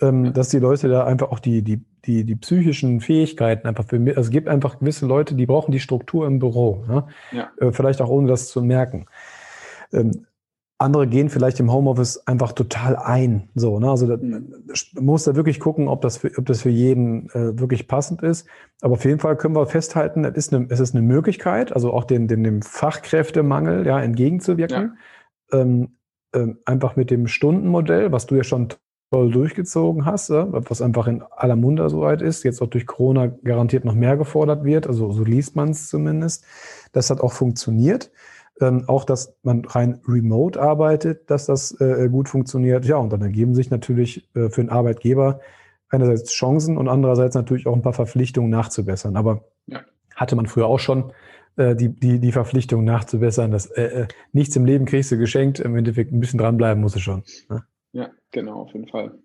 ähm, 0.00 0.32
dass 0.32 0.48
die 0.48 0.58
Leute 0.58 0.88
da 0.88 1.04
einfach 1.04 1.30
auch 1.30 1.40
die, 1.40 1.62
die, 1.62 1.84
die, 2.06 2.24
die 2.24 2.36
psychischen 2.36 3.00
Fähigkeiten 3.00 3.68
einfach 3.68 3.84
für 3.84 3.98
also 3.98 4.20
es 4.22 4.30
gibt 4.30 4.48
einfach 4.48 4.78
gewisse 4.78 5.06
Leute, 5.06 5.34
die 5.34 5.44
brauchen 5.44 5.72
die 5.72 5.80
Struktur 5.80 6.26
im 6.26 6.38
Büro. 6.38 6.84
Ne? 6.88 7.06
Ja. 7.32 7.50
Äh, 7.60 7.72
vielleicht 7.72 8.00
auch 8.00 8.08
ohne 8.08 8.28
das 8.28 8.48
zu 8.48 8.62
merken. 8.62 9.06
Ähm, 9.92 10.26
andere 10.78 11.08
gehen 11.08 11.28
vielleicht 11.28 11.58
im 11.58 11.72
Homeoffice 11.72 12.26
einfach 12.26 12.52
total 12.52 12.96
ein. 12.96 13.48
So, 13.54 13.80
ne? 13.80 13.90
Also 13.90 14.06
da, 14.06 14.16
mhm. 14.16 14.54
muss 15.00 15.24
da 15.24 15.34
wirklich 15.34 15.58
gucken, 15.58 15.88
ob 15.88 16.00
das 16.02 16.18
für, 16.18 16.30
ob 16.38 16.46
das 16.46 16.62
für 16.62 16.70
jeden 16.70 17.28
äh, 17.30 17.58
wirklich 17.58 17.88
passend 17.88 18.22
ist. 18.22 18.46
Aber 18.80 18.94
auf 18.94 19.04
jeden 19.04 19.18
Fall 19.18 19.36
können 19.36 19.56
wir 19.56 19.66
festhalten, 19.66 20.24
es 20.24 20.36
ist 20.36 20.54
eine, 20.54 20.66
es 20.70 20.78
ist 20.78 20.94
eine 20.94 21.02
Möglichkeit, 21.02 21.72
also 21.72 21.92
auch 21.92 22.04
dem, 22.04 22.28
dem, 22.28 22.44
dem 22.44 22.62
Fachkräftemangel 22.62 23.86
ja, 23.86 24.00
entgegenzuwirken. 24.00 24.96
Ja. 25.52 25.60
Ähm, 25.60 25.96
ähm, 26.32 26.58
einfach 26.64 26.94
mit 26.94 27.10
dem 27.10 27.26
Stundenmodell, 27.26 28.12
was 28.12 28.26
du 28.26 28.36
ja 28.36 28.44
schon 28.44 28.68
toll 29.10 29.30
durchgezogen 29.30 30.04
hast, 30.04 30.28
ja, 30.28 30.46
was 30.50 30.82
einfach 30.82 31.08
in 31.08 31.22
aller 31.22 31.56
Munde 31.56 31.88
soweit 31.88 32.22
ist, 32.22 32.44
jetzt 32.44 32.60
auch 32.60 32.66
durch 32.68 32.86
Corona 32.86 33.26
garantiert 33.26 33.84
noch 33.84 33.94
mehr 33.94 34.16
gefordert 34.16 34.64
wird, 34.64 34.86
also 34.86 35.10
so 35.10 35.24
liest 35.24 35.56
man 35.56 35.70
es 35.70 35.88
zumindest. 35.88 36.44
Das 36.92 37.10
hat 37.10 37.20
auch 37.20 37.32
funktioniert 37.32 38.10
ähm, 38.60 38.84
auch, 38.86 39.04
dass 39.04 39.36
man 39.42 39.64
rein 39.64 40.00
remote 40.06 40.60
arbeitet, 40.60 41.30
dass 41.30 41.46
das 41.46 41.78
äh, 41.80 42.08
gut 42.10 42.28
funktioniert. 42.28 42.84
Ja, 42.84 42.96
und 42.96 43.12
dann 43.12 43.22
ergeben 43.22 43.54
sich 43.54 43.70
natürlich 43.70 44.28
äh, 44.34 44.48
für 44.48 44.60
den 44.60 44.70
Arbeitgeber 44.70 45.40
einerseits 45.88 46.32
Chancen 46.32 46.76
und 46.76 46.88
andererseits 46.88 47.34
natürlich 47.34 47.66
auch 47.66 47.74
ein 47.74 47.82
paar 47.82 47.92
Verpflichtungen 47.92 48.50
nachzubessern. 48.50 49.16
Aber 49.16 49.44
ja. 49.66 49.80
hatte 50.14 50.36
man 50.36 50.46
früher 50.46 50.66
auch 50.66 50.80
schon 50.80 51.12
äh, 51.56 51.74
die, 51.74 51.88
die, 51.88 52.20
die 52.20 52.32
Verpflichtung 52.32 52.84
nachzubessern, 52.84 53.50
dass 53.50 53.66
äh, 53.66 53.82
äh, 53.82 54.08
nichts 54.32 54.54
im 54.56 54.64
Leben 54.64 54.84
kriegst 54.84 55.10
du 55.10 55.18
geschenkt, 55.18 55.60
im 55.60 55.76
Endeffekt 55.76 56.12
ein 56.12 56.20
bisschen 56.20 56.38
dranbleiben 56.38 56.80
muss 56.80 56.96
es 56.96 57.02
schon. 57.02 57.24
Ne? 57.48 57.64
Ja, 57.92 58.10
genau, 58.30 58.62
auf 58.62 58.72
jeden 58.72 58.88
Fall. 58.88 59.18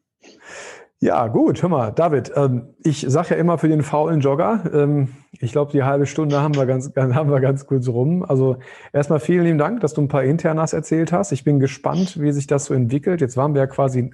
Ja, 1.03 1.27
gut, 1.27 1.61
hör 1.61 1.67
mal, 1.67 1.91
David, 1.91 2.31
ähm, 2.37 2.69
ich 2.81 3.05
sage 3.09 3.31
ja 3.31 3.35
immer 3.35 3.57
für 3.57 3.67
den 3.67 3.83
faulen 3.83 4.21
Jogger, 4.21 4.63
ähm, 4.73 5.09
ich 5.33 5.51
glaube, 5.51 5.73
die 5.73 5.83
halbe 5.83 6.05
Stunde 6.05 6.39
haben 6.39 6.55
wir 6.55 6.65
ganz, 6.73 6.93
haben 6.95 7.29
wir 7.29 7.41
ganz 7.41 7.67
kurz 7.67 7.89
rum. 7.89 8.23
Also 8.23 8.55
erstmal 8.93 9.19
vielen 9.19 9.43
lieben 9.43 9.57
Dank, 9.57 9.81
dass 9.81 9.93
du 9.93 9.99
ein 9.99 10.07
paar 10.07 10.23
Internas 10.23 10.71
erzählt 10.71 11.11
hast. 11.11 11.33
Ich 11.33 11.43
bin 11.43 11.59
gespannt, 11.59 12.21
wie 12.21 12.31
sich 12.31 12.47
das 12.47 12.63
so 12.63 12.73
entwickelt. 12.73 13.19
Jetzt 13.19 13.35
waren 13.35 13.53
wir 13.53 13.59
ja 13.59 13.67
quasi 13.67 14.11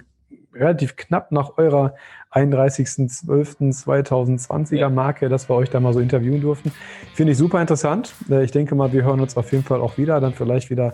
relativ 0.52 0.96
knapp 0.96 1.30
nach 1.30 1.58
eurer 1.58 1.94
31.12.2020er 2.32 4.88
Marke, 4.88 5.28
dass 5.28 5.48
wir 5.48 5.54
euch 5.54 5.70
da 5.70 5.78
mal 5.78 5.92
so 5.92 6.00
interviewen 6.00 6.40
durften. 6.40 6.72
Finde 7.14 7.34
ich 7.34 7.38
super 7.38 7.60
interessant. 7.60 8.16
Äh, 8.28 8.42
ich 8.42 8.50
denke 8.50 8.74
mal, 8.74 8.92
wir 8.92 9.04
hören 9.04 9.20
uns 9.20 9.36
auf 9.36 9.52
jeden 9.52 9.62
Fall 9.62 9.80
auch 9.80 9.96
wieder, 9.96 10.20
dann 10.20 10.32
vielleicht 10.32 10.70
wieder 10.70 10.90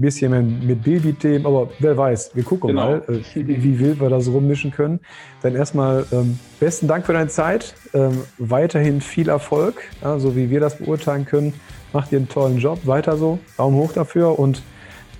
ein 0.00 0.02
bisschen 0.02 0.66
mit 0.66 0.82
Baby-Themen, 0.82 1.44
aber 1.44 1.68
wer 1.78 1.96
weiß, 1.96 2.30
wir 2.34 2.42
gucken 2.42 2.68
genau. 2.68 2.86
mal, 2.86 3.02
äh, 3.06 3.20
wie 3.34 3.78
wild 3.78 4.00
wir 4.00 4.08
das 4.08 4.28
rummischen 4.28 4.70
können. 4.70 5.00
Dann 5.42 5.54
erstmal 5.54 6.06
ähm, 6.10 6.38
besten 6.58 6.88
Dank 6.88 7.04
für 7.04 7.12
deine 7.12 7.28
Zeit, 7.28 7.74
ähm, 7.92 8.22
weiterhin 8.38 9.02
viel 9.02 9.28
Erfolg, 9.28 9.82
ja, 10.02 10.18
so 10.18 10.34
wie 10.34 10.48
wir 10.48 10.60
das 10.60 10.78
beurteilen 10.78 11.26
können. 11.26 11.52
Macht 11.92 12.12
ihr 12.12 12.18
einen 12.18 12.28
tollen 12.28 12.58
Job, 12.58 12.86
weiter 12.86 13.16
so, 13.18 13.38
Daumen 13.58 13.76
hoch 13.76 13.92
dafür 13.92 14.38
und 14.38 14.62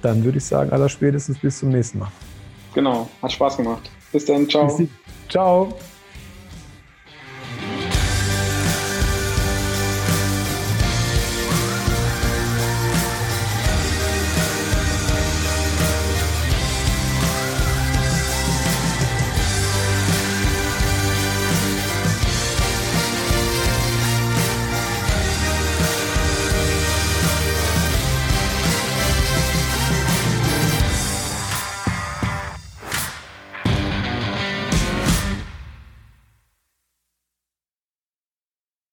dann 0.00 0.24
würde 0.24 0.38
ich 0.38 0.44
sagen, 0.46 0.70
aller 0.70 0.88
spätestens 0.88 1.38
bis 1.38 1.58
zum 1.58 1.68
nächsten 1.68 1.98
Mal. 1.98 2.10
Genau, 2.74 3.08
hat 3.20 3.32
Spaß 3.32 3.58
gemacht. 3.58 3.90
Bis 4.12 4.24
dann, 4.24 4.48
ciao. 4.48 4.80
Ciao. 5.28 5.74